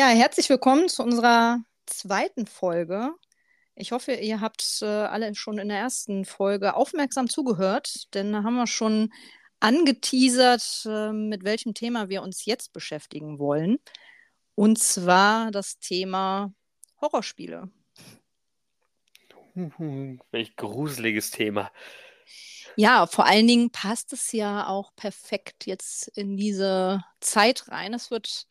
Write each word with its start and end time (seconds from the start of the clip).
Ja, 0.00 0.08
herzlich 0.08 0.48
willkommen 0.48 0.88
zu 0.88 1.02
unserer 1.02 1.58
zweiten 1.84 2.46
Folge. 2.46 3.12
Ich 3.74 3.92
hoffe, 3.92 4.12
ihr 4.14 4.40
habt 4.40 4.78
äh, 4.80 4.86
alle 4.86 5.34
schon 5.34 5.58
in 5.58 5.68
der 5.68 5.76
ersten 5.76 6.24
Folge 6.24 6.74
aufmerksam 6.74 7.28
zugehört, 7.28 8.14
denn 8.14 8.32
da 8.32 8.42
haben 8.42 8.54
wir 8.54 8.66
schon 8.66 9.12
angeteasert, 9.60 10.86
äh, 10.86 11.12
mit 11.12 11.44
welchem 11.44 11.74
Thema 11.74 12.08
wir 12.08 12.22
uns 12.22 12.46
jetzt 12.46 12.72
beschäftigen 12.72 13.38
wollen. 13.38 13.78
Und 14.54 14.78
zwar 14.78 15.50
das 15.50 15.78
Thema 15.80 16.50
Horrorspiele. 17.02 17.68
Welch 20.30 20.56
gruseliges 20.56 21.30
Thema. 21.30 21.70
Ja, 22.74 23.06
vor 23.06 23.26
allen 23.26 23.46
Dingen 23.46 23.70
passt 23.70 24.14
es 24.14 24.32
ja 24.32 24.66
auch 24.66 24.94
perfekt 24.96 25.66
jetzt 25.66 26.08
in 26.16 26.38
diese 26.38 27.04
Zeit 27.20 27.68
rein. 27.68 27.92
Es 27.92 28.10
wird 28.10 28.46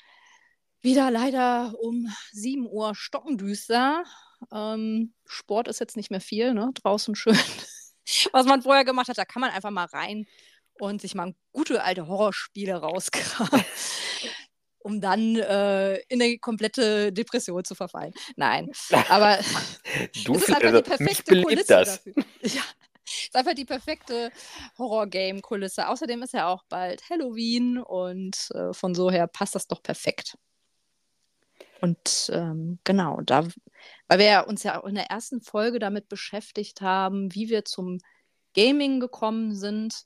wieder 0.81 1.11
leider 1.11 1.73
um 1.79 2.07
7 2.31 2.67
Uhr 2.67 2.95
stockendüster. 2.95 4.03
Ähm, 4.51 5.13
Sport 5.25 5.67
ist 5.67 5.79
jetzt 5.79 5.97
nicht 5.97 6.11
mehr 6.11 6.21
viel, 6.21 6.53
ne? 6.53 6.71
Draußen 6.75 7.15
schön. 7.15 7.37
Was 8.31 8.45
man 8.45 8.61
vorher 8.61 8.85
gemacht 8.85 9.09
hat, 9.09 9.17
da 9.17 9.25
kann 9.25 9.41
man 9.41 9.51
einfach 9.51 9.71
mal 9.71 9.85
rein 9.85 10.25
und 10.79 11.01
sich 11.01 11.15
mal 11.15 11.35
gute 11.51 11.83
alte 11.83 12.07
Horrorspiele 12.07 12.75
rauskramen, 12.75 13.65
um 14.79 15.01
dann 15.01 15.35
äh, 15.35 15.97
in 16.07 16.21
eine 16.21 16.37
komplette 16.39 17.11
Depression 17.11 17.63
zu 17.63 17.75
verfallen. 17.75 18.13
Nein, 18.35 18.71
aber 19.09 19.37
du, 20.25 20.35
es 20.35 20.43
ist 20.43 20.49
einfach 20.49 20.63
also, 20.63 20.81
die 20.81 20.89
perfekte 20.89 21.41
Kulisse 21.43 21.67
das. 21.67 22.03
dafür. 22.03 22.13
Ja, 22.41 22.63
es 23.05 23.23
ist 23.23 23.35
einfach 23.35 23.53
die 23.53 23.65
perfekte 23.65 24.31
Horror-Game-Kulisse. 24.77 25.87
Außerdem 25.87 26.23
ist 26.23 26.33
ja 26.33 26.47
auch 26.47 26.63
bald 26.69 27.07
Halloween 27.09 27.77
und 27.79 28.49
äh, 28.53 28.73
von 28.73 28.95
so 28.95 29.11
her 29.11 29.27
passt 29.27 29.55
das 29.55 29.67
doch 29.67 29.83
perfekt. 29.83 30.37
Und 31.81 32.29
ähm, 32.33 32.79
genau, 32.83 33.21
da, 33.21 33.47
weil 34.07 34.19
wir 34.19 34.45
uns 34.47 34.63
ja 34.63 34.81
auch 34.81 34.85
in 34.85 34.95
der 34.95 35.09
ersten 35.09 35.41
Folge 35.41 35.79
damit 35.79 36.09
beschäftigt 36.09 36.81
haben, 36.81 37.33
wie 37.33 37.49
wir 37.49 37.65
zum 37.65 37.99
Gaming 38.53 38.99
gekommen 38.99 39.55
sind, 39.55 40.05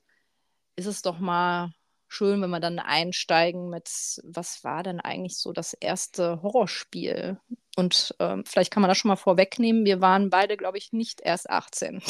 ist 0.76 0.86
es 0.86 1.02
doch 1.02 1.18
mal 1.18 1.72
schön, 2.08 2.40
wenn 2.42 2.50
wir 2.50 2.60
dann 2.60 2.78
einsteigen 2.78 3.68
mit, 3.70 3.88
was 4.22 4.62
war 4.62 4.82
denn 4.82 5.00
eigentlich 5.00 5.36
so 5.36 5.52
das 5.52 5.72
erste 5.74 6.42
Horrorspiel? 6.42 7.40
Und 7.76 8.14
ähm, 8.20 8.44
vielleicht 8.46 8.72
kann 8.72 8.82
man 8.82 8.88
das 8.88 8.98
schon 8.98 9.08
mal 9.08 9.16
vorwegnehmen. 9.16 9.84
Wir 9.84 10.00
waren 10.00 10.30
beide, 10.30 10.56
glaube 10.56 10.78
ich, 10.78 10.92
nicht 10.92 11.20
erst 11.20 11.50
18. 11.50 12.02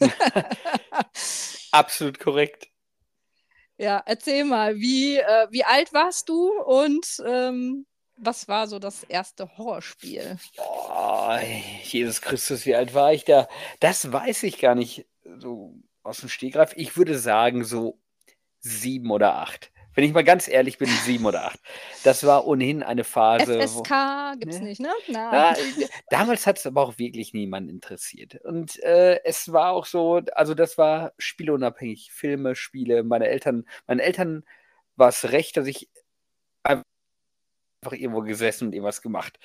Absolut 1.72 2.18
korrekt. 2.18 2.68
Ja, 3.76 4.02
erzähl 4.06 4.44
mal, 4.44 4.76
wie, 4.76 5.16
äh, 5.16 5.46
wie 5.50 5.64
alt 5.64 5.92
warst 5.92 6.28
du 6.28 6.48
und 6.62 7.06
ähm, 7.26 7.86
was 8.16 8.48
war 8.48 8.66
so 8.66 8.78
das 8.78 9.02
erste 9.04 9.56
Horrorspiel? 9.56 10.38
Oh, 10.58 11.36
Jesus 11.82 12.20
Christus, 12.20 12.66
wie 12.66 12.74
alt 12.74 12.94
war 12.94 13.12
ich 13.12 13.24
da? 13.24 13.48
Das 13.80 14.12
weiß 14.12 14.44
ich 14.44 14.58
gar 14.58 14.74
nicht 14.74 15.06
so 15.38 15.74
aus 16.02 16.20
dem 16.20 16.28
Stegreif. 16.28 16.72
Ich 16.76 16.96
würde 16.96 17.18
sagen 17.18 17.64
so 17.64 17.98
sieben 18.60 19.10
oder 19.10 19.34
acht. 19.36 19.72
Wenn 19.94 20.04
ich 20.04 20.12
mal 20.12 20.24
ganz 20.24 20.48
ehrlich 20.48 20.78
bin, 20.78 20.88
sieben 20.88 21.24
oder 21.24 21.44
acht. 21.44 21.60
Das 22.02 22.24
war 22.24 22.46
ohnehin 22.46 22.82
eine 22.82 23.04
Phase. 23.04 23.60
FSK 23.60 24.38
gibt 24.40 24.52
es 24.52 24.60
ne? 24.60 24.66
nicht, 24.66 24.80
ne? 24.80 24.90
Na, 25.08 25.54
damals 26.10 26.46
hat 26.46 26.58
es 26.58 26.66
aber 26.66 26.82
auch 26.82 26.98
wirklich 26.98 27.32
niemanden 27.32 27.70
interessiert. 27.70 28.40
Und 28.44 28.82
äh, 28.82 29.20
es 29.24 29.52
war 29.52 29.70
auch 29.70 29.86
so, 29.86 30.20
also 30.34 30.54
das 30.54 30.78
war 30.78 31.12
spielunabhängig. 31.18 32.10
Filme, 32.12 32.56
Spiele. 32.56 33.04
Meine 33.04 33.28
Eltern, 33.28 33.66
meinen 33.86 34.00
Eltern 34.00 34.44
war 34.96 35.10
es 35.10 35.30
recht, 35.30 35.56
dass 35.56 35.68
ich 35.68 35.88
einfach 37.84 37.98
irgendwo 37.98 38.22
gesessen 38.22 38.68
und 38.68 38.72
irgendwas 38.72 39.02
gemacht. 39.02 39.38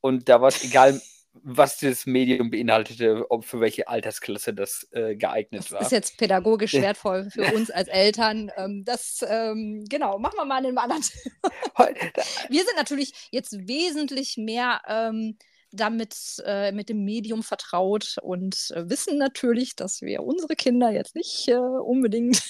Und 0.00 0.28
da 0.28 0.40
war 0.40 0.48
es 0.48 0.64
egal, 0.64 1.00
was 1.42 1.78
das 1.78 2.06
Medium 2.06 2.50
beinhaltete, 2.50 3.30
ob 3.30 3.44
für 3.44 3.60
welche 3.60 3.88
Altersklasse 3.88 4.54
das 4.54 4.88
äh, 4.92 5.16
geeignet 5.16 5.64
das 5.64 5.72
war. 5.72 5.78
Das 5.80 5.88
ist 5.88 5.92
jetzt 5.92 6.16
pädagogisch 6.18 6.72
wertvoll 6.74 7.30
für 7.30 7.54
uns 7.54 7.70
als 7.70 7.88
Eltern. 7.88 8.50
Ähm, 8.56 8.84
das, 8.84 9.24
ähm, 9.28 9.84
genau, 9.88 10.18
machen 10.18 10.36
wir 10.36 10.44
mal 10.44 10.58
in 10.60 10.66
einem 10.66 10.78
anderen 10.78 11.02
Wir 12.48 12.64
sind 12.64 12.76
natürlich 12.76 13.28
jetzt 13.30 13.68
wesentlich 13.68 14.36
mehr 14.36 14.80
ähm, 14.88 15.36
damit 15.72 16.42
äh, 16.46 16.72
mit 16.72 16.88
dem 16.88 17.04
Medium 17.04 17.42
vertraut 17.42 18.16
und 18.22 18.70
äh, 18.74 18.88
wissen 18.88 19.18
natürlich, 19.18 19.76
dass 19.76 20.00
wir 20.00 20.22
unsere 20.22 20.56
Kinder 20.56 20.90
jetzt 20.90 21.14
nicht 21.14 21.48
äh, 21.48 21.56
unbedingt 21.56 22.42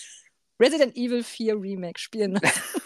Resident 0.61 0.97
Evil 0.97 1.23
4 1.23 1.61
Remake 1.61 1.99
spielen. 1.99 2.41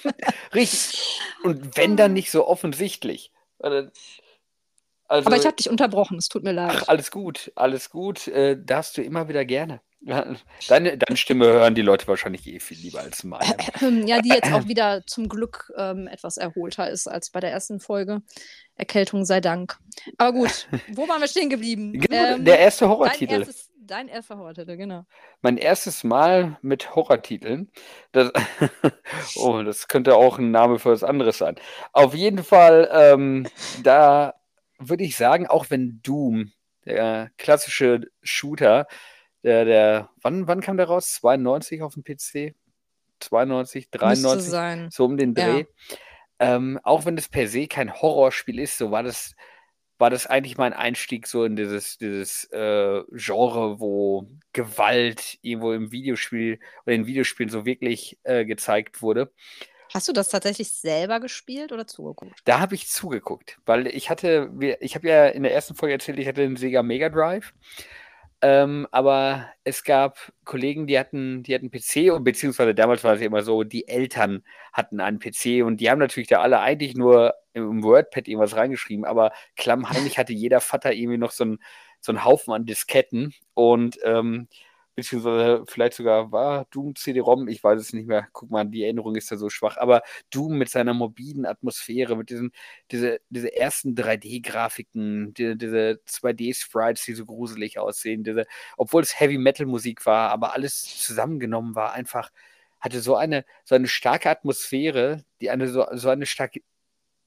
Richtig. 0.55 1.21
Und 1.43 1.77
wenn 1.77 1.97
dann 1.97 2.13
nicht 2.13 2.31
so 2.31 2.47
offensichtlich. 2.47 3.33
Also, 3.59 3.91
Aber 5.09 5.37
ich 5.37 5.47
habe 5.47 5.57
dich 5.57 5.69
unterbrochen, 5.69 6.19
es 6.19 6.29
tut 6.29 6.45
mir 6.45 6.53
leid. 6.53 6.73
Ach, 6.75 6.89
alles 6.89 7.11
gut, 7.11 7.53
alles 7.57 7.91
gut. 7.91 8.29
Äh, 8.29 8.57
darfst 8.63 8.97
du 8.97 9.03
immer 9.03 9.29
wieder 9.29 9.45
gerne. 9.45 9.81
Deine, 10.69 10.97
deine 10.97 11.17
Stimme 11.17 11.47
hören 11.47 11.75
die 11.75 11.83
Leute 11.83 12.09
wahrscheinlich 12.09 12.47
eh 12.47 12.59
viel 12.59 12.79
lieber 12.79 13.01
als 13.01 13.23
meine. 13.23 13.55
Ja, 14.07 14.23
die 14.23 14.31
jetzt 14.31 14.51
auch 14.51 14.67
wieder 14.69 15.05
zum 15.07 15.29
Glück 15.29 15.71
ähm, 15.77 16.07
etwas 16.07 16.39
erholter 16.39 16.89
ist 16.89 17.07
als 17.07 17.29
bei 17.29 17.41
der 17.41 17.53
ersten 17.53 17.81
Folge. 17.81 18.23
Erkältung 18.77 19.27
sei 19.27 19.43
Dank. 19.43 19.79
Aber 20.17 20.33
gut, 20.33 20.69
wo 20.93 21.07
waren 21.07 21.21
wir 21.21 21.29
stehen 21.29 21.51
geblieben? 21.51 21.93
Genau, 21.93 22.37
ähm, 22.37 22.45
der 22.47 22.61
erste 22.61 22.89
Horrortitel. 22.89 23.27
Dein, 23.27 23.41
erstes, 23.41 23.70
dein 23.91 24.09
erster 24.09 24.39
Horrortitel, 24.39 24.77
genau. 24.77 25.05
Mein 25.43 25.57
erstes 25.57 26.05
Mal 26.05 26.59
mit 26.63 26.95
Horrortiteln. 26.95 27.71
Das, 28.13 28.31
oh, 29.37 29.63
das 29.63 29.89
könnte 29.89 30.15
auch 30.15 30.39
ein 30.39 30.51
Name 30.51 30.79
für 30.79 30.93
was 30.93 31.05
anderes 31.05 31.39
sein. 31.39 31.57
Auf 31.93 32.15
jeden 32.15 32.45
Fall, 32.45 32.89
ähm, 32.93 33.49
da 33.83 34.35
würde 34.79 35.05
ich 35.05 35.17
sagen, 35.17 35.47
auch 35.47 35.67
wenn 35.71 36.01
Doom, 36.03 36.53
der 36.85 37.31
klassische 37.37 38.03
Shooter, 38.23 38.87
der, 39.43 39.65
der, 39.65 40.11
wann, 40.23 40.47
wann 40.47 40.61
kam 40.61 40.77
der 40.77 40.87
raus? 40.87 41.13
92 41.15 41.83
auf 41.83 41.95
dem 41.95 42.05
PC? 42.05 42.55
92, 43.21 43.91
93, 43.91 44.95
so 44.95 45.05
um 45.05 45.17
den 45.17 45.35
Dreh. 45.35 45.61
Ja. 45.61 45.97
Ähm, 46.39 46.81
auch 46.83 47.05
wenn 47.05 47.17
das 47.17 47.29
per 47.29 47.49
se 47.49 47.67
kein 47.67 47.93
Horrorspiel 47.93 48.59
ist, 48.59 48.79
so 48.79 48.91
war 48.91 49.03
das, 49.03 49.35
war 50.01 50.11
das 50.11 50.27
eigentlich 50.27 50.57
mein 50.57 50.73
Einstieg 50.73 51.27
so 51.27 51.45
in 51.45 51.57
dieses, 51.57 51.99
dieses 51.99 52.45
äh, 52.53 53.03
Genre, 53.13 53.81
wo 53.81 54.31
Gewalt 54.53 55.39
irgendwo 55.43 55.73
im 55.73 55.93
Videospiel 55.93 56.59
oder 56.87 56.95
in 56.95 57.07
Videospielen 57.07 57.51
so 57.51 57.67
wirklich 57.67 58.19
äh, 58.25 58.47
gezeigt 58.47 59.03
wurde. 59.03 59.31
Hast 59.93 60.09
du 60.09 60.13
das 60.13 60.29
tatsächlich 60.29 60.71
selber 60.73 61.21
gespielt 61.21 61.73
oder 61.73 61.87
zugeguckt? 61.87 62.41
Da 62.45 62.61
habe 62.61 62.77
ich 62.77 62.89
zugeguckt, 62.89 63.59
weil 63.67 63.89
ich 63.89 64.09
hatte, 64.09 64.51
ich 64.81 64.95
habe 64.95 65.09
ja 65.09 65.27
in 65.27 65.43
der 65.43 65.53
ersten 65.53 65.75
Folge 65.75 65.95
erzählt, 65.95 66.19
ich 66.19 66.29
hatte 66.29 66.43
den 66.43 66.57
Sega 66.57 66.83
Mega 66.83 67.09
Drive 67.09 67.53
ähm, 68.43 68.87
aber 68.91 69.49
es 69.65 69.85
gab 69.85 70.33
Kollegen, 70.45 70.87
die 70.87 70.99
hatten, 70.99 71.43
die 71.43 71.55
hatten 71.55 71.71
PC 71.71 72.13
und 72.13 72.25
beziehungsweise 72.25 72.75
damals 72.75 73.05
war 73.05 73.15
es 73.15 73.21
immer 73.21 73.43
so, 73.43 73.65
die 73.65 73.87
Eltern 73.87 74.43
hatten 74.73 75.01
einen 75.01 75.19
PC 75.19 75.65
und 75.65 75.81
die 75.81 75.91
haben 75.91 75.99
natürlich 75.99 76.29
da 76.29 76.41
alle 76.41 76.61
eigentlich 76.61 76.95
nur 76.97 77.35
im 77.53 77.83
WordPad 77.83 78.29
irgendwas 78.29 78.57
reingeschrieben, 78.57 79.05
aber 79.05 79.33
klammheimlich 79.57 80.19
hatte 80.19 80.33
jeder 80.33 80.61
Vater 80.61 80.93
irgendwie 80.93 81.19
noch 81.19 81.33
so 81.33 81.45
einen, 81.45 81.59
so 82.01 82.13
einen 82.13 82.25
Haufen 82.25 82.55
an 82.55 82.65
Disketten 82.65 83.35
und 83.55 83.99
ähm, 84.05 84.49
beziehungsweise 85.01 85.65
vielleicht 85.67 85.95
sogar 85.95 86.31
war 86.33 86.67
Doom 86.71 86.95
CD-ROM, 86.95 87.49
ich 87.49 87.63
weiß 87.65 87.81
es 87.81 87.93
nicht 87.93 88.07
mehr. 88.07 88.29
Guck 88.33 88.51
mal, 88.51 88.65
die 88.65 88.85
Erinnerung 88.85 89.17
ist 89.17 89.31
ja 89.31 89.37
so 89.37 89.49
schwach, 89.49 89.77
aber 89.79 90.03
Doom 90.31 90.59
mit 90.59 90.69
seiner 90.69 90.95
mobilen 90.95 91.47
Atmosphäre, 91.47 92.17
mit 92.17 92.31
diesen, 92.31 92.53
diese, 92.91 93.21
diese 93.31 93.55
ersten 93.57 93.95
3D-Grafiken, 93.95 95.35
die, 95.35 95.57
diese 95.57 96.01
2D-Sprites, 96.07 97.05
die 97.05 97.15
so 97.15 97.25
gruselig 97.27 97.79
aussehen, 97.79 98.25
diese, 98.25 98.47
obwohl 98.77 99.03
es 99.03 99.19
Heavy-Metal-Musik 99.19 100.07
war, 100.07 100.31
aber 100.31 100.55
alles 100.55 100.83
zusammengenommen 100.83 101.75
war, 101.75 101.93
einfach, 101.93 102.31
hatte 102.81 103.01
so 103.01 103.17
eine, 103.17 103.45
so 103.65 103.75
eine 103.75 103.89
starke 103.89 104.31
Atmosphäre, 104.31 105.25
die 105.41 105.51
eine 105.51 105.69
so, 105.69 105.87
so 105.93 106.09
eine 106.11 106.27
starke, 106.27 106.61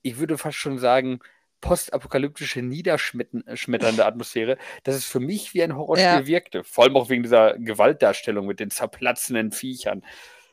ich 0.03 0.17
würde 0.19 0.37
fast 0.37 0.57
schon 0.57 0.79
sagen, 0.79 1.19
postapokalyptische, 1.63 2.61
niederschmetternde 2.61 4.05
Atmosphäre, 4.05 4.57
dass 4.83 4.95
es 4.95 5.05
für 5.05 5.21
mich 5.21 5.53
wie 5.53 5.63
ein 5.63 5.77
Horrorspiel 5.77 6.05
ja. 6.05 6.27
wirkte. 6.27 6.65
Vor 6.65 6.83
allem 6.83 6.97
auch 6.97 7.09
wegen 7.09 7.23
dieser 7.23 7.57
Gewaltdarstellung 7.57 8.45
mit 8.45 8.59
den 8.59 8.69
zerplatzenden 8.69 9.53
Viechern. 9.53 10.03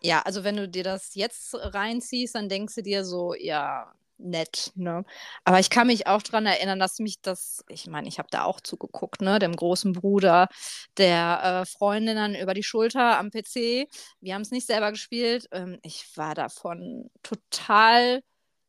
Ja, 0.03 0.23
also 0.23 0.45
wenn 0.45 0.57
du 0.57 0.69
dir 0.69 0.85
das 0.85 1.17
jetzt 1.17 1.55
reinziehst, 1.55 2.37
dann 2.37 2.49
denkst 2.49 2.77
du 2.77 2.83
dir 2.83 3.05
so, 3.05 3.35
ja, 3.35 3.93
nett, 4.19 4.71
ne? 4.77 5.05
Aber 5.45 5.59
ich 5.59 5.69
kann 5.69 5.89
mich 5.89 6.07
auch 6.07 6.23
daran 6.23 6.47
erinnern, 6.47 6.79
dass 6.79 7.01
mich 7.01 7.21
das, 7.21 7.65
ich 7.69 7.89
meine, 7.89 8.07
ich 8.07 8.19
habe 8.19 8.29
da 8.31 8.45
auch 8.45 8.61
zugeguckt, 8.61 9.21
ne, 9.21 9.41
dem 9.41 9.57
großen 9.57 9.93
Bruder 9.93 10.49
der 10.97 11.63
äh, 11.63 11.67
Freundin 11.67 12.17
dann 12.17 12.37
über 12.37 12.55
die 12.55 12.63
Schulter 12.63 13.19
am 13.19 13.31
PC. 13.31 13.89
Wir 14.21 14.35
haben 14.35 14.43
es 14.43 14.53
nicht 14.53 14.67
selber 14.67 14.93
gespielt. 14.93 15.49
Ähm, 15.51 15.81
ich 15.83 16.17
war 16.17 16.35
davon 16.37 17.11
total 17.23 18.23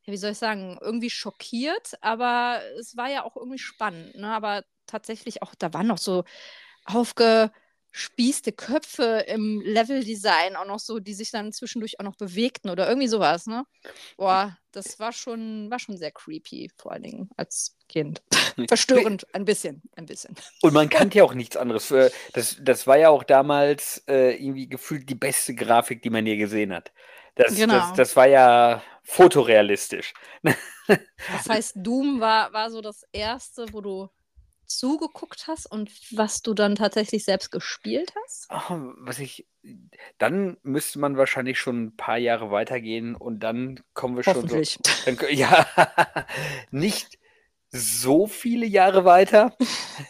wie 0.05 0.17
soll 0.17 0.31
ich 0.31 0.37
sagen, 0.37 0.77
irgendwie 0.81 1.09
schockiert, 1.09 1.93
aber 2.01 2.61
es 2.79 2.97
war 2.97 3.09
ja 3.09 3.23
auch 3.23 3.35
irgendwie 3.35 3.59
spannend. 3.59 4.15
Ne? 4.15 4.27
Aber 4.27 4.63
tatsächlich 4.87 5.41
auch, 5.41 5.55
da 5.55 5.73
waren 5.73 5.87
noch 5.87 5.97
so 5.97 6.23
aufge, 6.85 7.51
verspießte 7.91 8.53
Köpfe 8.53 9.25
im 9.27 9.61
Leveldesign 9.61 10.55
auch 10.55 10.65
noch 10.65 10.79
so, 10.79 10.99
die 10.99 11.13
sich 11.13 11.31
dann 11.31 11.51
zwischendurch 11.51 11.99
auch 11.99 12.05
noch 12.05 12.15
bewegten 12.15 12.69
oder 12.69 12.87
irgendwie 12.87 13.07
sowas, 13.07 13.47
ne? 13.47 13.65
Boah, 14.17 14.57
das 14.71 14.99
war 14.99 15.11
schon, 15.11 15.69
war 15.69 15.79
schon 15.79 15.97
sehr 15.97 16.11
creepy, 16.11 16.71
vor 16.77 16.93
allen 16.93 17.03
Dingen 17.03 17.29
als 17.35 17.75
Kind. 17.89 18.21
Verstörend, 18.67 19.27
ein 19.33 19.43
bisschen, 19.43 19.81
ein 19.95 20.05
bisschen. 20.05 20.35
Und 20.61 20.73
man 20.73 20.89
kannte 20.89 21.17
ja 21.17 21.23
auch 21.25 21.33
nichts 21.33 21.57
anderes. 21.57 21.93
Das, 22.33 22.57
das 22.61 22.87
war 22.87 22.97
ja 22.97 23.09
auch 23.09 23.23
damals 23.23 24.03
äh, 24.07 24.35
irgendwie 24.35 24.69
gefühlt 24.69 25.09
die 25.09 25.15
beste 25.15 25.53
Grafik, 25.53 26.01
die 26.01 26.09
man 26.09 26.25
je 26.25 26.37
gesehen 26.37 26.73
hat. 26.73 26.93
Das, 27.35 27.55
genau. 27.55 27.73
das, 27.73 27.93
das 27.93 28.15
war 28.15 28.27
ja 28.27 28.81
fotorealistisch. 29.03 30.13
Das 30.87 31.47
heißt, 31.47 31.73
Doom 31.77 32.19
war, 32.19 32.51
war 32.53 32.69
so 32.69 32.81
das 32.81 33.05
erste, 33.11 33.71
wo 33.71 33.81
du 33.81 34.09
zugeguckt 34.65 35.47
hast 35.47 35.65
und 35.65 35.91
was 36.11 36.41
du 36.41 36.53
dann 36.53 36.75
tatsächlich 36.75 37.25
selbst 37.25 37.51
gespielt 37.51 38.13
hast? 38.23 38.47
Oh, 38.49 38.93
was 38.97 39.19
ich, 39.19 39.45
dann 40.17 40.57
müsste 40.63 40.99
man 40.99 41.17
wahrscheinlich 41.17 41.59
schon 41.59 41.83
ein 41.85 41.95
paar 41.95 42.17
Jahre 42.17 42.51
weitergehen 42.51 43.15
und 43.15 43.41
dann 43.41 43.81
kommen 43.93 44.15
wir 44.15 44.23
schon 44.23 44.47
so. 44.47 44.61
Dann, 45.05 45.17
ja, 45.29 45.67
nicht 46.71 47.19
so 47.69 48.27
viele 48.27 48.65
Jahre 48.65 49.05
weiter. 49.05 49.55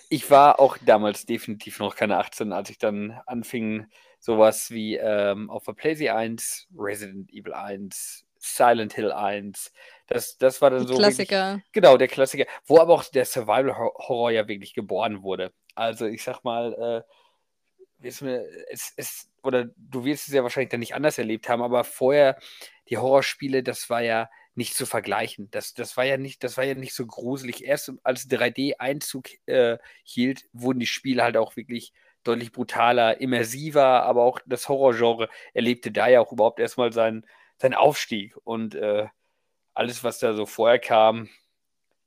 Ich 0.10 0.32
war 0.32 0.60
auch 0.60 0.78
damals 0.84 1.26
definitiv 1.26 1.80
noch 1.80 1.96
keine 1.96 2.18
18, 2.18 2.54
als 2.54 2.70
ich 2.70 2.78
dann 2.78 3.20
anfing, 3.26 3.88
sowas 4.22 4.70
wie 4.70 4.96
ähm, 4.96 5.50
auf 5.50 5.66
der 5.66 5.74
PlayStation 5.74 6.16
1, 6.16 6.68
Resident 6.78 7.34
Evil 7.34 7.54
1, 7.54 8.26
Silent 8.38 8.94
Hill 8.94 9.12
1. 9.12 9.74
Das, 10.08 10.38
das 10.38 10.62
war 10.62 10.70
dann 10.70 10.88
so. 10.88 10.96
Klassiker. 10.96 11.56
Wirklich, 11.56 11.72
genau, 11.74 11.98
der 11.98 12.08
Klassiker. 12.08 12.46
Wo 12.66 12.80
aber 12.80 12.94
auch 12.94 13.04
der 13.04 13.26
Survival-Horror 13.26 14.32
ja 14.32 14.48
wirklich 14.48 14.74
geboren 14.74 15.24
wurde. 15.24 15.52
Also 15.74 16.06
ich 16.06 16.24
sag 16.24 16.44
mal, 16.44 17.04
äh, 18.04 18.08
es, 18.08 18.94
es, 18.96 19.30
oder 19.44 19.70
du 19.76 20.06
wirst 20.06 20.28
es 20.28 20.34
ja 20.34 20.44
wahrscheinlich 20.44 20.70
dann 20.70 20.80
nicht 20.80 20.96
anders 20.96 21.18
erlebt 21.18 21.50
haben, 21.50 21.62
aber 21.62 21.84
vorher 21.84 22.38
die 22.90 22.98
Horrorspiele, 22.98 23.64
das 23.64 23.90
war 23.90 24.02
ja 24.02 24.30
nicht 24.54 24.76
zu 24.76 24.86
vergleichen. 24.86 25.50
Das, 25.52 25.74
das 25.74 25.98
war 25.98 26.04
ja 26.04 26.18
nicht, 26.18 26.44
das 26.44 26.58
war 26.58 26.64
ja 26.64 26.76
nicht 26.76 26.94
so 26.94 27.08
gruselig. 27.08 27.64
Erst 27.64 27.94
als 28.04 28.30
3D 28.30 28.74
Einzug 28.78 29.30
äh, 29.48 29.78
hielt, 30.04 30.46
wurden 30.52 30.80
die 30.80 30.88
Spiele 30.88 31.24
halt 31.24 31.38
auch 31.38 31.56
wirklich 31.56 31.94
deutlich 32.24 32.52
brutaler, 32.52 33.22
immersiver, 33.22 34.04
aber 34.04 34.24
auch 34.24 34.40
das 34.46 34.70
Horrorgenre 34.70 35.30
erlebte 35.54 35.92
da 35.92 36.08
ja 36.08 36.22
auch 36.22 36.32
überhaupt 36.32 36.60
erstmal 36.60 36.94
seinen, 36.94 37.26
seinen 37.58 37.74
Aufstieg. 37.74 38.36
Und 38.44 38.76
äh, 38.76 39.08
alles, 39.74 40.04
was 40.04 40.20
da 40.20 40.34
so 40.34 40.46
vorher 40.46 40.80
kam, 40.80 41.30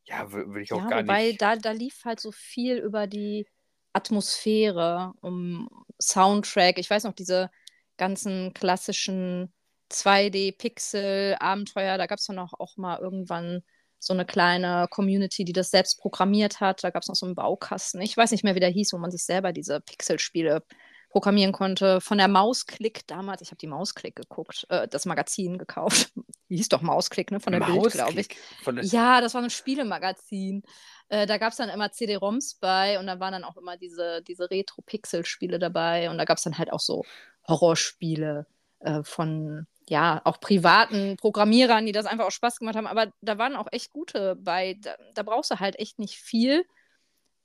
ja, 0.04 0.30
würde 0.30 0.60
ich 0.60 0.72
auch 0.72 0.82
ja, 0.82 0.88
gar 0.88 1.02
wobei 1.02 1.28
nicht. 1.28 1.42
Da, 1.42 1.56
da 1.56 1.72
lief 1.72 2.04
halt 2.04 2.20
so 2.20 2.30
viel 2.30 2.76
über 2.78 3.06
die 3.06 3.46
Atmosphäre, 3.92 5.14
um 5.20 5.68
Soundtrack. 6.00 6.78
Ich 6.78 6.90
weiß 6.90 7.04
noch, 7.04 7.14
diese 7.14 7.50
ganzen 7.96 8.52
klassischen 8.54 9.52
2D-Pixel-Abenteuer, 9.90 11.98
da 11.98 12.06
gab 12.06 12.18
es 12.18 12.26
dann 12.26 12.38
auch, 12.38 12.52
auch 12.58 12.76
mal 12.76 12.98
irgendwann 12.98 13.62
so 14.06 14.12
eine 14.12 14.24
kleine 14.24 14.86
Community, 14.90 15.44
die 15.44 15.52
das 15.52 15.70
selbst 15.70 16.00
programmiert 16.00 16.60
hat. 16.60 16.84
Da 16.84 16.90
gab 16.90 17.02
es 17.02 17.08
noch 17.08 17.14
so 17.14 17.26
einen 17.26 17.34
Baukasten. 17.34 18.00
Ich 18.00 18.16
weiß 18.16 18.30
nicht 18.30 18.44
mehr, 18.44 18.54
wie 18.54 18.60
der 18.60 18.70
hieß, 18.70 18.92
wo 18.92 18.98
man 18.98 19.10
sich 19.10 19.24
selber 19.24 19.52
diese 19.52 19.80
Pixelspiele 19.80 20.62
programmieren 21.14 21.52
konnte. 21.52 22.00
Von 22.00 22.18
der 22.18 22.26
Mausklick 22.26 23.06
damals, 23.06 23.40
ich 23.40 23.48
habe 23.48 23.58
die 23.58 23.68
Mausklick 23.68 24.16
geguckt, 24.16 24.66
äh, 24.68 24.88
das 24.88 25.06
Magazin 25.06 25.58
gekauft. 25.58 26.12
Die 26.48 26.56
hieß 26.56 26.68
doch 26.70 26.82
Mausklick, 26.82 27.30
ne? 27.30 27.38
Von 27.38 27.52
der 27.52 27.60
Bild, 27.60 27.92
glaube 27.92 28.20
ich. 28.20 28.28
Ja, 28.92 29.20
das 29.20 29.32
war 29.34 29.42
ein 29.42 29.50
Spielemagazin. 29.50 30.64
Äh, 31.08 31.26
da 31.26 31.38
gab 31.38 31.52
es 31.52 31.58
dann 31.58 31.68
immer 31.68 31.92
CD-ROMs 31.92 32.56
bei 32.56 32.98
und 32.98 33.06
da 33.06 33.20
waren 33.20 33.32
dann 33.32 33.44
auch 33.44 33.56
immer 33.56 33.76
diese, 33.76 34.22
diese 34.22 34.50
Retro-Pixel-Spiele 34.50 35.60
dabei 35.60 36.10
und 36.10 36.18
da 36.18 36.24
gab 36.24 36.38
es 36.38 36.42
dann 36.42 36.58
halt 36.58 36.72
auch 36.72 36.80
so 36.80 37.04
Horrorspiele 37.46 38.46
äh, 38.80 39.04
von 39.04 39.68
ja, 39.88 40.20
auch 40.24 40.40
privaten 40.40 41.16
Programmierern, 41.16 41.86
die 41.86 41.92
das 41.92 42.06
einfach 42.06 42.26
auch 42.26 42.30
Spaß 42.30 42.58
gemacht 42.58 42.76
haben. 42.76 42.86
Aber 42.86 43.12
da 43.20 43.38
waren 43.38 43.56
auch 43.56 43.68
echt 43.70 43.90
gute 43.92 44.36
bei. 44.36 44.76
Da, 44.80 44.96
da 45.14 45.22
brauchst 45.22 45.50
du 45.50 45.60
halt 45.60 45.78
echt 45.78 45.98
nicht 45.98 46.16
viel. 46.16 46.64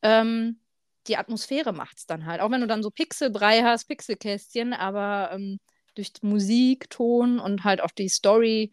Ähm, 0.01 0.59
die 1.07 1.17
Atmosphäre 1.17 1.73
macht 1.73 1.97
es 1.97 2.05
dann 2.05 2.25
halt. 2.25 2.41
Auch 2.41 2.51
wenn 2.51 2.61
du 2.61 2.67
dann 2.67 2.83
so 2.83 2.91
Pixelbrei 2.91 3.63
hast, 3.63 3.85
Pixelkästchen, 3.85 4.73
aber 4.73 5.31
ähm, 5.33 5.59
durch 5.95 6.11
Musik, 6.21 6.89
Ton 6.89 7.39
und 7.39 7.63
halt 7.63 7.81
auch 7.81 7.91
die 7.91 8.09
Story, 8.09 8.71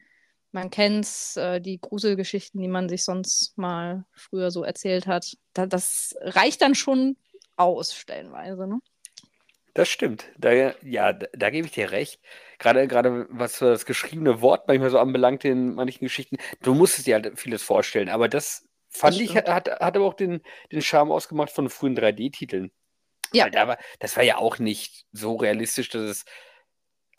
man 0.53 0.71
kennt's, 0.71 1.37
äh, 1.37 1.61
die 1.61 1.81
Gruselgeschichten, 1.81 2.61
die 2.61 2.69
man 2.69 2.89
sich 2.89 3.05
sonst 3.05 3.57
mal 3.59 4.05
früher 4.12 4.51
so 4.51 4.62
erzählt 4.65 5.07
hat, 5.07 5.37
da, 5.55 5.67
das 5.67 6.15
reicht 6.21 6.62
dann 6.62 6.75
schon 6.75 7.17
aus, 7.57 7.95
stellenweise, 7.95 8.67
ne? 8.67 8.81
Das 9.76 9.90
stimmt. 9.90 10.25
Da, 10.38 10.52
ja, 10.52 11.12
da, 11.12 11.26
da 11.34 11.50
gebe 11.50 11.67
ich 11.67 11.73
dir 11.75 11.90
recht. 11.90 12.19
Gerade, 12.58 12.88
gerade 12.88 13.26
was 13.28 13.58
das 13.58 13.84
geschriebene 13.84 14.40
Wort 14.40 14.69
manchmal 14.69 14.88
so 14.88 14.99
anbelangt 14.99 15.44
in 15.44 15.75
manchen 15.75 16.00
Geschichten, 16.00 16.38
du 16.62 16.73
musstest 16.73 17.06
dir 17.06 17.17
halt 17.17 17.38
vieles 17.38 17.62
vorstellen, 17.62 18.08
aber 18.08 18.26
das 18.26 18.67
fand 18.88 19.17
das 19.17 19.20
ich, 19.20 19.37
hat, 19.37 19.50
hat 19.50 19.82
aber 19.82 20.06
auch 20.06 20.14
den, 20.14 20.40
den 20.73 20.81
Charme 20.81 21.12
ausgemacht 21.12 21.50
von 21.50 21.69
frühen 21.69 21.94
3D-Titeln. 21.94 22.73
Ja. 23.34 23.50
Aber 23.55 23.76
das 23.99 24.17
war 24.17 24.25
ja 24.25 24.38
auch 24.38 24.58
nicht 24.58 25.05
so 25.12 25.37
realistisch, 25.37 25.90
dass 25.90 26.00
es 26.00 26.25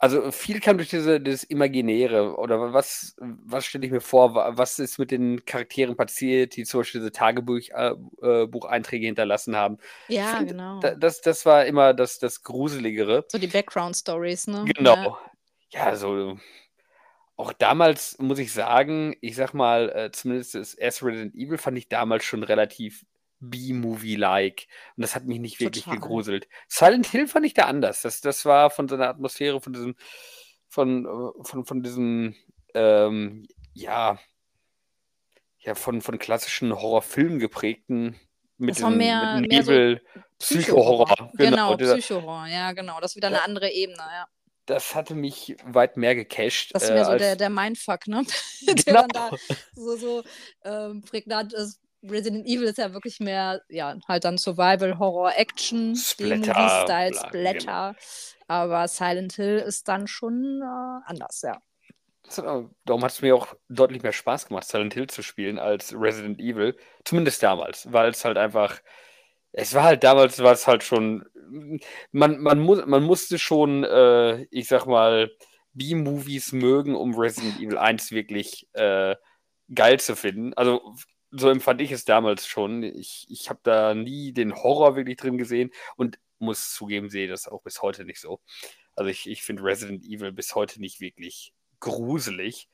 also 0.00 0.30
viel 0.30 0.60
kam 0.60 0.76
durch 0.78 0.90
diese, 0.90 1.20
das 1.20 1.42
Imaginäre. 1.42 2.36
Oder 2.36 2.72
was, 2.72 3.16
was 3.18 3.66
stelle 3.66 3.84
ich 3.84 3.90
mir 3.90 4.00
vor? 4.00 4.34
Was 4.34 4.78
ist 4.78 4.98
mit 4.98 5.10
den 5.10 5.44
Charakteren 5.44 5.96
passiert, 5.96 6.54
die 6.54 6.64
zum 6.64 6.80
Beispiel 6.80 7.00
diese 7.00 7.10
Tagebucheinträge 7.10 9.04
äh, 9.04 9.06
hinterlassen 9.06 9.56
haben? 9.56 9.78
Ja, 10.06 10.36
find, 10.36 10.50
genau. 10.50 10.78
das, 10.80 11.20
das 11.20 11.44
war 11.46 11.66
immer 11.66 11.94
das, 11.94 12.20
das 12.20 12.44
Gruseligere. 12.44 13.24
So 13.28 13.38
die 13.38 13.48
Background-Stories, 13.48 14.46
ne? 14.46 14.66
Genau. 14.76 15.18
Ja. 15.72 15.88
ja, 15.90 15.96
so. 15.96 16.38
Auch 17.36 17.52
damals 17.52 18.18
muss 18.18 18.38
ich 18.38 18.52
sagen, 18.52 19.16
ich 19.20 19.34
sag 19.34 19.52
mal, 19.52 19.90
äh, 19.90 20.12
zumindest 20.12 20.54
das 20.54 20.74
erste 20.74 21.06
Resident 21.06 21.34
Evil 21.34 21.58
fand 21.58 21.76
ich 21.76 21.88
damals 21.88 22.24
schon 22.24 22.44
relativ 22.44 23.04
B-Movie-like. 23.40 24.66
Und 24.96 25.02
das 25.02 25.14
hat 25.14 25.24
mich 25.24 25.38
nicht 25.38 25.60
wirklich 25.60 25.84
Total. 25.84 26.00
gegruselt. 26.00 26.48
Silent 26.68 27.06
Hill 27.06 27.28
fand 27.28 27.46
ich 27.46 27.54
da 27.54 27.64
anders. 27.64 28.02
Das, 28.02 28.20
das 28.20 28.44
war 28.44 28.70
von 28.70 28.88
seiner 28.88 29.08
Atmosphäre, 29.08 29.60
von 29.60 29.72
diesem, 29.72 29.96
von, 30.68 31.06
äh, 31.06 31.44
von, 31.44 31.64
von 31.64 31.82
diesem, 31.82 32.34
ähm, 32.74 33.46
ja, 33.74 34.18
ja, 35.60 35.74
von, 35.74 36.00
von 36.00 36.18
klassischen 36.18 36.72
Horrorfilmen 36.72 37.38
geprägten 37.38 38.18
mit 38.56 38.70
das 38.70 38.78
dem, 38.78 38.96
mehr, 38.96 39.38
mit 39.40 39.50
Nebel, 39.50 40.02
so 40.14 40.20
Psycho-Horror. 40.38 41.30
Genau, 41.34 41.76
genau 41.76 41.94
Psycho-Horror, 41.94 42.46
ja, 42.46 42.72
genau. 42.72 43.00
Das 43.00 43.12
ist 43.12 43.16
wieder 43.16 43.28
eine 43.28 43.42
andere 43.42 43.70
Ebene, 43.70 43.98
ja. 43.98 44.26
Das 44.66 44.94
hatte 44.94 45.14
mich 45.14 45.56
weit 45.64 45.96
mehr 45.96 46.14
gecached. 46.14 46.74
Das 46.74 46.82
ist 46.82 46.90
mehr 46.90 47.00
äh, 47.00 47.04
so 47.06 47.16
der, 47.16 47.36
der 47.36 47.48
Mindfuck, 47.48 48.06
ne? 48.06 48.22
der 48.66 48.74
genau. 48.74 49.00
dann 49.00 49.08
da 49.08 49.30
so, 49.74 49.96
so 49.96 50.24
ähm, 50.62 51.00
prägnant 51.02 51.54
ist 51.54 51.80
Resident 52.02 52.46
Evil 52.46 52.68
ist 52.68 52.78
ja 52.78 52.92
wirklich 52.92 53.20
mehr, 53.20 53.62
ja, 53.68 53.96
halt 54.06 54.24
dann 54.24 54.38
Survival, 54.38 54.98
Horror, 54.98 55.32
Action, 55.36 55.96
Splatter, 55.96 57.10
Splatter. 57.12 57.94
Genau. 57.94 58.38
Aber 58.46 58.88
Silent 58.88 59.34
Hill 59.34 59.58
ist 59.58 59.88
dann 59.88 60.06
schon 60.06 60.62
äh, 60.62 61.10
anders, 61.10 61.42
ja. 61.42 61.60
Darum 62.84 63.02
hat 63.02 63.12
es 63.12 63.22
mir 63.22 63.34
auch 63.34 63.54
deutlich 63.68 64.02
mehr 64.02 64.12
Spaß 64.12 64.48
gemacht, 64.48 64.64
Silent 64.64 64.94
Hill 64.94 65.06
zu 65.06 65.22
spielen 65.22 65.58
als 65.58 65.94
Resident 65.94 66.40
Evil. 66.40 66.76
Zumindest 67.04 67.42
damals, 67.42 67.90
weil 67.90 68.10
es 68.10 68.24
halt 68.24 68.36
einfach, 68.36 68.80
es 69.52 69.74
war 69.74 69.84
halt 69.84 70.04
damals, 70.04 70.38
war 70.40 70.52
es 70.52 70.66
halt 70.66 70.82
schon, 70.82 71.24
man, 72.12 72.38
man, 72.38 72.58
muss, 72.58 72.84
man 72.86 73.02
musste 73.02 73.38
schon, 73.38 73.84
äh, 73.84 74.42
ich 74.50 74.68
sag 74.68 74.86
mal, 74.86 75.30
B-Movies 75.72 76.52
mögen, 76.52 76.94
um 76.94 77.18
Resident 77.18 77.60
Evil 77.60 77.78
1 77.78 78.10
wirklich 78.10 78.68
äh, 78.74 79.16
geil 79.74 80.00
zu 80.00 80.16
finden. 80.16 80.52
Also 80.54 80.94
so 81.30 81.50
empfand 81.50 81.80
ich 81.80 81.92
es 81.92 82.04
damals 82.04 82.46
schon. 82.46 82.82
Ich, 82.82 83.26
ich 83.28 83.50
habe 83.50 83.60
da 83.62 83.94
nie 83.94 84.32
den 84.32 84.54
Horror 84.54 84.96
wirklich 84.96 85.16
drin 85.16 85.38
gesehen 85.38 85.70
und 85.96 86.18
muss 86.38 86.72
zugeben, 86.72 87.10
sehe 87.10 87.28
das 87.28 87.48
auch 87.48 87.62
bis 87.62 87.82
heute 87.82 88.04
nicht 88.04 88.20
so. 88.20 88.40
Also 88.94 89.10
ich, 89.10 89.28
ich 89.28 89.42
finde 89.42 89.62
Resident 89.64 90.04
Evil 90.04 90.32
bis 90.32 90.54
heute 90.54 90.80
nicht 90.80 91.00
wirklich 91.00 91.52
gruselig. 91.80 92.68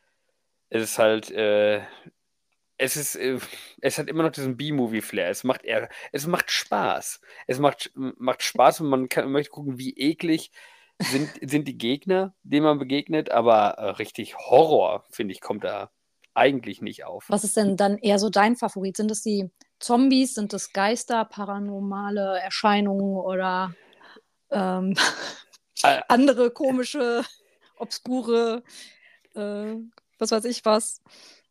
Es 0.70 0.82
ist 0.82 0.99
halt, 0.99 1.30
äh, 1.30 1.82
es 2.78 2.96
ist, 2.96 3.16
äh, 3.16 3.38
es 3.80 3.99
hat 3.99 4.08
immer 4.08 4.23
noch 4.23 4.32
diesen 4.32 4.56
B-Movie-Flair. 4.56 5.30
Es 5.30 5.44
macht 5.44 5.64
eher, 5.64 5.88
es 6.12 6.26
macht 6.26 6.50
Spaß. 6.50 7.20
Es 7.46 7.58
macht, 7.58 7.92
macht 7.94 8.42
Spaß 8.42 8.80
und 8.80 8.88
man 8.88 9.08
kann, 9.08 9.30
möchte 9.30 9.50
gucken, 9.50 9.78
wie 9.78 9.96
eklig 9.96 10.50
sind, 11.00 11.30
sind 11.42 11.68
die 11.68 11.78
Gegner, 11.78 12.34
denen 12.42 12.64
man 12.64 12.78
begegnet, 12.78 13.30
aber 13.30 13.78
äh, 13.78 13.90
richtig 13.90 14.37
Horror, 14.37 15.04
finde 15.11 15.32
ich, 15.32 15.40
kommt 15.40 15.64
da 15.64 15.90
eigentlich 16.34 16.82
nicht 16.82 17.04
auf. 17.04 17.24
Was 17.28 17.44
ist 17.44 17.56
denn 17.56 17.76
dann 17.76 17.98
eher 17.98 18.18
so 18.18 18.30
dein 18.30 18.56
Favorit? 18.56 18.96
Sind 18.96 19.10
es 19.10 19.22
die 19.22 19.50
Zombies, 19.78 20.34
sind 20.34 20.52
es 20.52 20.72
Geister, 20.72 21.24
paranormale 21.24 22.38
Erscheinungen 22.40 23.16
oder 23.16 23.74
ähm, 24.50 24.94
äh, 25.82 26.00
andere 26.08 26.50
komische, 26.50 27.24
obskure, 27.78 28.62
äh, 29.34 29.74
was 30.18 30.30
weiß 30.30 30.44
ich 30.44 30.64
was? 30.64 31.02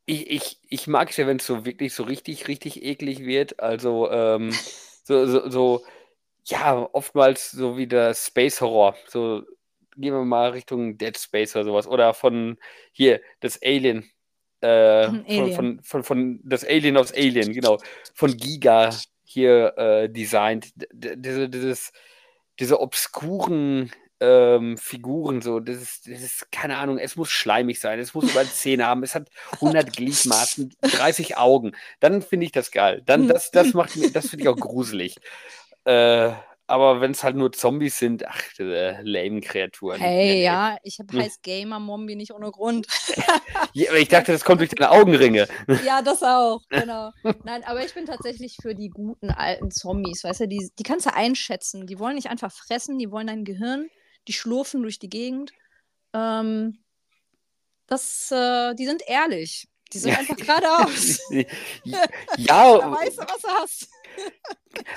Ich, 0.06 0.30
ich, 0.30 0.60
ich 0.68 0.88
mag 0.88 1.10
es 1.10 1.18
ja, 1.18 1.28
wenn 1.28 1.38
es 1.38 1.46
so 1.46 1.66
wirklich 1.66 1.94
so 1.94 2.04
richtig, 2.04 2.48
richtig 2.48 2.84
eklig 2.84 3.20
wird. 3.20 3.60
Also 3.60 4.10
ähm, 4.12 4.52
so, 5.04 5.26
so, 5.28 5.50
so 5.50 5.86
ja, 6.46 6.90
oftmals 6.92 7.52
so 7.52 7.78
wie 7.78 7.88
der 7.88 8.14
Space 8.14 8.62
Horror. 8.62 8.96
So 9.08 9.44
gehen 9.96 10.14
wir 10.14 10.26
mal 10.26 10.50
Richtung 10.50 10.98
Dead 10.98 11.18
Space 11.18 11.56
oder 11.56 11.66
sowas. 11.66 11.88
Oder 11.88 12.14
von 12.14 12.58
hier, 12.92 13.22
das 13.40 13.62
Alien. 13.62 14.10
Äh, 14.64 14.68
Alien. 14.68 15.54
Von, 15.54 15.56
von, 15.56 15.84
von, 15.84 16.04
von, 16.04 16.40
das 16.44 16.64
Alien 16.64 16.96
aus 16.96 17.14
Alien, 17.14 17.52
genau. 17.52 17.80
Von 18.14 18.36
Giga 18.38 18.92
hier 19.26 19.78
äh, 19.78 20.10
designt. 20.10 20.74
Diese, 20.94 21.50
dieses, 21.50 21.92
diese 22.60 22.80
obskuren 22.80 23.92
ähm, 24.22 24.78
Figuren, 24.78 25.42
so, 25.42 25.60
das 25.60 25.82
ist, 25.82 26.08
das 26.08 26.22
ist, 26.22 26.52
keine 26.52 26.78
Ahnung, 26.78 26.98
es 26.98 27.18
muss 27.18 27.30
schleimig 27.30 27.82
sein, 27.82 28.00
es 28.00 28.14
muss 28.14 28.32
über 28.32 28.46
Zähne 28.46 28.86
haben, 28.86 29.04
es 29.04 29.16
hat 29.16 29.28
100 29.54 29.92
Gliedmaßen, 29.98 30.74
30 30.82 31.36
Augen. 31.36 31.74
Dann 32.00 32.22
finde 32.22 32.46
ich 32.46 32.54
das 32.54 32.72
geil. 32.72 33.02
Dann, 33.06 33.28
das, 33.28 33.52
das 33.52 33.74
macht 33.74 33.98
mir, 33.98 34.12
das 34.12 34.30
finde 34.30 34.44
ich 34.44 34.50
auch 34.50 34.56
gruselig. 34.56 35.18
Äh, 35.84 36.32
aber 36.74 37.02
wenn 37.02 37.12
es 37.12 37.24
halt 37.24 37.36
nur 37.36 37.52
Zombies 37.52 38.00
sind, 38.00 38.28
ach, 38.28 38.42
diese 38.58 38.98
lame 39.04 39.42
Kreaturen. 39.42 40.02
Hey, 40.02 40.34
nee, 40.34 40.44
ja, 40.44 40.78
ich 40.82 40.98
hm. 40.98 41.20
heiße 41.20 41.40
Gamer 41.44 41.80
Mombi 41.80 42.16
nicht 42.16 42.34
ohne 42.34 42.50
Grund. 42.50 42.88
ja, 43.74 43.94
ich 43.94 44.08
dachte, 44.08 44.32
das 44.32 44.44
kommt 44.44 44.60
durch 44.60 44.72
deine 44.72 44.90
Augenringe. 44.90 45.48
ja, 45.86 46.02
das 46.02 46.24
auch, 46.24 46.62
genau. 46.70 47.12
Nein, 47.44 47.64
aber 47.66 47.86
ich 47.86 47.94
bin 47.94 48.08
tatsächlich 48.08 48.58
für 48.60 48.74
die 48.74 48.90
guten 48.90 49.30
alten 49.30 49.70
Zombies, 49.70 50.24
weißt 50.24 50.42
du, 50.42 50.48
die, 50.48 50.72
die 50.80 50.84
kannst 50.84 51.06
du 51.06 51.14
einschätzen. 51.14 51.86
Die 51.86 52.00
wollen 52.00 52.16
nicht 52.16 52.32
einfach 52.32 52.52
fressen, 52.52 52.98
die 52.98 53.12
wollen 53.12 53.28
dein 53.28 53.46
Gehirn, 53.46 53.88
die 54.28 54.34
schlurfen 54.34 54.82
durch 54.82 54.98
die 54.98 55.10
Gegend. 55.10 55.52
Ähm, 56.14 56.80
das, 57.86 58.32
äh, 58.32 58.74
die 58.74 58.88
sind 58.88 59.04
ehrlich. 59.06 59.68
Die 59.94 60.00
sind 60.00 60.18
einfach 60.18 60.36
geradeaus. 60.38 61.20
ja. 61.84 62.08
da 62.38 62.92
weißt 62.92 63.20
du, 63.20 63.22
was 63.22 63.42
du 63.44 63.48
hast. 63.48 63.93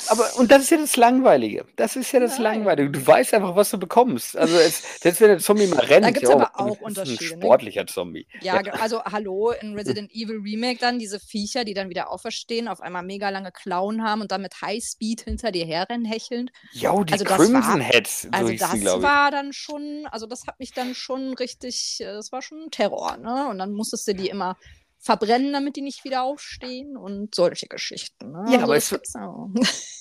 Aber, 0.09 0.37
und 0.37 0.51
das 0.51 0.63
ist 0.63 0.71
ja 0.71 0.79
das 0.79 0.97
Langweilige. 0.97 1.67
Das 1.77 1.97
ist 1.97 2.11
ja 2.13 2.21
das 2.21 2.39
Nein. 2.39 2.61
Langweilige. 2.61 2.91
Du 2.91 3.07
weißt 3.07 3.35
einfach, 3.35 3.57
was 3.57 3.71
du 3.71 3.79
bekommst. 3.79 4.37
Also, 4.37 4.57
es, 4.57 5.01
selbst 5.01 5.21
wenn 5.21 5.29
der 5.29 5.39
Zombie 5.39 5.67
mal 5.67 5.81
rennt, 5.81 6.05
da 6.05 6.11
gibt 6.11 6.25
es 6.25 6.31
aber 6.31 6.51
oh, 6.57 6.63
auch 6.63 6.81
Unterschiede. 6.81 7.35
Ein 7.35 7.39
ne? 7.39 7.45
sportlicher 7.45 7.83
ne? 7.83 7.87
Zombie. 7.87 8.27
Ja, 8.41 8.63
ja, 8.63 8.73
also, 8.75 9.05
hallo, 9.05 9.51
in 9.51 9.75
Resident 9.75 10.11
Evil 10.13 10.41
Remake 10.41 10.79
dann 10.81 10.99
diese 10.99 11.21
Viecher, 11.21 11.65
die 11.65 11.75
dann 11.75 11.91
wieder 11.91 12.11
auferstehen, 12.11 12.69
auf 12.69 12.81
einmal 12.81 13.03
mega 13.03 13.29
lange 13.31 13.53
Klauen 13.53 14.03
haben 14.03 14.23
und 14.23 14.33
dann 14.33 14.43
mit 14.43 14.61
Highspeed 14.63 15.23
hinter 15.23 15.53
dir 15.53 15.67
herrennen, 15.67 16.07
hechelnd. 16.07 16.53
Ja, 16.73 16.93
die 17.05 17.13
also 17.13 17.25
Crimson 17.25 17.81
Heads. 17.81 18.23
So 18.23 18.29
also, 18.33 18.53
das 18.55 18.73
sie, 18.73 18.85
war 18.85 19.31
dann 19.31 19.53
schon, 19.53 20.07
also, 20.11 20.27
das 20.27 20.47
hat 20.47 20.59
mich 20.59 20.73
dann 20.73 20.95
schon 20.95 21.35
richtig, 21.35 21.99
äh, 22.01 22.05
das 22.05 22.33
war 22.33 22.41
schon 22.43 22.71
Terror, 22.71 23.17
ne? 23.19 23.49
Und 23.49 23.59
dann 23.59 23.73
musstest 23.73 24.09
du 24.09 24.15
die 24.15 24.29
immer 24.29 24.57
verbrennen, 24.99 25.53
damit 25.53 25.77
die 25.77 25.83
nicht 25.83 26.05
wieder 26.05 26.23
aufstehen 26.23 26.97
und 26.97 27.35
solche 27.35 27.67
Geschichten. 27.67 28.33
Ne? 28.33 28.45
Ja, 28.49 28.61
also 28.61 28.65
aber 28.65 28.77
es, 28.77 28.99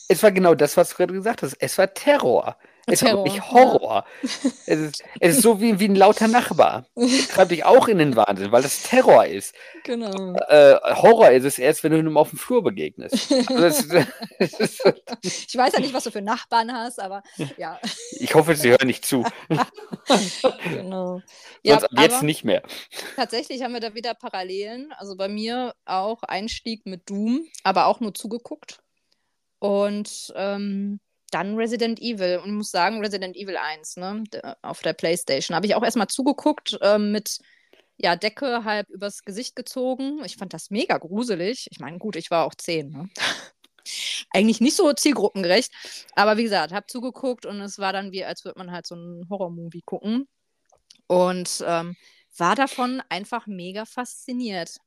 es 0.07 0.23
war 0.23 0.31
genau 0.31 0.55
das, 0.55 0.77
was 0.77 0.89
du 0.89 0.95
gerade 0.95 1.13
gesagt 1.13 1.43
hast. 1.43 1.55
Es 1.59 1.77
war 1.77 1.93
Terror. 1.93 2.57
Es 2.87 3.01
ist 3.01 3.11
wirklich 3.11 3.41
Horror. 3.51 4.05
Es, 4.21 4.79
ist, 4.79 5.03
es 5.19 5.37
ist 5.37 5.41
so 5.41 5.59
wie, 5.59 5.79
wie 5.79 5.87
ein 5.87 5.95
lauter 5.95 6.27
Nachbar. 6.27 6.85
Das 6.95 7.27
treibt 7.27 7.51
dich 7.51 7.65
auch 7.65 7.87
in 7.87 7.97
den 7.97 8.15
Wahnsinn, 8.15 8.51
weil 8.51 8.61
das 8.61 8.83
Terror 8.83 9.25
ist. 9.25 9.55
Genau. 9.83 10.33
Äh, 10.47 10.75
Horror 10.95 11.31
ist 11.31 11.45
es 11.45 11.59
erst, 11.59 11.83
wenn 11.83 11.91
du 11.91 11.99
ihm 11.99 12.17
auf 12.17 12.29
dem 12.29 12.39
Flur 12.39 12.63
begegnest. 12.63 13.31
Also 13.49 13.87
das, 13.89 14.09
ich 15.21 15.55
weiß 15.55 15.73
ja 15.73 15.79
nicht, 15.79 15.93
was 15.93 16.03
du 16.03 16.11
für 16.11 16.21
Nachbarn 16.21 16.71
hast, 16.73 16.99
aber 16.99 17.23
ja. 17.57 17.79
Ich 18.19 18.35
hoffe, 18.35 18.55
sie 18.55 18.71
hören 18.71 18.87
nicht 18.87 19.05
zu. 19.05 19.23
genau. 20.69 21.21
Ja, 21.63 21.79
Sonst 21.79 21.99
jetzt 21.99 22.23
nicht 22.23 22.43
mehr. 22.43 22.63
Tatsächlich 23.15 23.63
haben 23.63 23.73
wir 23.73 23.79
da 23.79 23.93
wieder 23.93 24.13
Parallelen. 24.13 24.91
Also 24.97 25.15
bei 25.15 25.27
mir 25.27 25.73
auch 25.85 26.23
Einstieg 26.23 26.85
mit 26.85 27.09
Doom, 27.09 27.47
aber 27.63 27.85
auch 27.87 27.99
nur 27.99 28.13
zugeguckt. 28.13 28.79
Und 29.59 30.33
ähm, 30.35 30.99
dann 31.35 31.57
Resident 31.57 31.99
Evil 31.99 32.39
und 32.41 32.55
muss 32.55 32.71
sagen, 32.71 33.01
Resident 33.01 33.35
Evil 33.35 33.57
1, 33.57 33.97
ne, 33.97 34.23
auf 34.61 34.81
der 34.81 34.93
Playstation. 34.93 35.53
Habe 35.53 35.65
ich 35.65 35.75
auch 35.75 35.83
erstmal 35.83 36.07
zugeguckt 36.07 36.77
äh, 36.81 36.97
mit 36.97 37.39
ja, 37.97 38.15
Decke 38.15 38.63
halb 38.63 38.89
übers 38.89 39.23
Gesicht 39.23 39.53
gezogen. 39.53 40.23
Ich 40.23 40.37
fand 40.37 40.53
das 40.53 40.69
mega 40.69 40.97
gruselig. 40.97 41.67
Ich 41.71 41.79
meine, 41.79 41.97
gut, 41.97 42.15
ich 42.15 42.31
war 42.31 42.45
auch 42.45 42.55
zehn, 42.55 42.89
ne? 42.89 43.09
Eigentlich 44.31 44.61
nicht 44.61 44.77
so 44.77 44.93
zielgruppengerecht. 44.93 45.73
Aber 46.15 46.37
wie 46.37 46.43
gesagt, 46.43 46.71
habe 46.71 46.87
zugeguckt 46.87 47.45
und 47.45 47.59
es 47.59 47.79
war 47.79 47.91
dann 47.91 48.13
wie, 48.13 48.23
als 48.23 48.45
würde 48.45 48.57
man 48.57 48.71
halt 48.71 48.87
so 48.87 48.95
einen 48.95 49.29
Horrormovie 49.29 49.83
gucken. 49.85 50.27
Und 51.07 51.63
ähm, 51.67 51.97
war 52.37 52.55
davon 52.55 53.03
einfach 53.09 53.45
mega 53.45 53.83
fasziniert. 53.85 54.77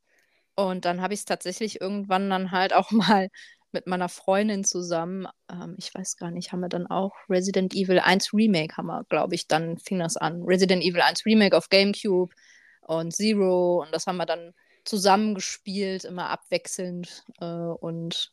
Und 0.54 0.86
dann 0.86 1.02
habe 1.02 1.14
ich 1.14 1.20
es 1.20 1.26
tatsächlich 1.26 1.80
irgendwann 1.80 2.30
dann 2.30 2.52
halt 2.52 2.72
auch 2.72 2.90
mal 2.90 3.28
mit 3.72 3.86
meiner 3.86 4.08
Freundin 4.08 4.64
zusammen, 4.64 5.26
ähm, 5.50 5.76
ich 5.78 5.94
weiß 5.94 6.16
gar 6.16 6.30
nicht, 6.30 6.52
haben 6.52 6.60
wir 6.60 6.68
dann 6.68 6.86
auch 6.86 7.14
Resident 7.28 7.74
Evil 7.74 8.00
1 8.00 8.32
Remake, 8.32 8.76
haben 8.76 8.86
wir, 8.86 9.04
glaube 9.08 9.34
ich, 9.34 9.46
dann 9.48 9.78
fing 9.78 9.98
das 9.98 10.16
an. 10.16 10.42
Resident 10.42 10.82
Evil 10.82 11.02
1 11.02 11.26
Remake 11.26 11.56
auf 11.56 11.68
GameCube 11.68 12.34
und 12.82 13.14
Zero 13.14 13.82
und 13.82 13.92
das 13.94 14.06
haben 14.06 14.16
wir 14.16 14.26
dann 14.26 14.54
zusammengespielt, 14.84 16.04
immer 16.04 16.30
abwechselnd 16.30 17.24
äh, 17.40 17.44
und 17.44 18.32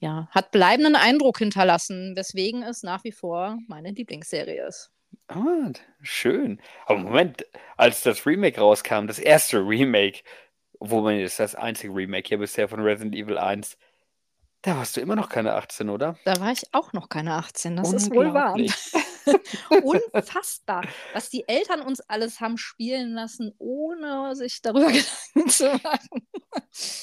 ja, 0.00 0.28
hat 0.30 0.50
bleibenden 0.52 0.96
Eindruck 0.96 1.38
hinterlassen, 1.38 2.14
weswegen 2.16 2.62
es 2.62 2.82
nach 2.82 3.04
wie 3.04 3.12
vor 3.12 3.58
meine 3.66 3.90
Lieblingsserie 3.90 4.66
ist. 4.66 4.90
Ah, 5.28 5.72
schön. 6.02 6.60
Aber 6.86 7.00
Moment, 7.00 7.44
als 7.76 8.02
das 8.02 8.24
Remake 8.26 8.60
rauskam, 8.60 9.06
das 9.06 9.18
erste 9.18 9.58
Remake, 9.58 10.20
wo 10.80 11.00
man 11.00 11.18
ist 11.18 11.40
das 11.40 11.54
einzige 11.54 11.94
Remake 11.94 12.28
hier 12.28 12.38
bisher 12.38 12.68
von 12.68 12.80
Resident 12.80 13.14
Evil 13.14 13.38
1, 13.38 13.76
da 14.62 14.76
warst 14.76 14.96
du 14.96 15.00
immer 15.00 15.16
noch 15.16 15.28
keine 15.28 15.54
18, 15.54 15.88
oder? 15.88 16.16
Da 16.24 16.38
war 16.40 16.50
ich 16.50 16.62
auch 16.72 16.92
noch 16.92 17.08
keine 17.08 17.34
18, 17.34 17.76
das 17.76 17.92
ist 17.92 18.10
wohl 18.10 18.34
wahr. 18.34 18.56
Unfassbar, 19.82 20.84
was 21.12 21.30
die 21.30 21.46
Eltern 21.48 21.80
uns 21.80 22.00
alles 22.00 22.40
haben 22.40 22.58
spielen 22.58 23.12
lassen, 23.12 23.54
ohne 23.58 24.34
sich 24.34 24.62
darüber 24.62 24.86
Gedanken 24.92 25.50
zu 25.50 25.70
machen. 25.70 26.26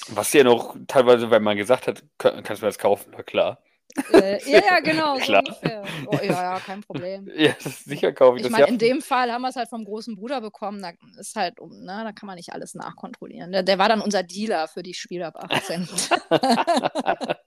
Was 0.09 0.33
ja 0.33 0.43
noch 0.43 0.75
teilweise, 0.87 1.31
wenn 1.31 1.43
man 1.43 1.57
gesagt 1.57 1.87
hat, 1.87 2.03
kannst 2.17 2.61
du 2.61 2.65
das 2.65 2.77
kaufen, 2.77 3.13
na 3.15 3.23
klar. 3.23 3.61
Äh, 4.11 4.39
ja, 4.49 4.59
ja, 4.59 4.79
genau, 4.83 5.17
so 5.19 5.37
ungefähr. 5.37 5.83
Oh, 6.07 6.15
ja, 6.21 6.53
ja, 6.53 6.59
kein 6.59 6.81
Problem. 6.81 7.29
Ja, 7.35 7.53
sicher 7.59 8.11
kaufe 8.13 8.37
ich, 8.37 8.45
ich 8.45 8.51
das. 8.51 8.59
Ich 8.59 8.65
meine, 8.65 8.71
in 8.71 8.77
dem 8.77 9.01
Fall 9.01 9.31
haben 9.31 9.41
wir 9.41 9.49
es 9.49 9.55
halt 9.55 9.69
vom 9.69 9.85
großen 9.85 10.15
Bruder 10.15 10.41
bekommen. 10.41 10.81
Da 10.81 10.91
ist 11.19 11.35
halt, 11.35 11.59
ne, 11.59 12.01
da 12.03 12.11
kann 12.11 12.27
man 12.27 12.35
nicht 12.35 12.53
alles 12.53 12.75
nachkontrollieren. 12.75 13.51
Der, 13.51 13.63
der 13.63 13.77
war 13.77 13.89
dann 13.89 14.01
unser 14.01 14.23
Dealer 14.23 14.67
für 14.67 14.83
die 14.83 14.93
Spiele 14.93 15.27
ab 15.27 15.35
18. 15.37 15.87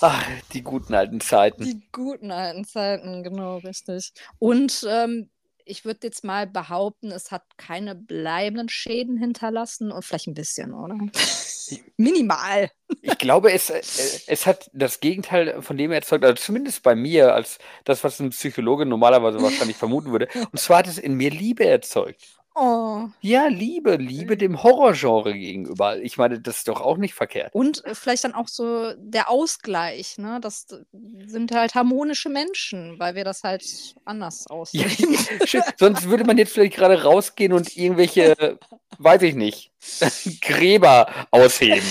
Ach, 0.00 0.26
die 0.52 0.62
guten 0.62 0.94
alten 0.94 1.20
Zeiten. 1.20 1.64
Die 1.64 1.82
guten 1.92 2.30
alten 2.30 2.64
Zeiten, 2.64 3.22
genau, 3.22 3.58
richtig. 3.58 4.12
Und 4.38 4.86
ähm, 4.88 5.30
ich 5.64 5.84
würde 5.84 6.00
jetzt 6.02 6.24
mal 6.24 6.46
behaupten, 6.46 7.10
es 7.10 7.30
hat 7.30 7.42
keine 7.56 7.94
bleibenden 7.94 8.68
Schäden 8.68 9.16
hinterlassen 9.16 9.90
und 9.92 10.04
vielleicht 10.04 10.26
ein 10.26 10.34
bisschen, 10.34 10.74
oder? 10.74 10.96
Minimal. 11.96 12.70
Ich 13.00 13.18
glaube, 13.18 13.52
es, 13.52 13.70
äh, 13.70 13.80
es 14.26 14.46
hat 14.46 14.70
das 14.72 15.00
Gegenteil 15.00 15.62
von 15.62 15.76
dem 15.76 15.92
erzeugt, 15.92 16.24
also 16.24 16.34
zumindest 16.34 16.82
bei 16.82 16.94
mir, 16.94 17.34
als 17.34 17.58
das, 17.84 18.04
was 18.04 18.20
ein 18.20 18.30
Psychologe 18.30 18.86
normalerweise 18.86 19.40
wahrscheinlich 19.42 19.76
vermuten 19.76 20.12
würde. 20.12 20.28
Und 20.52 20.58
zwar 20.58 20.78
hat 20.78 20.86
es 20.86 20.98
in 20.98 21.14
mir 21.14 21.30
Liebe 21.30 21.64
erzeugt. 21.64 22.22
Oh. 22.56 23.08
Ja, 23.20 23.48
Liebe, 23.48 23.96
Liebe 23.96 24.36
dem 24.36 24.62
Horrorgenre 24.62 25.34
gegenüber. 25.34 25.98
Ich 25.98 26.18
meine, 26.18 26.40
das 26.40 26.58
ist 26.58 26.68
doch 26.68 26.80
auch 26.80 26.96
nicht 26.98 27.12
verkehrt. 27.14 27.52
Und 27.52 27.84
äh, 27.84 27.96
vielleicht 27.96 28.22
dann 28.22 28.34
auch 28.34 28.46
so 28.46 28.92
der 28.96 29.28
Ausgleich, 29.28 30.18
ne? 30.18 30.38
Das 30.40 30.66
sind 30.92 31.52
halt 31.52 31.74
harmonische 31.74 32.28
Menschen, 32.28 32.96
weil 33.00 33.16
wir 33.16 33.24
das 33.24 33.42
halt 33.42 33.64
anders 34.04 34.46
aussehen. 34.50 35.18
Ja, 35.50 35.64
sonst 35.78 36.08
würde 36.08 36.24
man 36.24 36.38
jetzt 36.38 36.52
vielleicht 36.52 36.76
gerade 36.76 37.02
rausgehen 37.02 37.52
und 37.52 37.76
irgendwelche, 37.76 38.58
weiß 38.98 39.22
ich 39.22 39.34
nicht, 39.34 39.72
Gräber 40.40 41.26
ausheben. 41.32 41.82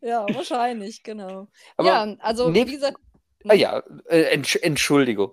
ja, 0.00 0.24
wahrscheinlich, 0.32 1.02
genau. 1.02 1.48
Aber 1.76 1.88
ja, 1.88 2.16
also 2.20 2.54
wie 2.54 2.64
gesagt. 2.64 2.96
Ah 3.46 3.54
ja, 3.54 3.82
äh, 4.08 4.22
Entsch 4.22 4.56
Entschuldigung. 4.62 5.32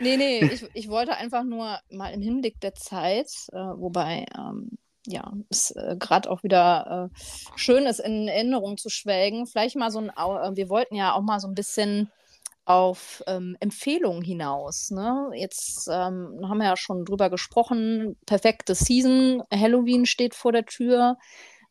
Nee, 0.00 0.16
nee, 0.16 0.40
ich, 0.52 0.66
ich 0.74 0.88
wollte 0.88 1.16
einfach 1.16 1.44
nur 1.44 1.78
mal 1.90 2.10
im 2.10 2.22
Hinblick 2.22 2.60
der 2.60 2.74
Zeit, 2.74 3.30
äh, 3.52 3.56
wobei 3.56 4.26
ähm, 4.36 4.78
ja, 5.06 5.32
es 5.50 5.70
äh, 5.70 5.96
gerade 5.98 6.30
auch 6.30 6.42
wieder 6.42 7.10
äh, 7.12 7.18
schön 7.56 7.86
ist, 7.86 8.00
in 8.00 8.28
Erinnerung 8.28 8.76
zu 8.76 8.88
schwelgen. 8.88 9.46
Vielleicht 9.46 9.76
mal 9.76 9.90
so 9.90 10.00
ein, 10.00 10.10
äh, 10.10 10.56
wir 10.56 10.68
wollten 10.68 10.96
ja 10.96 11.14
auch 11.14 11.22
mal 11.22 11.40
so 11.40 11.48
ein 11.48 11.54
bisschen 11.54 12.10
auf 12.64 13.22
ähm, 13.28 13.56
Empfehlungen 13.60 14.22
hinaus. 14.22 14.90
Ne? 14.90 15.30
Jetzt 15.34 15.88
ähm, 15.88 16.40
haben 16.48 16.58
wir 16.58 16.66
ja 16.66 16.76
schon 16.76 17.04
drüber 17.04 17.30
gesprochen, 17.30 18.16
perfekte 18.26 18.74
Season, 18.74 19.42
Halloween 19.52 20.04
steht 20.04 20.34
vor 20.34 20.50
der 20.52 20.66
Tür. 20.66 21.16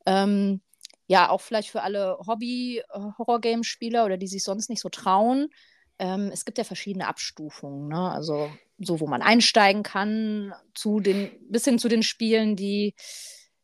Ähm, 0.05 0.62
ja, 1.08 1.29
auch 1.29 1.41
vielleicht 1.41 1.70
für 1.70 1.84
alle 1.84 2.17
Hobby-Horror-Game-Spieler 2.25 4.05
oder 4.05 4.17
die 4.17 4.27
sich 4.27 4.44
sonst 4.44 4.70
nicht 4.70 4.82
so 4.82 4.89
trauen. 4.89 5.50
Ähm, 5.99 6.29
es 6.33 6.45
gibt 6.45 6.57
ja 6.57 6.63
verschiedene 6.63 7.07
Abstufungen, 7.07 7.87
ne? 7.87 8.11
Also 8.11 8.49
so, 8.77 8.99
wo 8.99 9.07
man 9.07 9.21
einsteigen 9.21 9.83
kann, 9.83 10.53
zu 10.73 10.99
den, 10.99 11.31
bis 11.49 11.63
hin 11.63 11.79
zu 11.79 11.87
den 11.87 12.03
Spielen, 12.03 12.55
die 12.55 12.93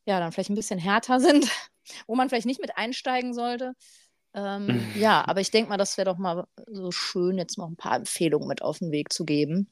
ja 0.06 0.20
dann 0.20 0.32
vielleicht 0.32 0.50
ein 0.50 0.56
bisschen 0.56 0.80
härter 0.80 1.20
sind, 1.20 1.50
wo 2.08 2.16
man 2.16 2.30
vielleicht 2.30 2.46
nicht 2.46 2.62
mit 2.62 2.78
einsteigen 2.78 3.34
sollte. 3.34 3.74
Ähm, 4.34 4.86
ja, 4.96 5.28
aber 5.28 5.42
ich 5.42 5.52
denke 5.52 5.70
mal, 5.70 5.78
das 5.78 5.98
wäre 5.98 6.10
doch 6.10 6.18
mal 6.18 6.46
so 6.68 6.92
schön, 6.92 7.38
jetzt 7.38 7.58
noch 7.58 7.68
ein 7.68 7.76
paar 7.76 7.96
Empfehlungen 7.96 8.48
mit 8.48 8.62
auf 8.62 8.80
den 8.80 8.92
Weg 8.92 9.12
zu 9.12 9.26
geben. 9.26 9.70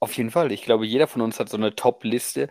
Auf 0.00 0.16
jeden 0.16 0.30
Fall. 0.32 0.50
Ich 0.50 0.62
glaube, 0.62 0.84
jeder 0.84 1.06
von 1.06 1.22
uns 1.22 1.38
hat 1.38 1.48
so 1.48 1.56
eine 1.56 1.76
Top-Liste. 1.76 2.48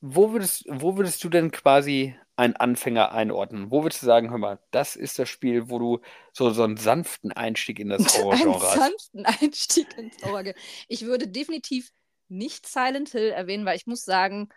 Wo 0.00 0.32
würdest, 0.32 0.64
wo 0.68 0.96
würdest 0.96 1.22
du 1.22 1.28
denn 1.28 1.52
quasi 1.52 2.16
einen 2.36 2.56
Anfänger 2.56 3.12
einordnen? 3.12 3.70
Wo 3.70 3.82
würdest 3.82 4.02
du 4.02 4.06
sagen, 4.06 4.30
hör 4.30 4.38
mal, 4.38 4.58
das 4.70 4.96
ist 4.96 5.18
das 5.18 5.28
Spiel, 5.28 5.68
wo 5.68 5.78
du 5.78 6.00
so, 6.32 6.50
so 6.50 6.62
einen 6.64 6.76
sanften 6.76 7.32
Einstieg 7.32 7.78
in 7.78 7.88
das 7.88 8.02
Horror-Genre 8.18 8.60
hast? 8.60 8.72
Einen 8.72 8.80
sanften 8.80 9.26
Einstieg 9.26 9.98
ins 9.98 10.22
Horror. 10.24 10.44
Ich 10.88 11.04
würde 11.04 11.28
definitiv 11.28 11.90
nicht 12.28 12.66
Silent 12.66 13.10
Hill 13.10 13.30
erwähnen, 13.30 13.66
weil 13.66 13.76
ich 13.76 13.86
muss 13.86 14.04
sagen, 14.04 14.48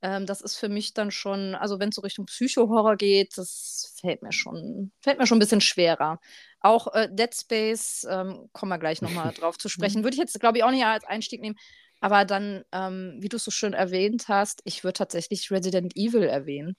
ähm, 0.00 0.26
das 0.26 0.40
ist 0.40 0.56
für 0.56 0.68
mich 0.68 0.94
dann 0.94 1.10
schon, 1.10 1.54
also 1.54 1.80
wenn 1.80 1.88
es 1.90 1.96
so 1.96 2.02
Richtung 2.02 2.26
Psycho-Horror 2.26 2.96
geht, 2.96 3.36
das 3.36 3.94
fällt 4.00 4.22
mir 4.22 4.32
schon, 4.32 4.92
fällt 5.00 5.18
mir 5.18 5.26
schon 5.26 5.36
ein 5.38 5.40
bisschen 5.40 5.60
schwerer. 5.60 6.20
Auch 6.60 6.94
äh, 6.94 7.08
Dead 7.10 7.34
Space, 7.34 8.06
ähm, 8.08 8.48
kommen 8.52 8.70
wir 8.70 8.78
gleich 8.78 9.02
nochmal 9.02 9.32
drauf 9.32 9.58
zu 9.58 9.68
sprechen, 9.68 10.04
würde 10.04 10.14
ich 10.14 10.20
jetzt, 10.20 10.38
glaube 10.40 10.58
ich, 10.58 10.64
auch 10.64 10.70
nicht 10.70 10.84
als 10.84 11.04
Einstieg 11.04 11.40
nehmen. 11.40 11.56
Aber 12.00 12.24
dann, 12.24 12.64
ähm, 12.72 13.16
wie 13.18 13.28
du 13.28 13.36
es 13.36 13.44
so 13.44 13.50
schön 13.50 13.72
erwähnt 13.72 14.28
hast, 14.28 14.60
ich 14.64 14.84
würde 14.84 14.94
tatsächlich 14.98 15.50
Resident 15.50 15.96
Evil 15.96 16.22
erwähnen, 16.22 16.76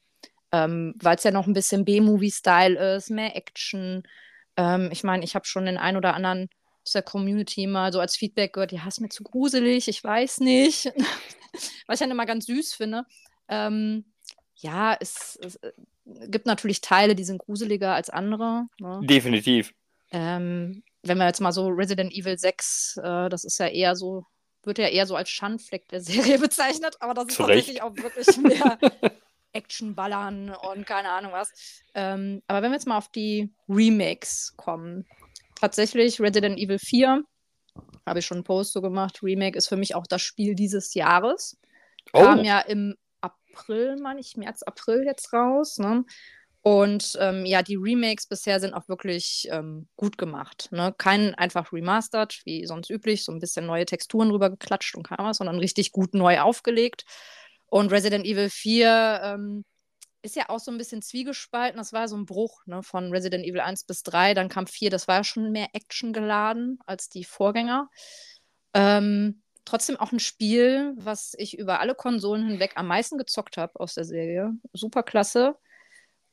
ähm, 0.51 0.94
weil 1.01 1.15
es 1.15 1.24
ja 1.24 1.32
noch 1.32 1.48
ein 1.48 1.53
bisschen 1.53 1.86
B-Movie-Style 1.86 2.96
ist, 2.96 3.10
mehr 3.10 3.36
Action. 3.36 4.03
Ähm, 4.58 4.89
ich 4.91 5.03
meine, 5.03 5.24
ich 5.24 5.36
habe 5.36 5.46
schon 5.46 5.65
den 5.65 5.77
ein 5.77 5.98
oder 5.98 6.13
anderen 6.13 6.50
aus 6.84 6.94
der 6.94 7.03
Community 7.03 7.68
mal 7.68 7.94
so 7.94 8.00
als 8.00 8.15
Feedback 8.15 8.53
gehört, 8.53 8.72
ja, 8.72 8.88
ist 8.88 9.01
mir 9.01 9.10
zu 9.10 9.24
gruselig, 9.24 9.88
ich 9.88 10.03
weiß 10.03 10.39
nicht. 10.39 10.86
Was 11.88 11.96
ich 11.96 12.00
dann 12.00 12.12
immer 12.12 12.25
ganz 12.25 12.46
süß 12.46 12.74
finde. 12.74 13.06
Ähm, 13.48 14.06
ja, 14.56 14.96
es, 15.00 15.39
es, 15.44 15.56
äh, 15.58 15.72
gibt 16.27 16.46
natürlich 16.46 16.82
Teile, 16.82 17.15
die 17.15 17.24
sind 17.24 17.39
gruseliger 17.39 17.94
als 17.94 18.10
andere. 18.10 18.65
Ne? 18.79 19.01
Definitiv. 19.03 19.74
Ähm, 20.12 20.84
wenn 21.03 21.18
wir 21.18 21.27
jetzt 21.27 21.41
mal 21.41 21.51
so 21.51 21.68
Resident 21.68 22.13
Evil 22.13 22.38
6, 22.38 22.98
äh, 22.98 23.29
das 23.29 23.44
ist 23.44 23.60
ja 23.60 23.68
eher 23.68 23.96
so, 23.96 24.25
wird 24.63 24.79
ja 24.79 24.88
eher 24.88 25.06
so 25.06 25.15
als 25.15 25.29
Schandfleck 25.29 25.88
der 25.89 26.01
Serie 26.01 26.39
bezeichnet, 26.39 26.96
aber 27.00 27.13
das 27.13 27.25
ist 27.27 27.36
Zurecht. 27.36 27.68
tatsächlich 27.68 27.82
auch 27.82 27.96
wirklich 27.96 28.38
mehr 28.38 28.77
Action-Ballern 29.53 30.51
und 30.51 30.86
keine 30.86 31.10
Ahnung 31.10 31.32
was. 31.32 31.82
Ähm, 31.96 32.41
aber 32.48 32.62
wenn 32.62 32.72
wir 32.72 32.75
jetzt 32.75 32.88
mal 32.88 32.98
auf 32.98 33.10
die 33.10 33.51
Remakes 33.68 34.53
kommen, 34.58 35.06
tatsächlich 35.56 36.20
Resident 36.22 36.58
Evil 36.58 36.79
4 36.79 37.24
habe 38.06 38.20
ich 38.20 38.25
schon 38.25 38.38
einen 38.38 38.44
Post 38.44 38.74
so 38.74 38.82
gemacht. 38.82 39.22
Remake 39.24 39.58
ist 39.58 39.68
für 39.68 39.77
mich 39.77 39.96
auch 39.96 40.08
das 40.08 40.22
Spiel 40.22 40.56
dieses 40.56 40.94
Jahres. 40.94 41.58
Oh. 42.13 42.22
Kam 42.22 42.44
ja 42.44 42.60
im 42.60 42.96
April, 43.22 43.98
meine 43.98 44.20
ich, 44.20 44.36
März, 44.36 44.63
April 44.63 45.03
jetzt 45.06 45.32
raus. 45.34 45.77
Ne? 45.77 46.03
Und 46.62 47.18
ähm, 47.22 47.46
ja, 47.46 47.62
die 47.62 47.75
Remakes 47.75 48.27
bisher 48.27 48.60
sind 48.60 48.74
auch 48.74 48.89
wirklich 48.89 49.48
ähm, 49.51 49.88
gut 49.96 50.18
gemacht. 50.18 50.70
Ne? 50.72 50.94
Kein 50.98 51.36
einfach 51.36 51.72
remastered, 51.72 52.41
wie 52.46 52.65
sonst 52.65 52.89
üblich, 52.89 53.24
so 53.24 53.32
ein 53.32 53.39
bisschen 53.39 53.65
neue 53.65 53.86
Texturen 53.86 54.32
rüber 54.32 54.50
geklatscht 54.50 54.96
und 54.96 55.03
kam 55.03 55.25
was, 55.25 55.38
sondern 55.38 55.60
richtig 55.60 55.91
gut 55.91 56.13
neu 56.13 56.39
aufgelegt. 56.39 57.06
Und 57.70 57.92
Resident 57.92 58.26
Evil 58.26 58.50
4 58.50 59.22
ähm, 59.24 59.66
ist 60.22 60.36
ja 60.36 60.50
auch 60.50 60.60
so 60.60 60.72
ein 60.72 60.78
bisschen 60.78 61.02
zwiegespalten. 61.02 61.78
Das 61.78 61.94
war 61.94 62.08
so 62.08 62.18
ein 62.18 62.26
Bruch 62.26 62.62
ne, 62.66 62.84
von 62.84 63.12
Resident 63.12 63.46
Evil 63.46 63.62
1 63.62 63.86
bis 63.86 64.04
3. 64.04 64.34
Dann 64.34 64.50
kam 64.50 64.68
4, 64.68 64.90
das 64.90 65.08
war 65.08 65.18
ja 65.18 65.24
schon 65.24 65.52
mehr 65.52 65.70
Action 65.74 66.14
geladen 66.14 66.80
als 66.86 67.10
die 67.10 67.24
Vorgänger. 67.24 67.90
Ähm, 68.74 69.42
trotzdem 69.66 69.98
auch 69.98 70.12
ein 70.12 70.20
Spiel, 70.20 70.94
was 70.98 71.34
ich 71.38 71.58
über 71.58 71.80
alle 71.80 71.96
Konsolen 71.96 72.48
hinweg 72.48 72.74
am 72.76 72.88
meisten 72.88 73.18
gezockt 73.18 73.58
habe 73.58 73.80
aus 73.80 73.94
der 73.94 74.04
Serie. 74.04 74.52
Super 74.74 75.04
klasse. 75.04 75.56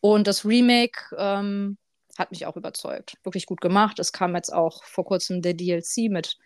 Und 0.00 0.26
das 0.26 0.44
Remake 0.44 1.14
ähm, 1.16 1.78
hat 2.18 2.30
mich 2.30 2.46
auch 2.46 2.56
überzeugt. 2.56 3.16
Wirklich 3.24 3.46
gut 3.46 3.60
gemacht. 3.60 3.98
Es 3.98 4.12
kam 4.12 4.34
jetzt 4.34 4.52
auch 4.52 4.84
vor 4.84 5.04
kurzem 5.04 5.42
der 5.42 5.54
DLC 5.54 6.10
mit 6.10 6.36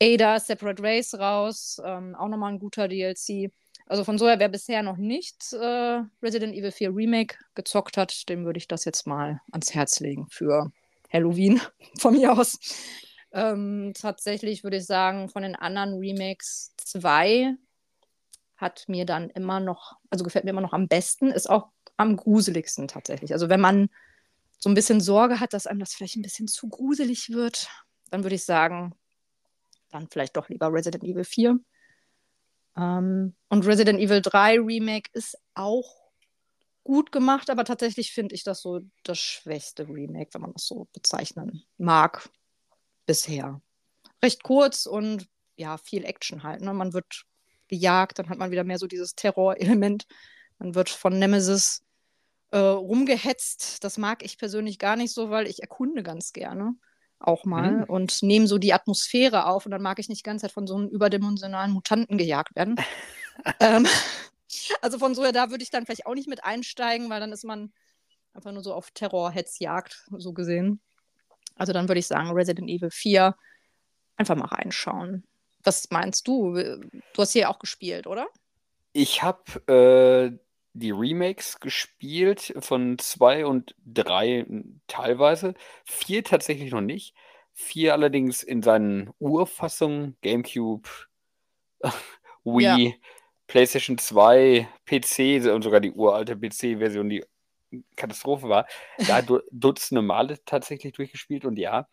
Ada 0.00 0.38
Separate 0.40 0.82
Race 0.82 1.14
raus. 1.14 1.80
Ähm, 1.84 2.14
auch 2.14 2.28
nochmal 2.28 2.52
ein 2.52 2.58
guter 2.58 2.88
DLC. 2.88 3.50
Also 3.88 4.04
von 4.04 4.18
so 4.18 4.26
her, 4.28 4.38
wer 4.38 4.50
bisher 4.50 4.82
noch 4.82 4.98
nicht 4.98 5.52
äh, 5.54 6.02
Resident 6.22 6.54
Evil 6.54 6.72
4 6.72 6.94
Remake 6.94 7.36
gezockt 7.54 7.96
hat, 7.96 8.28
dem 8.28 8.44
würde 8.44 8.58
ich 8.58 8.68
das 8.68 8.84
jetzt 8.84 9.06
mal 9.06 9.40
ans 9.50 9.74
Herz 9.74 10.00
legen 10.00 10.26
für 10.30 10.70
Halloween 11.10 11.60
von 11.98 12.14
mir 12.14 12.32
aus. 12.32 12.58
Ähm, 13.32 13.92
tatsächlich 13.94 14.62
würde 14.62 14.76
ich 14.76 14.86
sagen, 14.86 15.30
von 15.30 15.42
den 15.42 15.56
anderen 15.56 15.94
Remakes 15.94 16.74
2 16.76 17.54
hat 18.56 18.84
mir 18.88 19.06
dann 19.06 19.30
immer 19.30 19.58
noch, 19.60 19.96
also 20.10 20.22
gefällt 20.22 20.44
mir 20.44 20.50
immer 20.50 20.60
noch 20.60 20.74
am 20.74 20.88
besten, 20.88 21.30
ist 21.30 21.48
auch 21.48 21.68
am 21.96 22.16
gruseligsten 22.16 22.88
tatsächlich. 22.88 23.32
Also 23.32 23.48
wenn 23.48 23.60
man 23.60 23.88
so 24.58 24.68
ein 24.68 24.74
bisschen 24.74 25.00
Sorge 25.00 25.40
hat, 25.40 25.54
dass 25.54 25.66
einem 25.66 25.80
das 25.80 25.94
vielleicht 25.94 26.16
ein 26.16 26.22
bisschen 26.22 26.48
zu 26.48 26.68
gruselig 26.68 27.30
wird, 27.30 27.68
dann 28.10 28.22
würde 28.22 28.34
ich 28.36 28.44
sagen, 28.44 28.94
dann 29.90 30.08
vielleicht 30.10 30.36
doch 30.36 30.48
lieber 30.48 30.72
Resident 30.72 31.04
Evil 31.04 31.24
4. 31.24 31.58
Ähm, 32.76 33.34
und 33.48 33.66
Resident 33.66 34.00
Evil 34.00 34.22
3 34.22 34.60
Remake 34.60 35.10
ist 35.12 35.38
auch 35.54 36.08
gut 36.84 37.12
gemacht, 37.12 37.50
aber 37.50 37.64
tatsächlich 37.64 38.12
finde 38.12 38.34
ich 38.34 38.44
das 38.44 38.62
so 38.62 38.80
das 39.04 39.18
schwächste 39.18 39.88
Remake, 39.88 40.30
wenn 40.32 40.40
man 40.40 40.52
das 40.52 40.66
so 40.66 40.88
bezeichnen 40.92 41.62
mag, 41.76 42.28
bisher. 43.04 43.60
Recht 44.22 44.42
kurz 44.42 44.86
und 44.86 45.26
ja, 45.56 45.76
viel 45.76 46.04
Action 46.04 46.42
halt. 46.44 46.62
Ne? 46.62 46.72
Man 46.72 46.94
wird 46.94 47.24
gejagt, 47.68 48.18
dann 48.18 48.28
hat 48.28 48.38
man 48.38 48.50
wieder 48.50 48.64
mehr 48.64 48.78
so 48.78 48.86
dieses 48.86 49.14
Terrorelement. 49.14 50.06
Man 50.58 50.74
wird 50.74 50.88
von 50.88 51.18
Nemesis 51.18 51.84
äh, 52.50 52.58
rumgehetzt. 52.58 53.84
Das 53.84 53.98
mag 53.98 54.24
ich 54.24 54.38
persönlich 54.38 54.78
gar 54.78 54.96
nicht 54.96 55.12
so, 55.12 55.30
weil 55.30 55.46
ich 55.46 55.60
erkunde 55.60 56.02
ganz 56.02 56.32
gerne 56.32 56.74
auch 57.20 57.44
mal 57.44 57.78
mhm. 57.78 57.84
und 57.84 58.22
nehme 58.22 58.46
so 58.46 58.58
die 58.58 58.72
Atmosphäre 58.72 59.46
auf 59.46 59.66
und 59.66 59.72
dann 59.72 59.82
mag 59.82 59.98
ich 59.98 60.08
nicht 60.08 60.20
die 60.20 60.28
ganze 60.28 60.42
Zeit 60.42 60.52
von 60.52 60.66
so 60.66 60.76
einem 60.76 60.88
überdimensionalen 60.88 61.72
Mutanten 61.72 62.18
gejagt 62.18 62.54
werden. 62.54 62.76
ähm, 63.60 63.86
also 64.82 64.98
von 64.98 65.14
so 65.14 65.24
her, 65.24 65.32
da 65.32 65.50
würde 65.50 65.62
ich 65.62 65.70
dann 65.70 65.84
vielleicht 65.84 66.06
auch 66.06 66.14
nicht 66.14 66.28
mit 66.28 66.44
einsteigen, 66.44 67.10
weil 67.10 67.20
dann 67.20 67.32
ist 67.32 67.44
man 67.44 67.72
einfach 68.34 68.52
nur 68.52 68.62
so 68.62 68.72
auf 68.72 68.90
Terror-Hetzjagd, 68.92 70.06
so 70.18 70.32
gesehen. 70.32 70.80
Also 71.56 71.72
dann 71.72 71.88
würde 71.88 71.98
ich 71.98 72.06
sagen, 72.06 72.30
Resident 72.30 72.70
Evil 72.70 72.90
4 72.90 73.34
einfach 74.16 74.36
mal 74.36 74.46
reinschauen. 74.46 75.24
Was 75.64 75.90
meinst 75.90 76.28
du? 76.28 76.54
Du 76.54 77.18
hast 77.18 77.32
hier 77.32 77.50
auch 77.50 77.58
gespielt, 77.58 78.06
oder? 78.06 78.28
Ich 78.92 79.22
habe 79.22 79.42
äh, 79.66 80.38
die 80.72 80.90
Remakes 80.90 81.60
gespielt 81.60 82.54
von 82.58 82.98
zwei 82.98 83.46
und 83.46 83.74
drei 83.84 84.46
teilweise. 84.86 85.54
Vier 85.84 86.24
tatsächlich 86.24 86.72
noch 86.72 86.80
nicht. 86.80 87.14
Vier 87.52 87.92
allerdings 87.92 88.42
in 88.42 88.62
seinen 88.62 89.10
Urfassungen: 89.18 90.16
GameCube, 90.22 90.88
Wii, 92.44 92.88
ja. 92.88 92.92
PlayStation 93.46 93.98
2, 93.98 94.68
PC 94.86 95.52
und 95.52 95.62
sogar 95.62 95.80
die 95.80 95.92
uralte 95.92 96.36
PC-Version, 96.36 97.08
die 97.08 97.24
Katastrophe 97.96 98.48
war. 98.48 98.66
Da 99.06 99.22
Dutzende 99.50 100.02
Male 100.02 100.38
tatsächlich 100.44 100.92
durchgespielt 100.92 101.44
und 101.44 101.58
ja, 101.58 101.88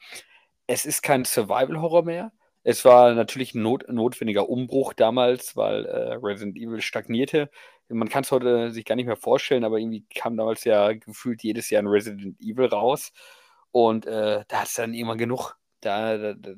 es 0.68 0.86
ist 0.86 1.02
kein 1.02 1.26
Survival-Horror 1.26 2.04
mehr. 2.04 2.32
Es 2.68 2.84
war 2.84 3.14
natürlich 3.14 3.54
ein 3.54 3.62
not 3.62 3.88
notwendiger 3.88 4.50
Umbruch 4.50 4.94
damals, 4.94 5.56
weil 5.56 5.86
äh, 5.86 6.16
Resident 6.16 6.58
Evil 6.58 6.82
stagnierte 6.82 7.50
man 7.90 8.10
kann 8.10 8.24
es 8.24 8.32
heute 8.32 8.72
sich 8.72 8.86
gar 8.86 8.96
nicht 8.96 9.06
mehr 9.06 9.16
vorstellen, 9.16 9.64
aber 9.64 9.78
irgendwie 9.78 10.06
kam 10.16 10.38
damals 10.38 10.64
ja 10.64 10.94
gefühlt 10.94 11.44
jedes 11.44 11.70
Jahr 11.70 11.84
ein 11.84 11.88
Resident 11.88 12.40
Evil 12.42 12.66
raus. 12.66 13.12
Und 13.72 14.06
äh, 14.06 14.44
da 14.48 14.62
hat 14.62 14.68
es 14.68 14.76
dann 14.76 14.94
immer 14.94 15.16
genug. 15.16 15.56
Da, 15.82 16.18
da, 16.18 16.34
da, 16.34 16.52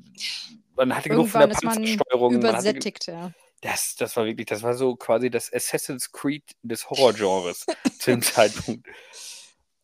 man 0.76 0.96
hatte 0.96 1.10
genug 1.10 1.28
von 1.28 1.40
der 1.40 1.48
Panzersteuerung. 1.48 2.34
Übersättigt, 2.34 3.06
ja. 3.06 3.32
Das, 3.60 3.96
das 3.96 4.16
war 4.16 4.24
wirklich, 4.24 4.46
das 4.46 4.62
war 4.62 4.74
so 4.74 4.94
quasi 4.94 5.30
das 5.30 5.52
Assassin's 5.52 6.12
Creed 6.12 6.44
des 6.62 6.88
Horrorgenres 6.88 7.66
zu 7.98 8.12
dem 8.12 8.22
Zeitpunkt. 8.22 8.86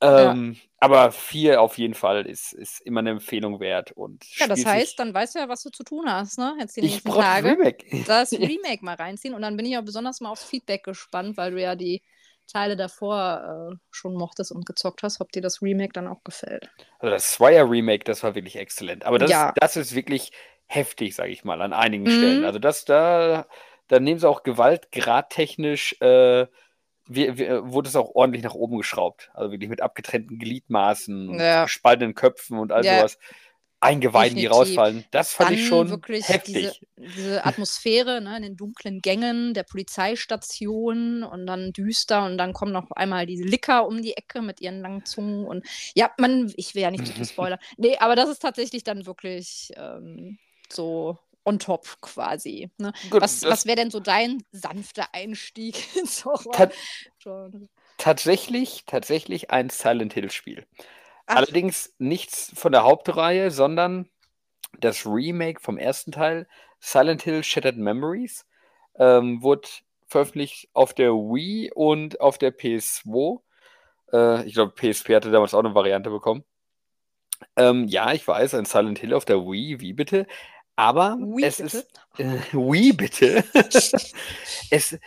Ähm, 0.05 0.53
ja. 0.53 0.61
Aber 0.81 1.13
vier 1.13 1.63
auf 1.63 1.79
jeden 1.79 1.95
Fall 1.95 2.27
ist, 2.27 2.53
ist 2.53 2.81
immer 2.81 3.01
eine 3.01 3.11
Empfehlung 3.11 3.59
wert. 3.59 3.93
Und 3.93 4.25
ja, 4.39 4.47
das 4.47 4.67
heißt, 4.67 4.99
dann 4.99 5.15
weißt 5.15 5.35
du 5.35 5.39
ja, 5.39 5.49
was 5.49 5.63
du 5.63 5.71
zu 5.71 5.83
tun 5.83 6.05
hast, 6.07 6.39
ne? 6.39 6.55
Jetzt 6.61 6.77
die 6.77 6.83
nächsten 6.83 7.09
ich 7.09 7.15
Tage. 7.15 7.49
Remake. 7.49 7.87
Das 8.07 8.33
Remake 8.33 8.85
mal 8.85 8.95
reinziehen. 8.95 9.35
Und 9.35 9.43
dann 9.43 9.57
bin 9.57 9.65
ich 9.65 9.79
auch 9.79 9.85
besonders 9.85 10.21
mal 10.21 10.31
aufs 10.31 10.45
Feedback 10.45 10.85
gespannt, 10.85 11.37
weil 11.37 11.53
du 11.53 11.61
ja 11.61 11.75
die 11.75 12.03
Teile 12.47 12.77
davor 12.77 13.73
äh, 13.73 13.77
schon 13.91 14.15
mochtest 14.15 14.53
und 14.53 14.67
gezockt 14.67 15.03
hast, 15.03 15.21
ob 15.21 15.33
dir 15.33 15.41
das 15.41 15.63
Remake 15.63 15.93
dann 15.95 16.07
auch 16.07 16.23
gefällt. 16.25 16.69
Also 16.99 17.15
das 17.15 17.33
Zweier-Remake, 17.33 18.05
das 18.05 18.23
war 18.23 18.35
wirklich 18.35 18.57
exzellent. 18.57 19.07
Aber 19.07 19.19
das, 19.19 19.31
ja. 19.31 19.53
das 19.57 19.77
ist 19.77 19.95
wirklich 19.95 20.33
heftig, 20.67 21.15
sage 21.15 21.31
ich 21.31 21.45
mal, 21.45 21.63
an 21.63 21.73
einigen 21.73 22.05
mhm. 22.05 22.11
Stellen. 22.11 22.45
Also 22.45 22.59
das 22.59 22.85
da, 22.85 23.47
da 23.89 24.01
nehmen 24.01 24.19
sie 24.19 24.29
auch 24.29 24.43
gewaltgradtechnisch 24.43 26.01
äh, 26.01 26.47
wie, 27.07 27.39
wie, 27.39 27.49
wurde 27.63 27.89
es 27.89 27.97
auch 27.97 28.15
ordentlich 28.15 28.43
nach 28.43 28.55
oben 28.55 28.79
geschraubt. 28.79 29.31
Also 29.35 29.51
wirklich 29.51 29.71
mit 29.71 29.81
abgetrennten 29.81 30.39
Gliedmaßen, 30.39 31.39
ja. 31.39 31.65
gespaltenen 31.65 32.15
Köpfen 32.15 32.59
und 32.59 32.73
all 32.73 32.85
ja. 32.85 32.99
sowas. 32.99 33.19
Eingeweiden, 33.85 34.39
die 34.39 34.47
rausfallen. 34.47 35.05
Das 35.11 35.35
fand 35.35 35.51
Dann 35.51 35.59
ich 35.59 35.67
schon 35.67 35.91
wirklich 35.91 36.27
heftig. 36.27 36.81
Diese, 36.97 37.15
diese 37.17 37.45
Atmosphäre 37.45 38.23
ne, 38.23 38.39
in 38.39 38.43
den 38.43 38.57
dunklen 38.57 39.01
Gängen 39.01 39.53
der 39.53 39.63
Polizeistation 39.63 41.23
und 41.23 41.47
dann 41.47 41.73
düster 41.73 42.25
und 42.25 42.39
dann 42.39 42.55
kommen 42.55 42.73
noch 42.73 42.91
einmal 42.93 43.27
diese 43.27 43.45
Licker 43.45 43.87
um 43.87 44.01
die 44.01 44.17
Ecke 44.17 44.41
mit 44.41 44.63
ihren 44.63 44.81
langen 44.81 45.05
Zungen 45.05 45.45
und 45.45 45.67
ja, 45.95 46.11
man, 46.19 46.51
ich 46.57 46.75
will 46.75 46.83
ja 46.83 46.91
nicht 46.91 47.07
zu 47.07 47.13
viel 47.13 47.27
spoilern. 47.27 47.59
Nee, 47.77 47.99
aber 47.99 48.17
das 48.17 48.31
ist 48.31 48.41
tatsächlich 48.41 48.85
dann 48.85 49.05
wirklich 49.05 49.71
ähm, 49.77 50.39
so 50.73 51.19
on 51.45 51.59
top 51.59 52.01
quasi. 52.01 52.71
Ne? 52.79 52.93
Gut, 53.11 53.21
was 53.21 53.43
was 53.45 53.67
wäre 53.67 53.77
denn 53.77 53.91
so 53.91 54.01
dein 54.01 54.43
sanfter 54.53 55.09
Einstieg 55.13 55.97
ins 55.97 56.25
Horror? 56.25 56.53
Ta- 56.53 56.71
Genre? 57.23 57.69
Tatsächlich, 57.99 58.85
tatsächlich 58.87 59.51
ein 59.51 59.71
Silent 59.71 60.15
Hill-Spiel. 60.15 60.67
Allerdings 61.27 61.95
nichts 61.99 62.53
von 62.55 62.73
der 62.73 62.83
Hauptreihe, 62.83 63.51
sondern 63.51 64.09
das 64.81 65.07
Remake 65.07 65.61
vom 65.61 65.79
ersten 65.79 66.13
Teil, 66.13 66.47
Silent 66.81 67.23
Hill 67.23 67.43
Shattered 67.45 67.77
Memories, 67.77 68.47
ähm, 68.99 69.43
wurde 69.43 69.69
veröffentlicht 70.07 70.69
auf 70.75 70.93
der 70.93 71.13
Wii 71.13 71.73
und 71.75 72.21
auf 72.21 72.37
der 72.39 72.51
PS2. 72.51 73.43
Äh, 74.13 74.45
ich 74.47 74.55
glaube, 74.55 74.73
PSP 74.73 75.15
hatte 75.17 75.31
damals 75.31 75.55
auch 75.55 75.61
eine 75.61 75.75
Variante 75.75 76.11
bekommen. 76.11 76.45
Ähm, 77.57 77.87
ja, 77.89 78.13
ich 78.13 78.27
weiß, 78.27 78.55
ein 78.55 78.65
Silent 78.65 78.99
Hill 78.99 79.15
auf 79.15 79.25
der 79.25 79.39
Wii, 79.39 79.81
wie 79.81 79.93
bitte? 79.93 80.27
Aber 80.77 81.17
Wii, 81.21 81.45
es 81.45 81.59
bitte? 81.59 81.79
ist 81.79 81.87
äh, 82.19 82.25
Wii 82.53 82.93
bitte. 82.93 83.45
es, 83.55 83.95
es, 84.71 84.99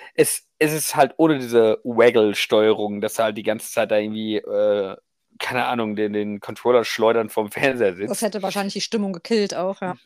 es 0.59 0.73
ist 0.73 0.95
halt 0.95 1.13
ohne 1.17 1.39
diese 1.39 1.79
Waggle-Steuerung, 1.83 3.01
dass 3.01 3.19
er 3.19 3.25
halt 3.25 3.37
die 3.37 3.43
ganze 3.43 3.71
Zeit 3.71 3.91
da 3.91 3.97
irgendwie, 3.97 4.37
äh, 4.37 4.95
keine 5.39 5.65
Ahnung, 5.65 5.95
den, 5.95 6.13
den 6.13 6.39
Controller 6.39 6.83
schleudern 6.83 7.29
vom 7.29 7.51
Fernseher 7.51 7.95
sitzt. 7.95 8.11
Das 8.11 8.21
hätte 8.21 8.41
wahrscheinlich 8.41 8.73
die 8.73 8.81
Stimmung 8.81 9.13
gekillt 9.13 9.55
auch, 9.55 9.81
ja. 9.81 9.97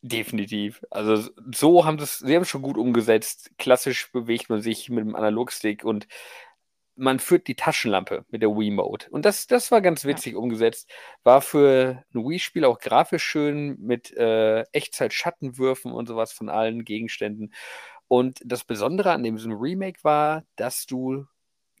Definitiv. 0.00 0.80
Also 0.90 1.28
so 1.52 1.84
haben 1.84 1.98
das, 1.98 2.18
sie 2.18 2.34
haben 2.36 2.42
es 2.42 2.48
schon 2.48 2.62
gut 2.62 2.78
umgesetzt. 2.78 3.50
Klassisch 3.58 4.12
bewegt 4.12 4.48
man 4.48 4.62
sich 4.62 4.88
mit 4.90 5.04
dem 5.04 5.16
Analogstick 5.16 5.84
und 5.84 6.06
man 6.98 7.20
führt 7.20 7.46
die 7.46 7.54
Taschenlampe 7.54 8.24
mit 8.30 8.42
der 8.42 8.50
Wii-Mode. 8.50 9.06
Und 9.10 9.24
das, 9.24 9.46
das 9.46 9.70
war 9.70 9.80
ganz 9.80 10.04
witzig 10.04 10.34
umgesetzt. 10.34 10.90
War 11.22 11.40
für 11.40 12.04
ein 12.14 12.24
Wii-Spiel 12.24 12.64
auch 12.64 12.78
grafisch 12.78 13.24
schön 13.24 13.78
mit 13.80 14.14
äh, 14.16 14.62
Echtzeit-Schattenwürfen 14.72 15.92
und 15.92 16.08
sowas 16.08 16.32
von 16.32 16.48
allen 16.48 16.84
Gegenständen. 16.84 17.54
Und 18.08 18.40
das 18.44 18.64
Besondere 18.64 19.12
an 19.12 19.22
diesem 19.22 19.52
Remake 19.52 20.02
war, 20.02 20.44
dass 20.56 20.86
du 20.86 21.26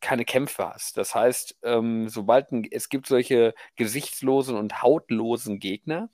keine 0.00 0.24
Kämpfe 0.24 0.68
hast. 0.68 0.96
Das 0.96 1.14
heißt, 1.14 1.56
ähm, 1.64 2.08
sobald 2.08 2.52
ein, 2.52 2.66
es 2.70 2.88
gibt 2.88 3.06
solche 3.06 3.54
gesichtslosen 3.76 4.56
und 4.56 4.82
hautlosen 4.82 5.58
Gegner, 5.58 6.10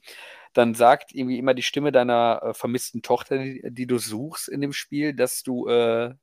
dann 0.55 0.75
sagt 0.75 1.14
irgendwie 1.14 1.38
immer 1.38 1.53
die 1.53 1.62
Stimme 1.62 1.93
deiner 1.93 2.40
äh, 2.43 2.55
vermissten 2.55 3.03
Tochter, 3.03 3.38
die, 3.38 3.62
die 3.71 3.87
du 3.87 3.99
suchst 3.99 4.49
in 4.49 4.61
dem 4.61 4.73
Spiel, 4.73 5.12
dass 5.14 5.43
du 5.43 5.69
äh, 5.69 6.14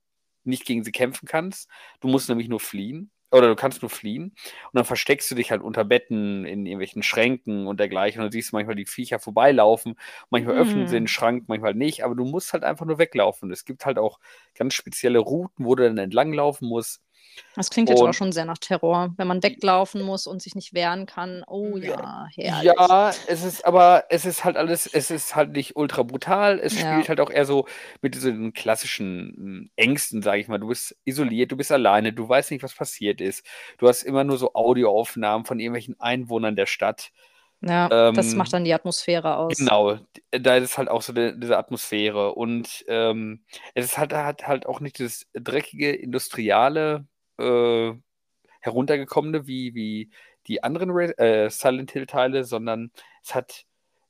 nicht 0.45 0.65
gegen 0.65 0.84
sie 0.84 0.91
kämpfen 0.91 1.27
kannst. 1.27 1.69
Du 1.99 2.08
musst 2.08 2.30
nämlich 2.30 2.47
nur 2.49 2.60
fliehen. 2.60 3.12
Oder 3.34 3.47
du 3.47 3.56
kannst 3.56 3.82
nur 3.82 3.89
fliehen. 3.89 4.25
Und 4.25 4.73
dann 4.73 4.84
versteckst 4.84 5.32
du 5.32 5.36
dich 5.36 5.51
halt 5.51 5.62
unter 5.62 5.86
Betten, 5.86 6.43
in 6.43 6.65
irgendwelchen 6.65 7.01
Schränken 7.01 7.65
und 7.65 7.80
dergleichen. 7.80 8.19
Und 8.19 8.25
dann 8.25 8.32
siehst 8.34 8.51
du 8.51 8.58
manchmal 8.58 8.75
die 8.75 8.86
Viecher 8.86 9.19
vorbeilaufen. 9.19 9.95
Manchmal 10.30 10.56
öffnen 10.58 10.86
sie 10.86 10.97
Hm. 10.97 11.04
den 11.04 11.08
Schrank, 11.08 11.45
manchmal 11.47 11.73
nicht. 11.73 12.04
Aber 12.04 12.13
du 12.15 12.25
musst 12.25 12.51
halt 12.51 12.63
einfach 12.65 12.86
nur 12.86 12.97
weglaufen. 12.97 13.49
Es 13.51 13.63
gibt 13.63 13.86
halt 13.86 13.97
auch 13.97 14.19
ganz 14.56 14.73
spezielle 14.73 15.19
Routen, 15.19 15.65
wo 15.65 15.75
du 15.75 15.84
dann 15.84 15.97
entlanglaufen 15.97 16.67
musst. 16.67 17.01
Das 17.56 17.70
klingt 17.70 17.89
jetzt 17.89 18.02
Und- 18.02 18.10
auch 18.10 18.13
schon 18.13 18.32
sehr 18.32 18.46
nach 18.46 18.58
Terror, 18.58 19.13
wenn 19.17 19.28
man 19.28 19.44
weglaufen 19.44 20.02
muss 20.02 20.26
und 20.28 20.41
sich 20.41 20.56
nicht 20.56 20.74
wehren 20.74 21.06
kann. 21.06 21.44
Oh 21.48 21.76
ja, 21.78 22.28
herrlich. 22.34 22.63
Ja, 22.78 23.12
es 23.28 23.44
ist 23.44 23.65
aber, 23.65 24.06
es 24.10 24.26
ist 24.26 24.46
halt 24.46 24.56
alles, 24.58 24.88
es 24.88 25.12
ist 25.12 25.36
halt 25.36 25.52
nicht 25.52 25.76
ultra 25.76 26.04
brutal. 26.04 26.60
Es 26.60 26.80
Ja. 26.80 26.94
spielt 26.94 27.10
halt 27.10 27.20
auch 27.20 27.30
eher 27.30 27.46
so 27.46 27.65
mit 28.02 28.15
diesen 28.15 28.54
klassischen 28.54 29.34
mm, 29.65 29.70
Ängsten, 29.76 30.22
sage 30.22 30.39
ich 30.39 30.48
mal. 30.48 30.60
Du 30.60 30.67
bist 30.67 30.96
isoliert, 31.04 31.52
du 31.52 31.58
bist 31.58 31.72
alleine, 31.72 32.13
du 32.13 32.28
weißt 32.28 32.52
nicht, 32.52 32.63
was 32.63 32.74
passiert 32.74 33.20
ist. 33.22 33.46
Du 33.78 33.88
hast 33.88 34.04
immer 34.04 34.24
nur 34.24 34.38
so 34.38 34.54
Audioaufnahmen 34.54 35.46
von 35.46 35.60
irgendwelchen 35.60 36.00
Einwohnern 36.00 36.56
der 36.56 36.65
Stadt. 36.67 37.12
Ja, 37.63 37.89
das 38.12 38.32
Ähm, 38.32 38.38
macht 38.39 38.54
dann 38.54 38.63
die 38.63 38.74
Atmosphäre 38.74 39.38
aus. 39.38 39.56
Genau, 39.56 40.00
da 40.32 40.56
ist 40.58 40.80
halt 40.80 40.89
auch 40.89 41.04
so 41.04 41.13
die, 41.13 41.39
diese 41.39 41.60
Atmosphäre. 41.60 42.34
Und 42.34 42.84
ähm, 42.88 43.44
es 43.76 43.86
ist 43.86 43.98
halt, 44.00 44.13
hat 44.13 44.48
halt 44.48 44.65
auch 44.65 44.80
nicht 44.80 45.00
das 45.00 45.28
dreckige, 45.34 45.91
industriale, 45.91 47.06
äh, 47.41 48.01
heruntergekommene 48.62 49.47
wie, 49.47 49.75
wie 49.75 50.12
die 50.47 50.63
anderen 50.63 50.91
Re 50.91 51.17
äh, 51.17 51.49
Silent 51.49 51.91
Hill-Teile, 51.91 52.43
sondern 52.43 52.91
es 53.23 53.36
hat, 53.36 53.65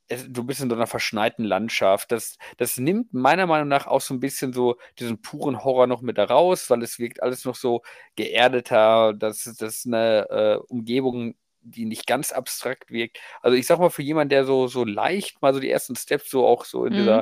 es, 0.08 0.26
du 0.30 0.44
bist 0.44 0.60
in 0.60 0.68
so 0.70 0.76
einer 0.76 0.86
verschneiten 0.86 1.44
Landschaft. 1.44 2.12
Das, 2.12 2.36
das 2.58 2.78
nimmt 2.78 3.12
meiner 3.14 3.46
Meinung 3.46 3.68
nach 3.68 3.86
auch 3.86 4.00
so 4.00 4.14
ein 4.14 4.20
bisschen 4.20 4.52
so 4.52 4.76
diesen 4.98 5.22
puren 5.22 5.64
Horror 5.64 5.86
noch 5.86 6.02
mit 6.02 6.18
da 6.18 6.24
raus, 6.24 6.70
weil 6.70 6.82
es 6.82 6.98
wirkt 6.98 7.22
alles 7.22 7.44
noch 7.44 7.56
so 7.56 7.82
geerdeter. 8.16 9.14
Das, 9.14 9.44
das 9.44 9.76
ist 9.76 9.86
eine 9.86 10.26
äh, 10.30 10.56
Umgebung, 10.68 11.34
die 11.64 11.84
nicht 11.84 12.06
ganz 12.06 12.32
abstrakt 12.32 12.90
wirkt. 12.90 13.18
Also 13.40 13.56
ich 13.56 13.66
sag 13.66 13.78
mal, 13.78 13.90
für 13.90 14.02
jemanden, 14.02 14.30
der 14.30 14.44
so, 14.44 14.66
so 14.66 14.84
leicht 14.84 15.40
mal 15.42 15.54
so 15.54 15.60
die 15.60 15.70
ersten 15.70 15.94
Steps 15.96 16.28
so 16.30 16.46
auch 16.46 16.64
so 16.64 16.84
in 16.86 16.94
Mhm. 16.94 16.96
dieser, 16.96 17.20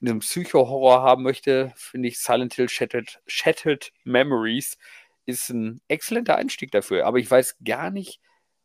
in 0.00 0.06
diesem 0.06 0.18
Psycho-Horror 0.20 1.02
haben 1.02 1.22
möchte, 1.22 1.72
finde 1.76 2.08
ich 2.08 2.18
Silent 2.18 2.54
Hill 2.54 2.68
Shattered, 2.70 3.20
Shattered 3.26 3.92
Memories 4.04 4.78
ist 5.26 5.50
ein 5.50 5.80
exzellenter 5.88 6.36
Einstieg 6.36 6.70
dafür. 6.70 7.06
Aber 7.06 7.18
ich 7.18 7.30
weiß 7.30 7.56
gar 7.64 7.90
nicht, 7.90 8.20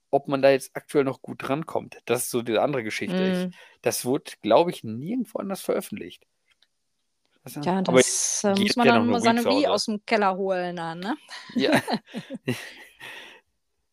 ob 0.10 0.28
man 0.28 0.41
da 0.41 0.50
jetzt 0.52 0.72
aktuell 0.74 1.04
noch 1.04 1.22
gut 1.22 1.38
drankommt. 1.39 1.98
Das 2.06 2.24
ist 2.24 2.32
so 2.32 2.41
die 2.41 2.58
andere 2.58 2.84
Geschichte. 2.84 3.48
Mm. 3.48 3.50
Ich, 3.50 3.58
das 3.82 4.06
wurde, 4.06 4.32
glaube 4.41 4.72
ich, 4.72 4.84
nirgendwo 4.84 5.39
anders 5.39 5.62
veröffentlicht. 5.62 6.26
Also, 7.43 7.62
Ja, 7.62 7.78
aber 7.80 7.98
das 7.98 8.41
jeder 8.43 8.60
muss 8.60 8.76
man 8.76 8.88
dann 8.88 9.08
mal 9.08 9.15
eine 9.15 9.22
seine 9.22 9.46
Wii 9.46 9.67
aus 9.67 9.86
dem 9.86 10.06
Keller 10.06 10.36
holen 10.36 10.78
dann, 10.78 11.00
ne? 11.00 11.17
ja, 11.56 11.82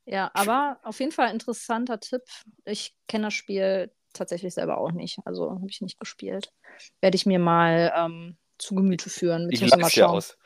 Ja, 0.06 0.30
aber 0.34 0.78
auf 0.82 1.00
jeden 1.00 1.12
Fall 1.12 1.30
interessanter 1.32 1.98
Tipp. 1.98 2.22
Ich 2.64 2.94
kenne 3.08 3.26
das 3.26 3.34
Spiel 3.34 3.90
tatsächlich 4.12 4.54
selber 4.54 4.78
auch 4.78 4.92
nicht. 4.92 5.18
Also 5.24 5.50
habe 5.50 5.66
ich 5.68 5.80
nicht 5.80 5.98
gespielt. 5.98 6.52
Werde 7.00 7.16
ich 7.16 7.26
mir 7.26 7.38
mal 7.38 7.92
ähm, 7.96 8.36
zu 8.58 8.74
Gemüte 8.74 9.08
führen. 9.08 9.48
ich 9.50 9.60
mal 9.60 9.80
lasse 9.80 10.00
ja 10.00 10.06
schauen. 10.06 10.16
aus. 10.16 10.36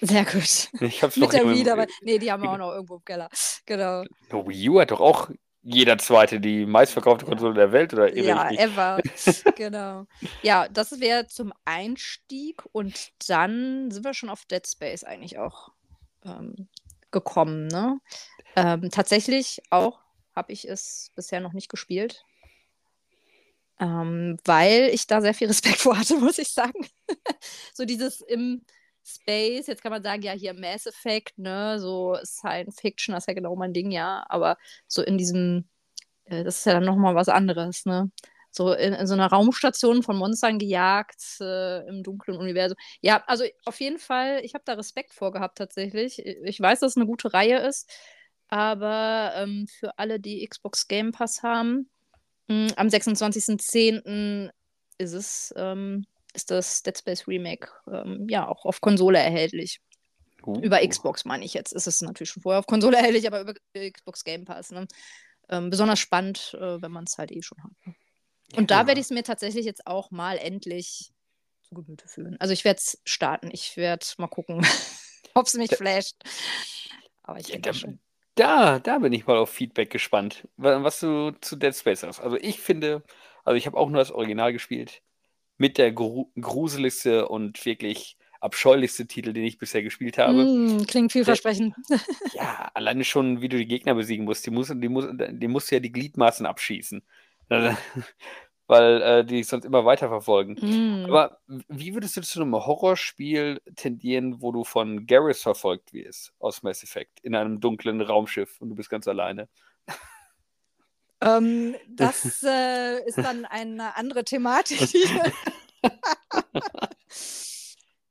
Sehr 0.00 0.24
gut. 0.24 0.70
Ich 0.80 1.02
hab's 1.02 1.16
Mit 1.16 1.24
noch 1.24 1.30
der 1.30 1.48
Wii 1.48 1.64
dabei. 1.64 1.86
Nee, 2.02 2.18
die 2.18 2.30
haben 2.30 2.42
wir 2.42 2.50
auch 2.50 2.58
noch 2.58 2.72
irgendwo 2.72 2.96
im 2.96 3.04
Keller. 3.04 3.28
Genau. 3.64 4.04
No, 4.30 4.46
Wii 4.46 4.68
U 4.68 4.80
hat 4.80 4.90
doch 4.90 5.00
auch 5.00 5.30
jeder 5.68 5.98
zweite 5.98 6.38
die 6.38 6.64
meistverkaufte 6.64 7.26
Konsole 7.26 7.54
der 7.54 7.72
Welt, 7.72 7.92
oder 7.92 8.14
irre 8.14 8.28
Ja, 8.28 8.50
ever. 8.52 9.00
genau. 9.56 10.06
Ja, 10.42 10.68
das 10.68 11.00
wäre 11.00 11.26
zum 11.26 11.52
Einstieg 11.64 12.62
und 12.70 13.10
dann 13.28 13.90
sind 13.90 14.04
wir 14.04 14.14
schon 14.14 14.28
auf 14.28 14.44
Dead 14.44 14.64
Space 14.64 15.02
eigentlich 15.02 15.38
auch 15.38 15.72
ähm, 16.24 16.68
gekommen. 17.10 17.66
Ne? 17.66 17.98
Ähm, 18.54 18.90
tatsächlich 18.92 19.60
auch 19.70 19.98
habe 20.36 20.52
ich 20.52 20.68
es 20.68 21.10
bisher 21.16 21.40
noch 21.40 21.52
nicht 21.52 21.68
gespielt, 21.68 22.24
ähm, 23.80 24.36
weil 24.44 24.90
ich 24.92 25.08
da 25.08 25.20
sehr 25.20 25.34
viel 25.34 25.48
Respekt 25.48 25.78
vor 25.78 25.98
hatte, 25.98 26.16
muss 26.18 26.38
ich 26.38 26.52
sagen. 26.52 26.86
so 27.74 27.84
dieses 27.84 28.20
im 28.20 28.62
Space, 29.06 29.66
jetzt 29.68 29.82
kann 29.82 29.92
man 29.92 30.02
sagen, 30.02 30.22
ja, 30.22 30.32
hier 30.32 30.54
Mass 30.54 30.86
Effect, 30.86 31.38
ne, 31.38 31.78
so 31.78 32.18
Science 32.24 32.80
Fiction, 32.80 33.14
das 33.14 33.24
ist 33.24 33.28
ja 33.28 33.34
genau 33.34 33.54
mein 33.56 33.72
Ding, 33.72 33.90
ja, 33.90 34.24
aber 34.28 34.58
so 34.88 35.02
in 35.02 35.16
diesem, 35.18 35.68
äh, 36.26 36.44
das 36.44 36.58
ist 36.58 36.66
ja 36.66 36.74
dann 36.74 36.84
nochmal 36.84 37.14
was 37.14 37.28
anderes, 37.28 37.86
ne? 37.86 38.10
So 38.50 38.72
in, 38.72 38.94
in 38.94 39.06
so 39.06 39.14
einer 39.14 39.26
Raumstation 39.26 40.02
von 40.02 40.16
Monstern 40.16 40.58
gejagt, 40.58 41.22
äh, 41.40 41.86
im 41.88 42.02
dunklen 42.02 42.38
Universum. 42.38 42.76
Ja, 43.02 43.22
also 43.26 43.44
auf 43.66 43.80
jeden 43.80 43.98
Fall, 43.98 44.40
ich 44.44 44.54
habe 44.54 44.64
da 44.64 44.74
Respekt 44.74 45.12
vor 45.12 45.30
gehabt 45.30 45.58
tatsächlich. 45.58 46.18
Ich 46.24 46.60
weiß, 46.60 46.80
dass 46.80 46.92
es 46.92 46.96
eine 46.96 47.06
gute 47.06 47.34
Reihe 47.34 47.58
ist, 47.58 47.90
aber 48.48 49.32
ähm, 49.36 49.66
für 49.68 49.98
alle, 49.98 50.20
die 50.20 50.46
Xbox 50.46 50.88
Game 50.88 51.12
Pass 51.12 51.42
haben, 51.42 51.90
mh, 52.48 52.72
am 52.76 52.88
26.10. 52.88 54.50
ist 54.98 55.12
es, 55.12 55.54
ähm, 55.56 56.06
ist 56.36 56.50
das 56.50 56.82
Dead 56.82 56.96
Space 56.96 57.26
Remake 57.26 57.68
ähm, 57.90 58.26
ja 58.28 58.46
auch 58.46 58.64
auf 58.64 58.80
Konsole 58.80 59.18
erhältlich. 59.18 59.80
Uh, 60.44 60.60
Über 60.60 60.86
Xbox 60.86 61.24
meine 61.24 61.44
ich 61.44 61.54
jetzt. 61.54 61.72
Ist 61.72 61.86
es 61.88 62.00
natürlich 62.02 62.30
schon 62.30 62.42
vorher 62.42 62.60
auf 62.60 62.66
Konsole 62.66 62.96
erhältlich, 62.98 63.26
aber 63.26 63.40
über 63.40 63.54
Xbox 63.90 64.22
Game 64.22 64.44
Pass. 64.44 64.70
Ne? 64.70 64.86
Ähm, 65.48 65.70
besonders 65.70 65.98
spannend, 65.98 66.54
äh, 66.60 66.80
wenn 66.80 66.92
man 66.92 67.04
es 67.04 67.18
halt 67.18 67.32
eh 67.32 67.42
schon 67.42 67.58
hat. 67.64 67.70
Ne? 67.84 67.94
Und 68.56 68.70
da 68.70 68.82
Ja. 68.82 68.86
werde 68.86 69.00
ich 69.00 69.06
es 69.06 69.10
mir 69.10 69.24
tatsächlich 69.24 69.64
jetzt 69.66 69.86
auch 69.86 70.10
mal 70.12 70.38
endlich 70.38 71.10
zu 71.62 71.74
Gemüte 71.74 72.06
führen. 72.06 72.36
Also 72.38 72.52
ich 72.52 72.64
werde 72.64 72.78
es 72.78 73.00
starten. 73.04 73.50
Ich 73.52 73.76
werde 73.76 74.06
mal 74.18 74.28
gucken, 74.28 74.60
ob 75.34 75.46
es 75.46 75.54
mich 75.54 75.70
Da- 75.70 75.76
flasht. 75.76 76.16
Aber 77.24 77.40
ich 77.40 77.48
Ja, 77.48 77.54
denke 77.54 77.70
da, 77.70 77.74
schon. 77.74 77.98
da, 78.36 78.78
da 78.78 78.98
bin 78.98 79.12
ich 79.12 79.26
mal 79.26 79.36
auf 79.36 79.50
Feedback 79.50 79.90
gespannt, 79.90 80.46
wa- 80.56 80.82
was 80.84 81.00
du 81.00 81.32
zu 81.40 81.56
Dead 81.56 81.74
Space 81.74 82.00
sagst. 82.00 82.20
Also 82.20 82.36
ich 82.36 82.60
finde, 82.60 83.02
also 83.44 83.56
ich 83.56 83.66
habe 83.66 83.76
auch 83.76 83.88
nur 83.88 83.98
das 83.98 84.12
Original 84.12 84.52
gespielt, 84.52 85.02
mit 85.58 85.78
der 85.78 85.92
gru 85.92 86.30
gruseligste 86.38 87.28
und 87.28 87.64
wirklich 87.64 88.16
abscheulichste 88.40 89.06
Titel, 89.06 89.32
den 89.32 89.44
ich 89.44 89.58
bisher 89.58 89.82
gespielt 89.82 90.18
habe. 90.18 90.44
Mm, 90.44 90.86
klingt 90.86 91.12
vielversprechend. 91.12 91.74
Ja, 92.34 92.70
alleine 92.74 93.04
schon, 93.04 93.40
wie 93.40 93.48
du 93.48 93.56
die 93.56 93.66
Gegner 93.66 93.94
besiegen 93.94 94.24
musst. 94.24 94.44
Die, 94.46 94.50
muss, 94.50 94.68
die, 94.74 94.88
muss, 94.88 95.06
die 95.10 95.48
musst 95.48 95.70
du 95.70 95.76
ja 95.76 95.80
die 95.80 95.92
Gliedmaßen 95.92 96.46
abschießen. 96.46 97.02
weil 98.66 99.02
äh, 99.02 99.24
die 99.24 99.42
sonst 99.44 99.64
immer 99.64 99.84
weiterverfolgen. 99.84 100.56
Mm. 100.60 101.04
Aber 101.06 101.38
wie 101.68 101.94
würdest 101.94 102.16
du 102.16 102.22
zu 102.22 102.42
einem 102.42 102.54
Horrorspiel 102.54 103.60
tendieren, 103.76 104.42
wo 104.42 104.52
du 104.52 104.64
von 104.64 105.06
Garrus 105.06 105.42
verfolgt 105.42 105.92
wirst 105.92 106.32
aus 106.40 106.62
Mass 106.62 106.82
Effect 106.82 107.20
in 107.20 107.34
einem 107.34 107.60
dunklen 107.60 108.00
Raumschiff 108.00 108.60
und 108.60 108.70
du 108.70 108.74
bist 108.74 108.90
ganz 108.90 109.06
alleine? 109.06 109.48
Ähm, 111.20 111.76
das 111.88 112.42
äh, 112.42 113.04
ist 113.06 113.18
dann 113.18 113.44
eine 113.44 113.96
andere 113.96 114.24
Thematik. 114.24 114.80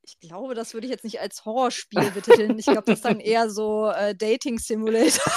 ich 0.04 0.20
glaube, 0.20 0.56
das 0.56 0.74
würde 0.74 0.88
ich 0.88 0.92
jetzt 0.92 1.04
nicht 1.04 1.20
als 1.20 1.46
Horrorspiel 1.46 2.12
betiteln. 2.12 2.58
Ich 2.58 2.66
glaube, 2.66 2.84
das 2.86 3.00
ist 3.00 3.06
dann 3.06 3.20
eher 3.20 3.50
so 3.50 3.90
äh, 3.90 4.16
Dating 4.16 4.60
Simulator. 4.60 5.32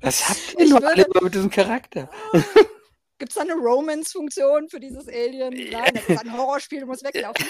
Was 0.00 0.28
habt 0.28 0.56
ihr 0.58 0.68
nur 0.68 0.86
alle 0.86 1.06
mit 1.20 1.34
diesem 1.34 1.50
Charakter? 1.50 2.10
Gibt 3.20 3.32
es 3.32 3.34
da 3.36 3.42
eine 3.42 3.52
Romance-Funktion 3.52 4.70
für 4.70 4.80
dieses 4.80 5.06
Alien? 5.06 5.52
Nein, 5.70 5.92
das 5.92 6.08
ist 6.08 6.24
ein 6.24 6.32
Horrorspiel, 6.32 6.80
du 6.80 6.86
musst 6.86 7.04
weglaufen. 7.04 7.46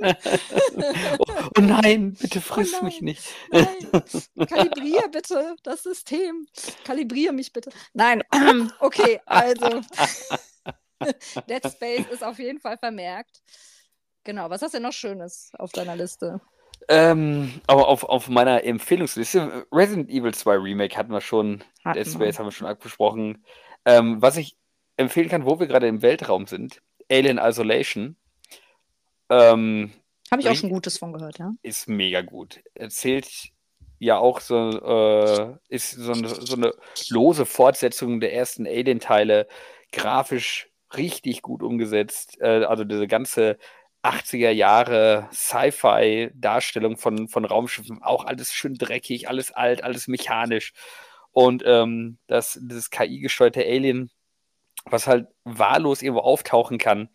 Nein! 0.00 0.16
oh, 1.20 1.24
oh, 1.56 1.60
nein, 1.60 2.14
bitte 2.20 2.40
friss 2.40 2.74
oh 2.80 2.84
mich 2.84 3.00
nicht. 3.02 3.32
Nein, 3.52 4.02
kalibrier 4.48 5.06
bitte 5.12 5.54
das 5.62 5.84
System. 5.84 6.48
Kalibrier 6.84 7.30
mich 7.30 7.52
bitte. 7.52 7.70
Nein, 7.92 8.24
okay, 8.80 9.20
also. 9.24 9.82
Dead 11.48 11.64
Space 11.70 12.06
ist 12.10 12.24
auf 12.24 12.40
jeden 12.40 12.58
Fall 12.58 12.76
vermerkt. 12.78 13.42
Genau, 14.24 14.50
was 14.50 14.60
hast 14.60 14.74
du 14.74 14.78
denn 14.78 14.88
noch 14.88 14.92
Schönes 14.92 15.52
auf 15.56 15.70
deiner 15.70 15.94
Liste? 15.94 16.40
Ähm, 16.88 17.60
aber 17.68 17.86
auf, 17.86 18.02
auf 18.02 18.28
meiner 18.28 18.64
Empfehlungsliste, 18.64 19.68
Resident 19.70 20.10
Evil 20.10 20.34
2 20.34 20.56
Remake 20.56 20.96
hatten 20.96 21.12
wir 21.12 21.20
schon, 21.20 21.62
Hatten 21.84 21.96
Dead 21.96 22.06
wir. 22.06 22.12
Space 22.12 22.40
haben 22.40 22.46
wir 22.46 22.52
schon 22.52 22.66
abgesprochen. 22.66 23.44
Ähm, 23.84 24.20
was 24.20 24.36
ich 24.36 24.56
empfehlen 24.96 25.28
kann, 25.28 25.44
wo 25.44 25.58
wir 25.58 25.66
gerade 25.66 25.88
im 25.88 26.02
Weltraum 26.02 26.46
sind, 26.46 26.82
Alien 27.10 27.38
Isolation, 27.38 28.16
ähm, 29.32 29.92
Habe 30.30 30.42
ich 30.42 30.48
auch 30.48 30.54
schon 30.54 30.70
Gutes 30.70 30.98
von 30.98 31.12
gehört, 31.12 31.38
ja. 31.38 31.52
ist 31.62 31.88
mega 31.88 32.20
gut. 32.22 32.60
Erzählt 32.74 33.50
ja 33.98 34.18
auch 34.18 34.40
so, 34.40 34.56
äh, 34.56 35.56
ist 35.68 35.92
so 35.92 36.12
eine, 36.12 36.28
so 36.28 36.56
eine 36.56 36.74
lose 37.08 37.46
Fortsetzung 37.46 38.20
der 38.20 38.34
ersten 38.34 38.66
Alien-Teile, 38.66 39.46
grafisch 39.92 40.68
richtig 40.96 41.42
gut 41.42 41.62
umgesetzt. 41.62 42.38
Äh, 42.40 42.64
also 42.64 42.84
diese 42.84 43.06
ganze 43.06 43.58
80er 44.02 44.50
Jahre 44.50 45.28
Sci-Fi-Darstellung 45.32 46.96
von, 46.96 47.28
von 47.28 47.44
Raumschiffen, 47.44 48.02
auch 48.02 48.24
alles 48.24 48.52
schön 48.52 48.74
dreckig, 48.74 49.28
alles 49.28 49.52
alt, 49.52 49.84
alles 49.84 50.08
mechanisch. 50.08 50.72
Und 51.30 51.62
ähm, 51.64 52.18
das, 52.26 52.58
dieses 52.60 52.90
KI-gesteuerte 52.90 53.62
Alien, 53.64 54.10
was 54.86 55.06
halt 55.06 55.28
wahllos 55.44 56.02
irgendwo 56.02 56.22
auftauchen 56.22 56.78
kann, 56.78 57.08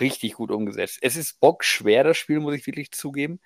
richtig 0.00 0.34
gut 0.34 0.50
umgesetzt. 0.50 0.98
Es 1.02 1.16
ist 1.16 1.40
bockschwer, 1.40 2.04
das 2.04 2.16
Spiel, 2.16 2.40
muss 2.40 2.54
ich 2.54 2.66
wirklich 2.66 2.90
zugeben. 2.92 3.40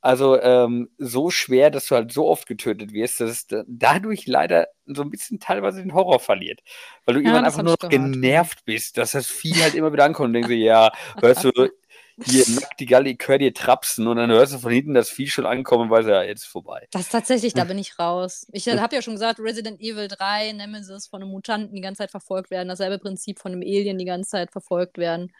Also 0.00 0.40
ähm, 0.40 0.90
so 0.98 1.30
schwer, 1.30 1.70
dass 1.70 1.86
du 1.86 1.96
halt 1.96 2.12
so 2.12 2.28
oft 2.28 2.46
getötet 2.46 2.92
wirst, 2.92 3.20
dass 3.20 3.30
es 3.30 3.46
da- 3.48 3.64
dadurch 3.66 4.26
leider 4.28 4.68
so 4.86 5.02
ein 5.02 5.10
bisschen 5.10 5.40
teilweise 5.40 5.82
den 5.82 5.92
Horror 5.92 6.20
verliert. 6.20 6.60
Weil 7.04 7.14
du 7.16 7.20
Ja, 7.22 7.26
irgendwann 7.26 7.44
einfach 7.44 7.62
nur 7.64 7.72
noch 7.74 7.88
genervt 7.88 8.64
bist, 8.64 8.96
dass 8.96 9.12
das 9.12 9.26
Vieh 9.28 9.62
halt 9.62 9.74
immer 9.74 9.92
wieder 9.92 10.04
ankommt 10.04 10.28
und 10.28 10.34
denkst 10.34 10.50
dir, 10.50 10.56
ja, 10.58 10.92
hörst 11.20 11.44
du 11.44 11.50
hier 12.24 12.44
Nachtigall, 12.48 13.06
ich 13.06 13.18
hör 13.26 13.38
dir 13.38 13.54
trapsen 13.54 14.06
und 14.06 14.16
dann 14.16 14.30
hörst 14.30 14.54
du 14.54 14.58
von 14.58 14.72
hinten 14.72 14.94
das 14.94 15.08
Vieh 15.08 15.28
schon 15.28 15.46
ankommen 15.46 15.84
und 15.84 15.90
weißt 15.90 16.08
ja, 16.08 16.22
jetzt 16.22 16.42
ist 16.42 16.48
vorbei. 16.48 16.86
Das 16.90 17.02
ist 17.02 17.12
tatsächlich, 17.12 17.54
da 17.54 17.64
bin 17.64 17.78
ich 17.78 17.98
raus. 17.98 18.46
Ich 18.52 18.68
habe 18.68 18.94
ja 18.94 19.02
schon 19.02 19.14
gesagt, 19.14 19.40
Resident 19.40 19.80
Evil 19.80 20.08
3, 20.08 20.52
Nemesis 20.52 21.06
von 21.06 21.22
einem 21.22 21.30
Mutanten 21.30 21.74
die 21.74 21.80
ganze 21.80 21.98
Zeit 21.98 22.10
verfolgt 22.10 22.50
werden, 22.50 22.68
dasselbe 22.68 22.98
Prinzip 22.98 23.38
von 23.38 23.52
einem 23.52 23.62
Alien 23.62 23.98
die 23.98 24.04
ganze 24.04 24.30
Zeit 24.30 24.50
verfolgt 24.50 24.98
werden. 24.98 25.32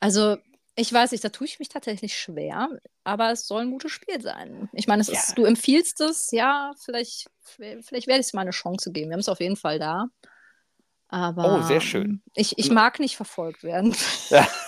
Also, 0.00 0.36
ich 0.76 0.92
weiß 0.92 1.10
nicht, 1.10 1.24
da 1.24 1.30
tue 1.30 1.46
ich 1.46 1.58
mich 1.58 1.68
tatsächlich 1.68 2.16
schwer, 2.16 2.68
aber 3.02 3.32
es 3.32 3.48
soll 3.48 3.62
ein 3.62 3.70
gutes 3.72 3.90
Spiel 3.90 4.20
sein. 4.22 4.68
Ich 4.72 4.86
meine, 4.86 5.02
es 5.02 5.08
Ja. 5.08 5.14
ist, 5.14 5.36
du 5.36 5.44
empfiehlst 5.44 6.00
es, 6.00 6.30
ja, 6.30 6.72
vielleicht, 6.84 7.28
vielleicht 7.42 8.06
werde 8.06 8.20
ich 8.20 8.26
es 8.26 8.32
mal 8.32 8.42
eine 8.42 8.52
Chance 8.52 8.92
geben. 8.92 9.10
Wir 9.10 9.14
haben 9.14 9.20
es 9.20 9.28
auf 9.28 9.40
jeden 9.40 9.56
Fall 9.56 9.80
da. 9.80 10.06
Aber 11.08 11.58
Oh, 11.58 11.62
sehr 11.62 11.80
schön. 11.80 12.22
Ich, 12.34 12.58
ich 12.58 12.70
mag 12.70 13.00
nicht 13.00 13.16
verfolgt 13.16 13.64
werden. 13.64 13.96
Ja. 14.30 14.46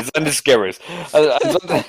ist 0.00 0.16
eine 0.16 0.32
Scaris. 0.32 0.80
Also 1.12 1.30
ansonsten, 1.32 1.84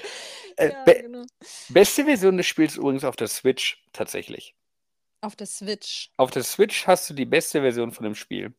äh, 0.56 0.70
Ja, 0.70 0.84
be 0.84 0.94
genau. 1.02 1.24
beste 1.68 2.04
Version 2.04 2.36
des 2.36 2.46
Spiels 2.46 2.76
übrigens 2.76 3.04
auf 3.04 3.16
der 3.16 3.28
Switch 3.28 3.82
tatsächlich. 3.92 4.54
Auf 5.22 5.36
der 5.36 5.46
Switch. 5.46 6.10
Auf 6.16 6.30
der 6.30 6.42
Switch 6.44 6.86
hast 6.86 7.10
du 7.10 7.14
die 7.14 7.26
beste 7.26 7.60
Version 7.60 7.92
von 7.92 8.04
dem 8.04 8.14
Spiel. 8.14 8.54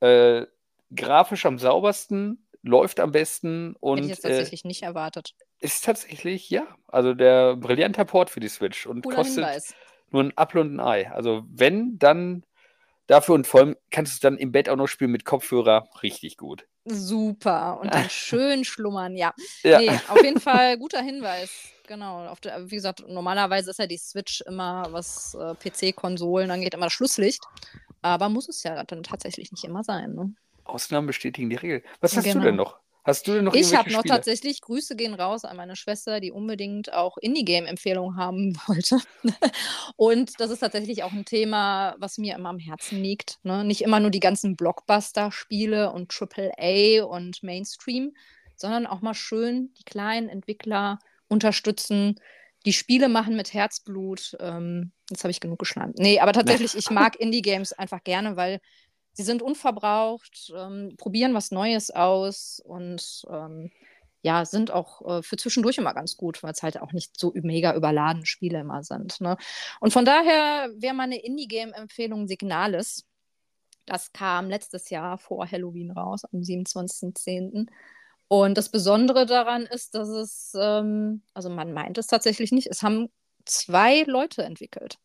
Äh, 0.00 0.46
grafisch 0.94 1.46
am 1.46 1.58
saubersten, 1.58 2.46
läuft 2.62 3.00
am 3.00 3.12
besten 3.12 3.76
Hätte 3.82 4.02
ich 4.02 4.04
und 4.04 4.04
jetzt 4.08 4.24
äh, 4.24 4.28
tatsächlich 4.28 4.64
nicht 4.64 4.82
erwartet. 4.82 5.34
ist 5.60 5.84
tatsächlich, 5.84 6.50
ja, 6.50 6.66
also 6.88 7.14
der 7.14 7.56
brillanter 7.56 8.04
Port 8.04 8.30
für 8.30 8.40
die 8.40 8.48
Switch 8.48 8.86
und 8.86 9.02
Cooler 9.02 9.16
kostet 9.16 9.44
Hinweis. 9.44 9.74
nur 10.10 10.24
ein 10.24 10.32
Apfel 10.36 10.60
und 10.62 10.74
ein 10.76 10.80
Ei. 10.80 11.10
Also 11.12 11.44
wenn, 11.48 11.98
dann 11.98 12.44
dafür 13.06 13.34
und 13.36 13.46
vor 13.46 13.60
allem 13.60 13.76
kannst 13.90 14.12
du 14.12 14.16
es 14.16 14.20
dann 14.20 14.36
im 14.38 14.52
Bett 14.52 14.68
auch 14.68 14.76
noch 14.76 14.88
spielen 14.88 15.10
mit 15.12 15.24
Kopfhörer. 15.24 15.88
Richtig 16.02 16.36
gut. 16.36 16.66
Super. 16.84 17.78
Und 17.80 17.94
dann 17.94 18.08
schön 18.10 18.64
schlummern, 18.64 19.16
ja. 19.16 19.32
Ja. 19.62 19.78
Nee, 19.78 19.90
auf 20.08 20.22
jeden 20.22 20.40
Fall 20.40 20.78
guter 20.78 21.02
Hinweis. 21.02 21.50
Genau. 21.86 22.26
Auf 22.26 22.40
der, 22.40 22.70
wie 22.70 22.76
gesagt, 22.76 23.04
normalerweise 23.08 23.70
ist 23.70 23.78
ja 23.78 23.86
die 23.86 23.98
Switch 23.98 24.40
immer, 24.42 24.86
was 24.90 25.34
äh, 25.34 25.54
PC-Konsolen 25.54 26.50
angeht, 26.50 26.74
immer 26.74 26.86
das 26.86 26.92
Schlusslicht. 26.92 27.42
Aber 28.02 28.28
muss 28.28 28.48
es 28.48 28.62
ja 28.62 28.82
dann 28.84 29.02
tatsächlich 29.02 29.50
nicht 29.52 29.64
immer 29.64 29.82
sein. 29.84 30.14
Ne? 30.14 30.32
Ausnahmen 30.64 31.06
bestätigen 31.06 31.50
die 31.50 31.56
Regel. 31.56 31.82
Was 32.00 32.16
hast 32.16 32.26
du 32.26 32.30
Genau. 32.32 32.44
denn 32.44 32.56
noch? 32.56 32.78
Hast 33.04 33.26
du 33.26 33.32
denn 33.32 33.44
noch 33.44 33.54
Ich 33.54 33.74
habe 33.74 33.90
noch 33.90 34.00
Spiele? 34.00 34.14
tatsächlich, 34.14 34.60
Grüße 34.60 34.94
gehen 34.94 35.14
raus 35.14 35.44
an 35.44 35.56
meine 35.56 35.76
Schwester, 35.76 36.20
die 36.20 36.32
unbedingt 36.32 36.92
auch 36.92 37.16
Indie-Game-Empfehlungen 37.16 38.16
haben 38.16 38.56
wollte. 38.66 38.98
Und 39.96 40.38
das 40.38 40.50
ist 40.50 40.60
tatsächlich 40.60 41.02
auch 41.02 41.12
ein 41.12 41.24
Thema, 41.24 41.96
was 41.98 42.18
mir 42.18 42.34
immer 42.36 42.50
am 42.50 42.58
Herzen 42.58 43.02
liegt. 43.02 43.38
Ne? 43.42 43.64
Nicht 43.64 43.82
immer 43.82 44.00
nur 44.00 44.10
die 44.10 44.20
ganzen 44.20 44.56
Blockbuster-Spiele 44.56 45.92
und 45.92 46.12
AAA 46.12 47.04
und 47.04 47.42
Mainstream, 47.42 48.12
sondern 48.56 48.86
auch 48.86 49.00
mal 49.00 49.14
schön 49.14 49.72
die 49.78 49.84
kleinen 49.84 50.28
Entwickler 50.28 50.98
unterstützen, 51.28 52.16
die 52.66 52.72
Spiele 52.74 53.08
machen 53.08 53.36
mit 53.36 53.54
Herzblut. 53.54 54.36
Ähm, 54.40 54.92
jetzt 55.08 55.24
habe 55.24 55.30
ich 55.30 55.40
genug 55.40 55.58
geschlagen. 55.58 55.94
Nee, 55.96 56.20
aber 56.20 56.32
tatsächlich, 56.32 56.74
ich 56.74 56.90
mag 56.90 57.16
Indie-Games 57.16 57.72
einfach 57.72 58.04
gerne, 58.04 58.36
weil 58.36 58.60
sie 59.12 59.22
sind 59.22 59.42
unverbraucht, 59.42 60.52
ähm, 60.56 60.94
probieren 60.96 61.34
was 61.34 61.50
Neues 61.50 61.90
aus 61.90 62.60
und 62.64 63.22
ähm, 63.30 63.70
ja, 64.22 64.44
sind 64.44 64.70
auch 64.70 65.18
äh, 65.18 65.22
für 65.22 65.36
zwischendurch 65.36 65.78
immer 65.78 65.94
ganz 65.94 66.16
gut, 66.16 66.42
weil 66.42 66.52
es 66.52 66.62
halt 66.62 66.80
auch 66.80 66.92
nicht 66.92 67.18
so 67.18 67.32
mega 67.34 67.74
überladene 67.74 68.26
Spiele 68.26 68.60
immer 68.60 68.82
sind. 68.82 69.20
Ne? 69.20 69.36
Und 69.80 69.92
von 69.92 70.04
daher 70.04 70.68
wäre 70.76 70.94
meine 70.94 71.22
Indie-Game-Empfehlung 71.22 72.28
Signalis. 72.28 73.06
Das 73.86 74.12
kam 74.12 74.50
letztes 74.50 74.90
Jahr 74.90 75.18
vor 75.18 75.50
Halloween 75.50 75.90
raus, 75.90 76.24
am 76.24 76.40
27.10. 76.40 77.66
Und 78.28 78.58
das 78.58 78.68
Besondere 78.68 79.26
daran 79.26 79.62
ist, 79.62 79.94
dass 79.94 80.08
es, 80.08 80.52
ähm, 80.54 81.22
also 81.34 81.48
man 81.50 81.72
meint 81.72 81.98
es 81.98 82.06
tatsächlich 82.06 82.52
nicht, 82.52 82.68
es 82.68 82.82
haben 82.82 83.08
zwei 83.44 84.02
Leute 84.02 84.44
entwickelt. 84.44 84.98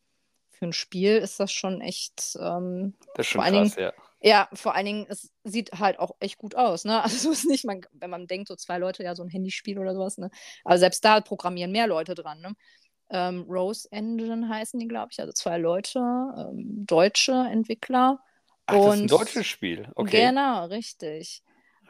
Für 0.57 0.65
ein 0.65 0.73
Spiel 0.73 1.17
ist 1.17 1.39
das 1.39 1.51
schon 1.51 1.81
echt 1.81 2.37
ähm, 2.41 2.93
Das 3.15 3.25
ist 3.25 3.31
schon 3.31 3.41
vor 3.43 3.51
krass, 3.51 3.75
ja. 3.75 3.93
ja, 4.21 4.49
vor 4.53 4.73
allen 4.75 4.85
Dingen, 4.85 5.05
es 5.09 5.31
sieht 5.43 5.71
halt 5.73 5.99
auch 5.99 6.11
echt 6.19 6.37
gut 6.37 6.55
aus, 6.55 6.85
ne? 6.85 7.03
Also 7.03 7.17
so 7.17 7.31
ist 7.31 7.45
nicht, 7.45 7.65
man, 7.65 7.81
wenn 7.93 8.09
man 8.09 8.27
denkt, 8.27 8.47
so 8.47 8.55
zwei 8.55 8.77
Leute, 8.77 9.03
ja, 9.03 9.15
so 9.15 9.23
ein 9.23 9.29
Handyspiel 9.29 9.77
oder 9.79 9.93
sowas, 9.93 10.17
ne? 10.17 10.29
Aber 10.63 10.77
selbst 10.77 11.03
da 11.05 11.19
programmieren 11.21 11.71
mehr 11.71 11.87
Leute 11.87 12.15
dran, 12.15 12.39
ne? 12.41 12.53
Ähm, 13.11 13.45
Rose 13.47 13.87
Engine 13.91 14.49
heißen 14.49 14.79
die, 14.79 14.87
glaube 14.87 15.09
ich, 15.11 15.19
also 15.19 15.31
zwei 15.31 15.57
Leute, 15.59 15.99
ähm, 15.99 16.85
deutsche 16.87 17.33
Entwickler. 17.33 18.19
Ach, 18.65 18.73
das 18.75 18.85
ist 18.85 18.91
ein 18.93 19.01
Und- 19.01 19.11
deutsches 19.11 19.45
Spiel. 19.45 19.87
Okay. 19.95 20.27
Genau, 20.27 20.65
richtig. 20.65 21.43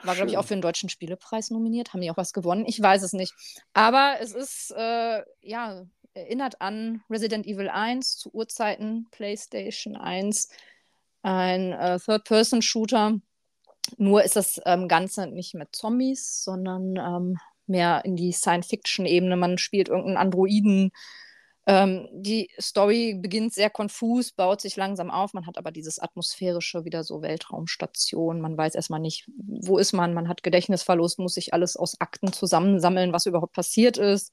War, 0.04 0.13
glaube 0.15 0.30
ich, 0.30 0.38
auch 0.38 0.43
für 0.43 0.56
den 0.56 0.62
Deutschen 0.62 0.89
Spielepreis 0.89 1.51
nominiert. 1.51 1.93
Haben 1.93 2.01
die 2.01 2.12
auch 2.12 2.17
was 2.17 2.34
gewonnen? 2.34 2.65
Ich 2.67 2.82
weiß 2.82 3.01
es 3.01 3.13
nicht. 3.13 3.34
Aber 3.73 4.17
es 4.19 4.34
ist, 4.34 4.71
äh, 4.75 5.23
ja, 5.39 5.86
erinnert 6.15 6.62
an 6.62 7.04
Resident 7.10 7.45
Evil 7.45 7.69
1 7.69 8.17
zu 8.17 8.34
Urzeiten 8.34 9.08
PlayStation 9.12 9.95
1. 9.95 10.49
Ein 11.21 11.73
äh, 11.73 11.99
Third-Person-Shooter. 11.99 13.19
Nur 13.97 14.23
ist 14.23 14.36
das 14.36 14.60
ähm, 14.65 14.88
Ganze 14.88 15.28
nicht 15.28 15.54
mit 15.54 15.75
Zombies, 15.75 16.43
sondern 16.43 16.95
ähm, 16.97 17.38
mehr 17.67 18.04
in 18.06 18.15
die 18.15 18.32
Science-Fiction-Ebene. 18.32 19.36
Man 19.36 19.58
spielt 19.58 19.89
irgendeinen 19.89 20.17
Androiden. 20.17 20.91
Ähm, 21.67 22.08
die 22.12 22.49
Story 22.60 23.17
beginnt 23.19 23.54
sehr 23.54 23.69
konfus, 23.69 24.32
baut 24.32 24.62
sich 24.62 24.75
langsam 24.75 25.12
auf. 25.12 25.34
Man 25.34 25.45
hat 25.45 25.58
aber 25.58 25.71
dieses 25.71 25.99
atmosphärische, 25.99 26.86
wieder 26.86 27.04
so 27.04 27.21
Weltraumstation. 27.21 28.39
Man 28.39 28.58
weiß 28.58 28.75
erstmal 28.75 28.99
nicht, 29.01 29.28
wo 29.36 29.78
ist 29.78 29.93
man. 29.93 30.13
Man 30.13 30.30
hat 30.30 30.43
Gedächtnisverlust, 30.43 31.19
muss 31.19 31.34
sich 31.34 31.54
alles 31.54 31.75
aus 31.75 31.99
Akten 31.99 32.32
zusammensammeln, 32.32 33.12
was 33.12 33.25
überhaupt 33.25 33.54
passiert 33.54 33.97
ist. 33.97 34.32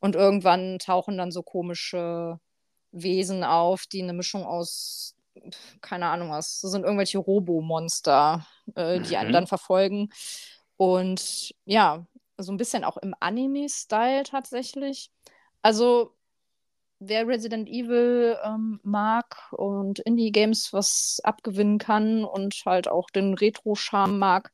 Und 0.00 0.16
irgendwann 0.16 0.78
tauchen 0.78 1.18
dann 1.18 1.30
so 1.30 1.42
komische 1.42 2.38
Wesen 2.92 3.44
auf, 3.44 3.86
die 3.86 4.02
eine 4.02 4.12
Mischung 4.14 4.44
aus 4.44 5.14
keine 5.80 6.06
Ahnung 6.06 6.30
was, 6.30 6.60
das 6.60 6.70
sind 6.72 6.84
irgendwelche 6.84 7.18
Robomonster, 7.18 8.46
äh, 8.74 9.00
die 9.00 9.16
einen 9.16 9.28
Mhm. 9.30 9.34
dann 9.34 9.46
verfolgen. 9.46 10.08
Und 10.76 11.54
ja, 11.64 12.06
so 12.38 12.52
ein 12.52 12.56
bisschen 12.56 12.84
auch 12.84 12.96
im 12.96 13.14
Anime-Style 13.20 14.24
tatsächlich. 14.24 15.10
Also, 15.62 16.16
wer 17.00 17.26
Resident 17.26 17.68
Evil 17.68 18.38
ähm, 18.44 18.80
mag 18.82 19.52
und 19.52 20.00
Indie-Games 20.00 20.72
was 20.72 21.20
abgewinnen 21.24 21.78
kann 21.78 22.24
und 22.24 22.62
halt 22.66 22.88
auch 22.88 23.10
den 23.10 23.34
Retro-Charme 23.34 24.18
mag, 24.18 24.52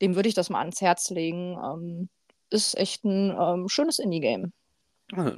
dem 0.00 0.16
würde 0.16 0.28
ich 0.28 0.34
das 0.34 0.50
mal 0.50 0.60
ans 0.60 0.80
Herz 0.80 1.10
legen. 1.10 1.58
Ähm, 1.64 2.08
ist 2.50 2.76
echt 2.76 3.04
ein 3.04 3.30
ähm, 3.38 3.68
schönes 3.68 3.98
Indie-Game. 3.98 4.52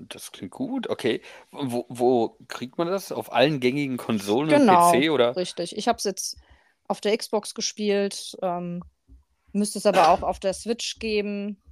Das 0.09 0.33
klingt 0.33 0.53
gut, 0.53 0.89
okay. 0.89 1.23
Wo, 1.51 1.87
wo 1.89 2.37
kriegt 2.49 2.79
man 2.79 2.89
das? 2.89 3.13
Auf 3.13 3.33
allen 3.33 3.61
gängigen 3.61 3.97
Konsolen 3.97 4.51
und 4.53 4.59
Genau, 4.59 4.93
PC 4.93 5.11
oder? 5.11 5.37
richtig. 5.37 5.77
Ich 5.77 5.89
habe 5.89 5.97
es 5.99 6.05
jetzt 6.05 6.37
auf 6.89 7.01
der 7.01 7.17
Xbox 7.17 7.55
gespielt, 7.55 8.37
ähm, 8.43 8.83
müsste 9.53 9.79
es 9.79 9.87
aber 9.87 10.09
auch 10.09 10.23
auf 10.23 10.41
der 10.41 10.53
Switch 10.53 10.99
geben. 10.99 11.63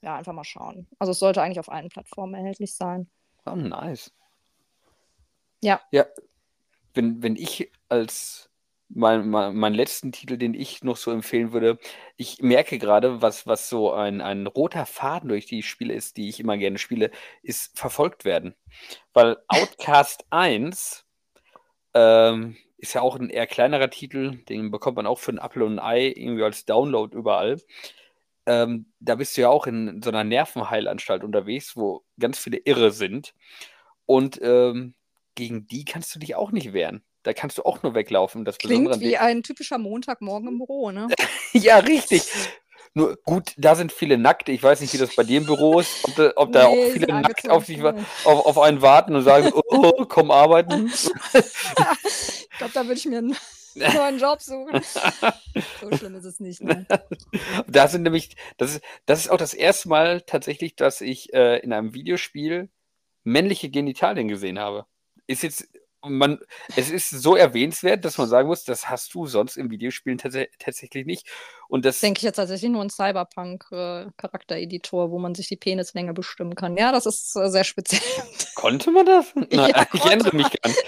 Ja, 0.00 0.16
einfach 0.16 0.32
mal 0.32 0.44
schauen. 0.44 0.86
Also 0.98 1.12
es 1.12 1.18
sollte 1.18 1.42
eigentlich 1.42 1.58
auf 1.60 1.70
allen 1.70 1.88
Plattformen 1.88 2.34
erhältlich 2.34 2.74
sein. 2.74 3.08
Oh, 3.46 3.54
nice. 3.56 4.12
Ja. 5.62 5.80
Ja, 5.90 6.06
wenn, 6.92 7.22
wenn 7.22 7.36
ich 7.36 7.70
als 7.88 8.50
mein, 8.88 9.28
mein, 9.28 9.54
meinen 9.56 9.74
letzten 9.74 10.12
Titel, 10.12 10.36
den 10.36 10.54
ich 10.54 10.82
noch 10.84 10.96
so 10.96 11.10
empfehlen 11.10 11.52
würde, 11.52 11.78
ich 12.16 12.40
merke 12.42 12.78
gerade, 12.78 13.22
was, 13.22 13.46
was 13.46 13.68
so 13.68 13.92
ein, 13.92 14.20
ein 14.20 14.46
roter 14.46 14.86
Faden 14.86 15.28
durch 15.28 15.46
die 15.46 15.62
Spiele 15.62 15.94
ist, 15.94 16.16
die 16.16 16.28
ich 16.28 16.40
immer 16.40 16.56
gerne 16.56 16.78
spiele, 16.78 17.10
ist 17.42 17.76
verfolgt 17.78 18.24
werden. 18.24 18.54
Weil 19.12 19.36
Outcast 19.48 20.24
1 20.30 21.06
ähm, 21.94 22.56
ist 22.78 22.94
ja 22.94 23.00
auch 23.00 23.16
ein 23.16 23.30
eher 23.30 23.46
kleinerer 23.46 23.90
Titel, 23.90 24.38
den 24.48 24.70
bekommt 24.70 24.96
man 24.96 25.06
auch 25.06 25.18
für 25.18 25.32
ein 25.32 25.38
Apfel 25.38 25.62
und 25.62 25.78
ein 25.78 25.84
Ei 25.84 26.12
irgendwie 26.14 26.44
als 26.44 26.64
Download 26.66 27.16
überall. 27.16 27.60
Ähm, 28.46 28.92
da 29.00 29.14
bist 29.14 29.36
du 29.36 29.42
ja 29.42 29.48
auch 29.48 29.66
in 29.66 30.02
so 30.02 30.10
einer 30.10 30.24
Nervenheilanstalt 30.24 31.24
unterwegs, 31.24 31.76
wo 31.76 32.04
ganz 32.18 32.38
viele 32.38 32.58
Irre 32.58 32.90
sind. 32.92 33.34
Und 34.06 34.40
ähm, 34.42 34.94
gegen 35.34 35.66
die 35.66 35.84
kannst 35.84 36.14
du 36.14 36.18
dich 36.18 36.34
auch 36.36 36.52
nicht 36.52 36.72
wehren. 36.72 37.02
Da 37.24 37.32
kannst 37.32 37.58
du 37.58 37.62
auch 37.62 37.82
nur 37.82 37.94
weglaufen. 37.94 38.44
Das 38.44 38.58
Besondere 38.58 38.92
Klingt 38.92 38.94
an 38.94 39.00
wie 39.00 39.16
ein 39.16 39.42
typischer 39.42 39.78
Montagmorgen 39.78 40.48
im 40.48 40.58
Büro, 40.58 40.92
ne? 40.92 41.08
Ja, 41.52 41.78
richtig. 41.78 42.22
Nur 42.92 43.16
gut, 43.24 43.54
da 43.56 43.74
sind 43.74 43.92
viele 43.92 44.18
Nackte. 44.18 44.52
Ich 44.52 44.62
weiß 44.62 44.80
nicht, 44.80 44.92
wie 44.92 44.98
das 44.98 45.16
bei 45.16 45.24
dir 45.24 45.38
im 45.38 45.46
Büro 45.46 45.80
ist, 45.80 46.04
ob 46.04 46.14
da, 46.14 46.32
ob 46.36 46.52
da 46.52 46.68
Nee, 46.68 46.88
auch 46.88 46.92
viele 46.92 47.06
nackt 47.08 47.48
auf, 47.48 47.66
dich, 47.66 47.82
auf, 47.82 47.96
auf 48.24 48.58
einen 48.58 48.82
warten 48.82 49.16
und 49.16 49.22
sagen, 49.22 49.50
oh, 49.68 50.04
komm 50.08 50.30
arbeiten. 50.30 50.92
Ich 52.54 52.58
glaube, 52.58 52.72
da 52.72 52.82
würde 52.84 52.98
ich 52.98 53.04
mir 53.06 53.18
einen 53.18 53.36
neuen 53.74 54.18
Job 54.20 54.40
suchen. 54.40 54.80
So 55.80 55.96
schlimm 55.96 56.14
ist 56.14 56.24
es 56.24 56.38
nicht. 56.38 56.62
Ne? 56.62 56.86
Da 57.66 57.88
sind 57.88 58.04
nämlich, 58.04 58.36
das 58.58 58.76
ist, 58.76 58.84
das 59.06 59.18
ist 59.18 59.28
auch 59.28 59.38
das 59.38 59.54
erste 59.54 59.88
Mal 59.88 60.20
tatsächlich, 60.20 60.76
dass 60.76 61.00
ich 61.00 61.34
äh, 61.34 61.58
in 61.58 61.72
einem 61.72 61.94
Videospiel 61.94 62.70
männliche 63.24 63.70
Genitalien 63.70 64.28
gesehen 64.28 64.60
habe. 64.60 64.86
Ist 65.26 65.42
jetzt, 65.42 65.68
man, 66.08 66.38
es 66.76 66.90
ist 66.90 67.10
so 67.10 67.36
erwähnenswert, 67.36 68.04
dass 68.04 68.18
man 68.18 68.28
sagen 68.28 68.48
muss, 68.48 68.64
das 68.64 68.88
hast 68.88 69.12
du 69.14 69.26
sonst 69.26 69.56
in 69.56 69.70
Videospielen 69.70 70.18
tats 70.18 70.36
tatsächlich 70.58 71.06
nicht. 71.06 71.28
Und 71.68 71.84
das, 71.84 72.00
Denke 72.00 72.18
ich 72.18 72.22
jetzt 72.24 72.36
tatsächlich 72.36 72.70
nur 72.70 72.82
an 72.82 72.90
Cyberpunk-Charaktereditor, 72.90 75.10
wo 75.10 75.18
man 75.18 75.34
sich 75.34 75.48
die 75.48 75.56
Penislänge 75.56 76.12
bestimmen 76.12 76.54
kann. 76.54 76.76
Ja, 76.76 76.92
das 76.92 77.06
ist 77.06 77.34
äh, 77.36 77.48
sehr 77.50 77.64
speziell. 77.64 78.02
konnte 78.54 78.90
man 78.90 79.06
das? 79.06 79.26
Na, 79.50 79.68
Ja, 79.68 79.86
ich 79.92 80.04
erinnere 80.04 80.36
mich 80.36 80.46
gar 80.50 80.70
nicht. 80.70 80.84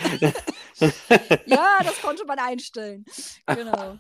ja, 1.47 1.79
das 1.83 2.01
konnte 2.03 2.25
man 2.27 2.39
einstellen. 2.39 3.05
Genau. 3.47 3.97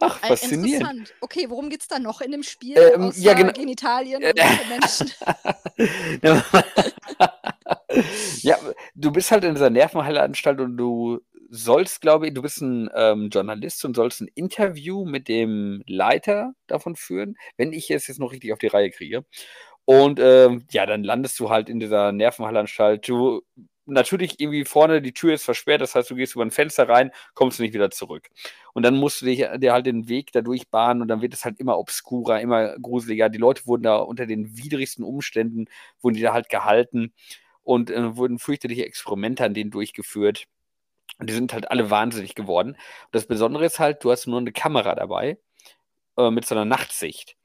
Ach, 0.00 0.22
Äh, 0.22 0.28
faszinierend. 0.28 0.90
Interessant. 0.90 1.14
Okay, 1.20 1.46
worum 1.50 1.68
geht 1.70 1.82
es 1.82 1.88
da 1.88 1.98
noch 1.98 2.20
in 2.20 2.30
dem 2.32 2.42
Spiel? 2.42 2.76
Ähm, 2.78 3.02
außer 3.02 3.20
ja, 3.20 3.34
genau. 3.34 3.52
Genitalien 3.52 4.22
Äh, 4.22 4.30
und 4.30 4.36
nackte 4.38 4.66
Menschen. 4.68 5.12
Ja, 8.42 8.58
du 8.94 9.12
bist 9.12 9.30
halt 9.30 9.44
in 9.44 9.54
dieser 9.54 9.70
Nervenheilanstalt 9.70 10.60
und 10.60 10.76
du 10.76 11.20
sollst, 11.50 12.00
glaube 12.00 12.28
ich, 12.28 12.34
du 12.34 12.42
bist 12.42 12.60
ein 12.60 12.90
ähm, 12.94 13.30
Journalist 13.30 13.84
und 13.84 13.96
sollst 13.96 14.20
ein 14.20 14.28
Interview 14.34 15.04
mit 15.04 15.28
dem 15.28 15.82
Leiter 15.86 16.52
davon 16.66 16.96
führen, 16.96 17.36
wenn 17.56 17.72
ich 17.72 17.90
es 17.90 18.06
jetzt 18.06 18.20
noch 18.20 18.32
richtig 18.32 18.52
auf 18.52 18.58
die 18.58 18.66
Reihe 18.66 18.90
kriege. 18.90 19.24
Und 19.84 20.20
ähm, 20.20 20.66
ja, 20.70 20.84
dann 20.84 21.02
landest 21.02 21.40
du 21.40 21.48
halt 21.50 21.70
in 21.70 21.80
dieser 21.80 22.12
Nervenheilanstalt. 22.12 23.08
Du 23.08 23.42
natürlich 23.86 24.38
irgendwie 24.38 24.66
vorne 24.66 25.00
die 25.00 25.14
Tür 25.14 25.32
ist 25.32 25.44
versperrt, 25.44 25.80
das 25.80 25.94
heißt, 25.94 26.10
du 26.10 26.14
gehst 26.14 26.34
über 26.34 26.44
ein 26.44 26.50
Fenster 26.50 26.86
rein, 26.88 27.10
kommst 27.34 27.58
nicht 27.58 27.72
wieder 27.72 27.90
zurück. 27.90 28.28
Und 28.74 28.82
dann 28.82 28.96
musst 28.96 29.22
du 29.22 29.26
dich, 29.26 29.46
dir 29.56 29.72
halt 29.72 29.86
den 29.86 30.08
Weg 30.08 30.30
da 30.32 30.42
durchbahnen 30.42 31.00
und 31.00 31.08
dann 31.08 31.22
wird 31.22 31.32
es 31.32 31.46
halt 31.46 31.58
immer 31.58 31.78
obskurer, 31.78 32.40
immer 32.42 32.76
gruseliger. 32.78 33.30
Die 33.30 33.38
Leute 33.38 33.66
wurden 33.66 33.84
da 33.84 33.96
unter 33.96 34.26
den 34.26 34.58
widrigsten 34.58 35.04
Umständen, 35.04 35.66
wurden 36.02 36.16
die 36.16 36.22
da 36.22 36.34
halt 36.34 36.50
gehalten 36.50 37.14
und 37.68 37.90
äh, 37.90 38.16
wurden 38.16 38.38
fürchterliche 38.38 38.86
Experimente 38.86 39.44
an 39.44 39.52
denen 39.52 39.70
durchgeführt. 39.70 40.46
Und 41.18 41.28
die 41.28 41.34
sind 41.34 41.52
halt 41.52 41.70
alle 41.70 41.90
wahnsinnig 41.90 42.34
geworden. 42.34 42.70
Und 42.70 42.78
das 43.12 43.26
Besondere 43.26 43.66
ist 43.66 43.78
halt, 43.78 44.02
du 44.04 44.10
hast 44.10 44.26
nur 44.26 44.38
eine 44.38 44.52
Kamera 44.52 44.94
dabei 44.94 45.38
äh, 46.16 46.30
mit 46.30 46.46
so 46.46 46.54
einer 46.54 46.64
Nachtsicht. 46.64 47.36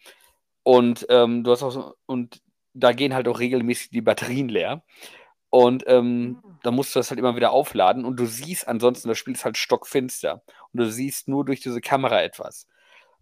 Und 0.64 1.06
ähm, 1.10 1.44
du 1.44 1.52
hast 1.52 1.64
auch 1.64 1.96
und 2.06 2.42
da 2.74 2.94
gehen 2.94 3.14
halt 3.14 3.28
auch 3.28 3.40
regelmäßig 3.40 3.90
die 3.90 4.02
Batterien 4.02 4.48
leer. 4.48 4.84
Und 5.50 5.84
ähm, 5.88 6.40
Ah. 6.46 6.60
da 6.64 6.72
musst 6.72 6.96
du 6.96 7.00
das 7.00 7.10
halt 7.12 7.20
immer 7.20 7.36
wieder 7.36 7.52
aufladen 7.52 8.06
und 8.06 8.18
du 8.20 8.26
siehst 8.26 8.68
ansonsten, 8.68 9.10
das 9.10 9.18
Spiel 9.18 9.34
ist 9.36 9.46
halt 9.46 9.58
stockfinster. 9.58 10.42
Und 10.72 10.80
du 10.80 10.90
siehst 10.90 11.28
nur 11.28 11.46
durch 11.46 11.62
diese 11.62 11.82
Kamera 11.82 12.22
etwas. 12.24 12.68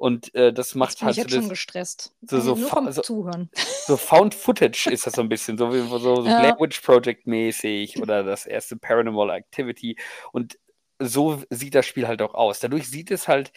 Und 0.02 0.34
äh, 0.34 0.52
das 0.52 0.74
macht 0.74 0.98
bin 0.98 1.06
halt 1.06 1.16
ich 1.18 1.22
so 1.22 1.28
jetzt 1.28 1.34
schon 1.36 1.42
das, 1.44 1.50
gestresst. 1.52 2.16
so- 2.24 2.40
so 2.42 2.56
nur 2.56 2.70
vom 2.70 2.92
so- 2.92 3.04
Zuhören. 3.04 3.52
so 3.86 3.98
Found 3.98 4.34
Footage 4.34 4.88
ist 4.90 5.06
das 5.06 5.14
so 5.14 5.22
ein 5.22 5.30
bisschen, 5.30 5.60
so 5.60 5.72
wie 5.72 5.88
so, 5.88 6.00
so 6.00 6.26
Ja. 6.26 6.40
Blair 6.40 6.58
Witch 6.60 6.82
Project 6.82 7.28
mäßig 7.28 8.02
oder 8.02 8.24
das 8.24 8.48
erste 8.48 8.78
Paranormal 8.78 9.30
Activity. 9.30 9.96
Und 10.32 10.58
so 10.98 11.44
sieht 11.52 11.76
das 11.76 11.86
Spiel 11.86 12.08
halt 12.08 12.24
auch 12.24 12.34
aus. 12.34 12.60
Dadurch 12.60 12.90
sieht 12.90 13.12
es 13.12 13.28
halt 13.28 13.52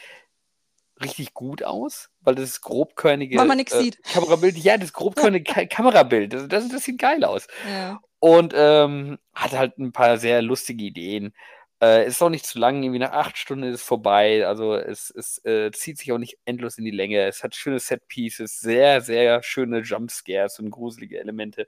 richtig 1.03 1.33
gut 1.33 1.63
aus, 1.63 2.11
weil 2.21 2.35
das 2.35 2.61
grobkörnige 2.61 3.39
Weil 3.39 3.47
man 3.47 3.57
nix 3.57 3.73
äh, 3.73 3.81
sieht. 3.83 4.03
Kamerabild, 4.05 4.59
ja, 4.59 4.77
das 4.77 4.93
grobkörnige 4.93 5.51
Ka 5.51 5.65
Kamerabild, 5.65 6.35
das, 6.35 6.47
das, 6.49 6.69
das 6.69 6.85
sieht 6.85 6.99
geil 6.99 7.25
aus. 7.25 7.47
Ja. 7.67 8.01
Und 8.19 8.53
ähm, 8.55 9.19
hat 9.35 9.53
halt 9.53 9.79
ein 9.79 9.93
paar 9.93 10.19
sehr 10.19 10.43
lustige 10.43 10.85
Ideen. 10.85 11.35
Äh, 11.83 12.07
ist 12.07 12.23
auch 12.23 12.31
nicht 12.31 12.47
zu 12.47 12.59
lang, 12.59 12.83
irgendwie 12.83 13.01
nach 13.01 13.13
acht 13.13 13.37
Stunden 13.37 13.65
ist 13.65 13.75
es 13.81 13.83
vorbei. 13.83 14.47
Also 14.47 14.75
es, 14.75 15.11
es 15.11 15.45
äh, 15.45 15.71
zieht 15.73 15.99
sich 15.99 16.13
auch 16.13 16.19
nicht 16.19 16.39
endlos 16.45 16.79
in 16.79 16.85
die 16.85 16.91
Länge. 16.91 17.21
Es 17.27 17.43
hat 17.43 17.55
schöne 17.55 17.79
Set-Pieces, 17.81 18.61
sehr, 18.61 19.01
sehr 19.01 19.43
schöne 19.43 19.81
Jumpscares 19.81 20.59
und 20.61 20.71
gruselige 20.71 21.19
Elemente. 21.19 21.67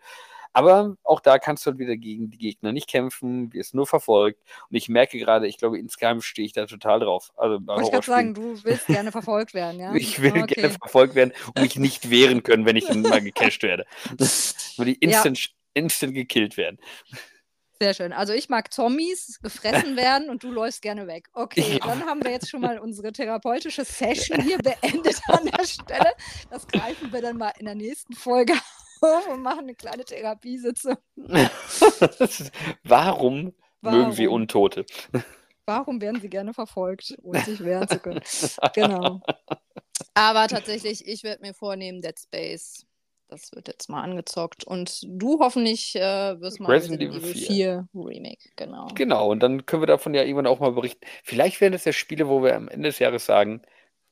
Aber 0.52 0.96
auch 1.04 1.20
da 1.20 1.38
kannst 1.38 1.66
du 1.66 1.70
halt 1.70 1.78
wieder 1.78 1.96
gegen 1.98 2.30
die 2.30 2.38
Gegner 2.38 2.72
nicht 2.72 2.88
kämpfen, 2.88 3.52
wirst 3.52 3.74
nur 3.74 3.86
verfolgt. 3.86 4.40
Und 4.70 4.76
ich 4.76 4.88
merke 4.88 5.18
gerade, 5.18 5.46
ich 5.46 5.58
glaube, 5.58 5.78
insgeheim 5.78 6.22
stehe 6.22 6.46
ich 6.46 6.54
da 6.54 6.64
total 6.64 7.00
drauf. 7.00 7.30
Also 7.36 7.58
Wollte 7.66 7.84
ich 7.84 7.90
gerade 7.90 8.06
sagen, 8.06 8.32
du 8.32 8.64
willst 8.64 8.86
gerne 8.86 9.12
verfolgt 9.12 9.52
werden, 9.52 9.80
ja? 9.80 9.94
Ich 9.96 10.22
will 10.22 10.32
Okay. 10.44 10.54
gerne 10.54 10.70
verfolgt 10.70 11.14
werden 11.14 11.32
und 11.48 11.60
mich 11.60 11.76
nicht 11.76 12.08
wehren 12.10 12.42
können, 12.42 12.64
wenn 12.64 12.76
ich 12.76 12.86
dann 12.86 13.02
mal 13.08 13.20
gecasht 13.20 13.62
werde. 13.64 13.84
Würde 14.78 14.92
ich 14.92 14.98
Ja. 15.02 15.08
instant, 15.08 15.50
instant 15.74 16.14
gekillt 16.14 16.56
werden. 16.56 16.78
Sehr 17.80 17.92
schön. 17.94 18.12
Also 18.12 18.32
ich 18.32 18.48
mag 18.48 18.72
Zombies, 18.72 19.38
gefressen 19.42 19.96
werden 19.96 20.30
und 20.30 20.42
du 20.42 20.50
läufst 20.50 20.80
gerne 20.82 21.06
weg. 21.06 21.28
Okay, 21.34 21.78
Ja. 21.78 21.86
dann 21.86 22.06
haben 22.06 22.24
wir 22.24 22.30
jetzt 22.30 22.48
schon 22.48 22.60
mal 22.62 22.78
unsere 22.78 23.12
therapeutische 23.12 23.84
Session 23.84 24.40
hier 24.40 24.58
beendet 24.62 25.20
an 25.28 25.44
der 25.46 25.64
Stelle. 25.64 26.12
Das 26.50 26.66
greifen 26.66 27.12
wir 27.12 27.20
dann 27.20 27.36
mal 27.36 27.52
in 27.58 27.66
der 27.66 27.74
nächsten 27.74 28.14
Folge 28.14 28.54
auf 29.02 29.28
und 29.28 29.42
machen 29.42 29.60
eine 29.60 29.74
kleine 29.74 30.04
Therapiesitzung. 30.04 30.96
Warum, 32.84 33.52
mögen 33.82 34.12
sie 34.12 34.26
Warum? 34.26 34.42
Untote? 34.42 34.86
Warum 35.66 36.00
werden 36.00 36.20
sie 36.20 36.30
gerne 36.30 36.54
verfolgt, 36.54 37.14
ohne 37.22 37.40
sich 37.42 37.62
wehren 37.62 37.88
zu 37.88 37.98
können? 37.98 38.20
Genau. 38.74 39.20
Aber 40.14 40.46
tatsächlich, 40.48 41.06
ich 41.06 41.24
werde 41.24 41.42
mir 41.42 41.52
vornehmen, 41.54 42.00
Dead 42.00 42.18
Space. 42.18 42.85
Das 43.28 43.50
wird 43.52 43.66
jetzt 43.68 43.88
mal 43.88 44.02
angezockt. 44.02 44.64
Und 44.64 45.00
du 45.08 45.40
hoffentlich 45.40 45.96
äh, 45.96 46.40
wirst 46.40 46.60
mal 46.60 46.70
Resident 46.70 47.02
Evil 47.02 47.18
Evil 47.18 47.34
4 47.34 47.88
Remake. 47.94 48.50
Genau. 48.56 48.86
Genau, 48.94 49.30
und 49.30 49.40
dann 49.42 49.66
können 49.66 49.82
wir 49.82 49.86
davon 49.88 50.14
ja 50.14 50.22
irgendwann 50.22 50.46
auch 50.46 50.60
mal 50.60 50.72
berichten. 50.72 51.04
Vielleicht 51.24 51.60
werden 51.60 51.72
das 51.72 51.84
ja 51.84 51.92
Spiele, 51.92 52.28
wo 52.28 52.42
wir 52.42 52.54
am 52.54 52.68
Ende 52.68 52.88
des 52.88 52.98
Jahres 53.00 53.26
sagen, 53.26 53.62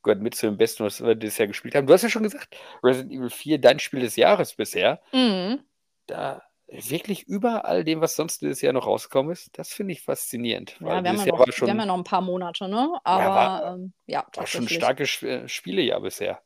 gehört 0.03 0.21
mit 0.21 0.35
zu 0.35 0.47
den 0.47 0.57
besten, 0.57 0.85
was 0.85 1.01
wir 1.03 1.15
dieses 1.15 1.39
Jahr 1.39 1.47
gespielt 1.49 1.75
haben. 1.77 1.87
Du 1.87 1.93
hast 1.93 2.03
ja 2.03 2.09
schon 2.09 2.25
gesagt, 2.25 2.57
Resident 2.83 3.13
Evil 3.13 3.31
4, 3.31 3.59
dein 3.61 3.79
Spiel 3.79 4.01
des 4.01 4.17
Jahres 4.17 4.55
bisher. 4.55 5.01
Mhm. 5.13 5.61
Da 6.07 6.43
wirklich 6.67 7.23
über 7.25 7.67
all 7.67 7.85
dem, 7.85 8.01
was 8.01 8.17
sonst 8.17 8.43
dieses 8.43 8.61
Jahr 8.63 8.73
noch 8.73 8.87
rausgekommen 8.87 9.31
ist, 9.33 9.57
das 9.57 9.73
finde 9.73 9.93
ich 9.93 10.03
faszinierend. 10.03 10.77
Ja, 10.81 10.87
wir 10.87 10.95
haben 10.97 11.05
ja, 11.05 11.27
noch, 11.27 11.47
schon, 11.53 11.67
wir 11.67 11.73
haben 11.73 11.79
ja 11.79 11.87
noch 11.87 11.97
ein 11.99 12.05
paar 12.05 12.21
Monate, 12.21 12.69
ne? 12.69 12.99
Aber 13.05 13.25
war- 13.35 13.75
ähm, 13.75 13.93
ja, 14.07 14.27
war 14.35 14.47
schon 14.47 14.65
ein 14.65 14.67
tatsächlich. 14.69 14.77
starkes 14.77 15.09
Sp- 15.15 15.47
Spielejahr 15.49 16.01
bisher. 16.01 16.41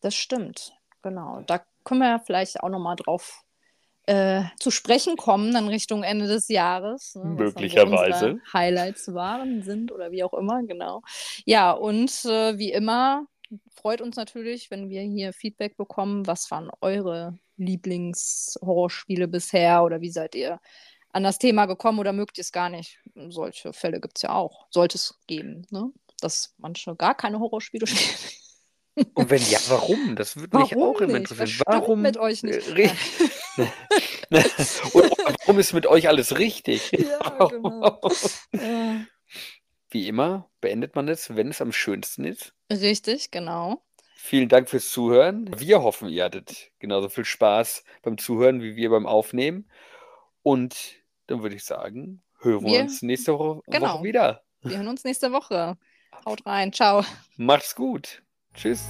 Das 0.00 0.14
stimmt, 0.14 0.72
genau. 1.02 1.42
Da 1.46 1.62
können 1.84 2.00
wir 2.00 2.08
ja 2.08 2.18
vielleicht 2.18 2.60
auch 2.60 2.68
nochmal 2.68 2.96
drauf 2.96 3.42
äh, 4.06 4.42
zu 4.58 4.70
sprechen 4.70 5.16
kommen, 5.16 5.52
dann 5.52 5.68
Richtung 5.68 6.02
Ende 6.02 6.26
des 6.26 6.48
Jahres. 6.48 7.14
Ne, 7.14 7.24
Möglicherweise. 7.24 8.40
So 8.44 8.52
Highlights 8.52 9.14
waren, 9.14 9.62
sind 9.62 9.92
oder 9.92 10.10
wie 10.10 10.24
auch 10.24 10.34
immer, 10.34 10.62
genau. 10.64 11.02
Ja, 11.44 11.72
und 11.72 12.10
äh, 12.24 12.58
wie 12.58 12.72
immer 12.72 13.26
freut 13.74 14.00
uns 14.00 14.16
natürlich, 14.16 14.70
wenn 14.70 14.88
wir 14.88 15.02
hier 15.02 15.32
Feedback 15.32 15.76
bekommen. 15.76 16.26
Was 16.26 16.50
waren 16.50 16.70
eure 16.80 17.38
Lieblingshorrorspiele 17.58 19.28
bisher 19.28 19.84
oder 19.84 20.00
wie 20.00 20.10
seid 20.10 20.34
ihr 20.34 20.60
an 21.12 21.22
das 21.22 21.38
Thema 21.38 21.66
gekommen 21.66 21.98
oder 21.98 22.12
mögt 22.12 22.38
ihr 22.38 22.42
es 22.42 22.52
gar 22.52 22.70
nicht? 22.70 22.98
Solche 23.28 23.72
Fälle 23.72 24.00
gibt 24.00 24.18
es 24.18 24.22
ja 24.22 24.34
auch. 24.34 24.66
Sollte 24.70 24.96
es 24.96 25.20
geben, 25.26 25.66
ne? 25.70 25.92
dass 26.20 26.54
manche 26.58 26.96
gar 26.96 27.14
keine 27.14 27.40
Horrorspiele 27.40 27.86
spielen. 27.86 28.41
Und 29.14 29.30
wenn 29.30 29.42
ja, 29.50 29.58
warum? 29.68 30.16
Das 30.16 30.36
würde 30.36 30.58
mich 30.58 30.76
auch 30.76 31.00
immer 31.00 31.16
interessieren. 31.16 31.62
Warum 31.66 32.02
mit 32.02 32.18
euch 32.18 32.42
nicht? 32.42 32.68
Äh, 32.76 32.90
Und 34.92 35.10
warum 35.46 35.58
ist 35.58 35.72
mit 35.72 35.86
euch 35.86 36.08
alles 36.08 36.38
richtig? 36.38 36.92
Ja, 36.92 37.48
genau. 37.50 38.00
Wie 39.90 40.08
immer 40.08 40.50
beendet 40.60 40.94
man 40.94 41.08
es, 41.08 41.34
wenn 41.36 41.48
es 41.48 41.60
am 41.60 41.72
schönsten 41.72 42.24
ist. 42.24 42.54
Richtig, 42.70 43.30
genau. 43.30 43.82
Vielen 44.14 44.48
Dank 44.48 44.70
fürs 44.70 44.90
Zuhören. 44.90 45.50
Wir 45.58 45.82
hoffen, 45.82 46.08
ihr 46.08 46.24
hattet 46.24 46.70
genauso 46.78 47.08
viel 47.08 47.24
Spaß 47.24 47.84
beim 48.02 48.18
Zuhören 48.18 48.62
wie 48.62 48.76
wir 48.76 48.90
beim 48.90 49.06
Aufnehmen. 49.06 49.68
Und 50.42 50.94
dann 51.26 51.42
würde 51.42 51.56
ich 51.56 51.64
sagen, 51.64 52.22
hören 52.40 52.64
wir, 52.64 52.72
wir 52.72 52.80
uns 52.82 53.02
nächste 53.02 53.38
Woche, 53.38 53.62
genau. 53.66 53.94
Woche 53.94 54.04
wieder. 54.04 54.42
Wir 54.62 54.76
hören 54.76 54.88
uns 54.88 55.04
nächste 55.04 55.32
Woche. 55.32 55.76
Haut 56.24 56.46
rein. 56.46 56.72
Ciao. 56.72 57.04
Macht's 57.36 57.74
gut. 57.74 58.21
Tschüss. 58.54 58.84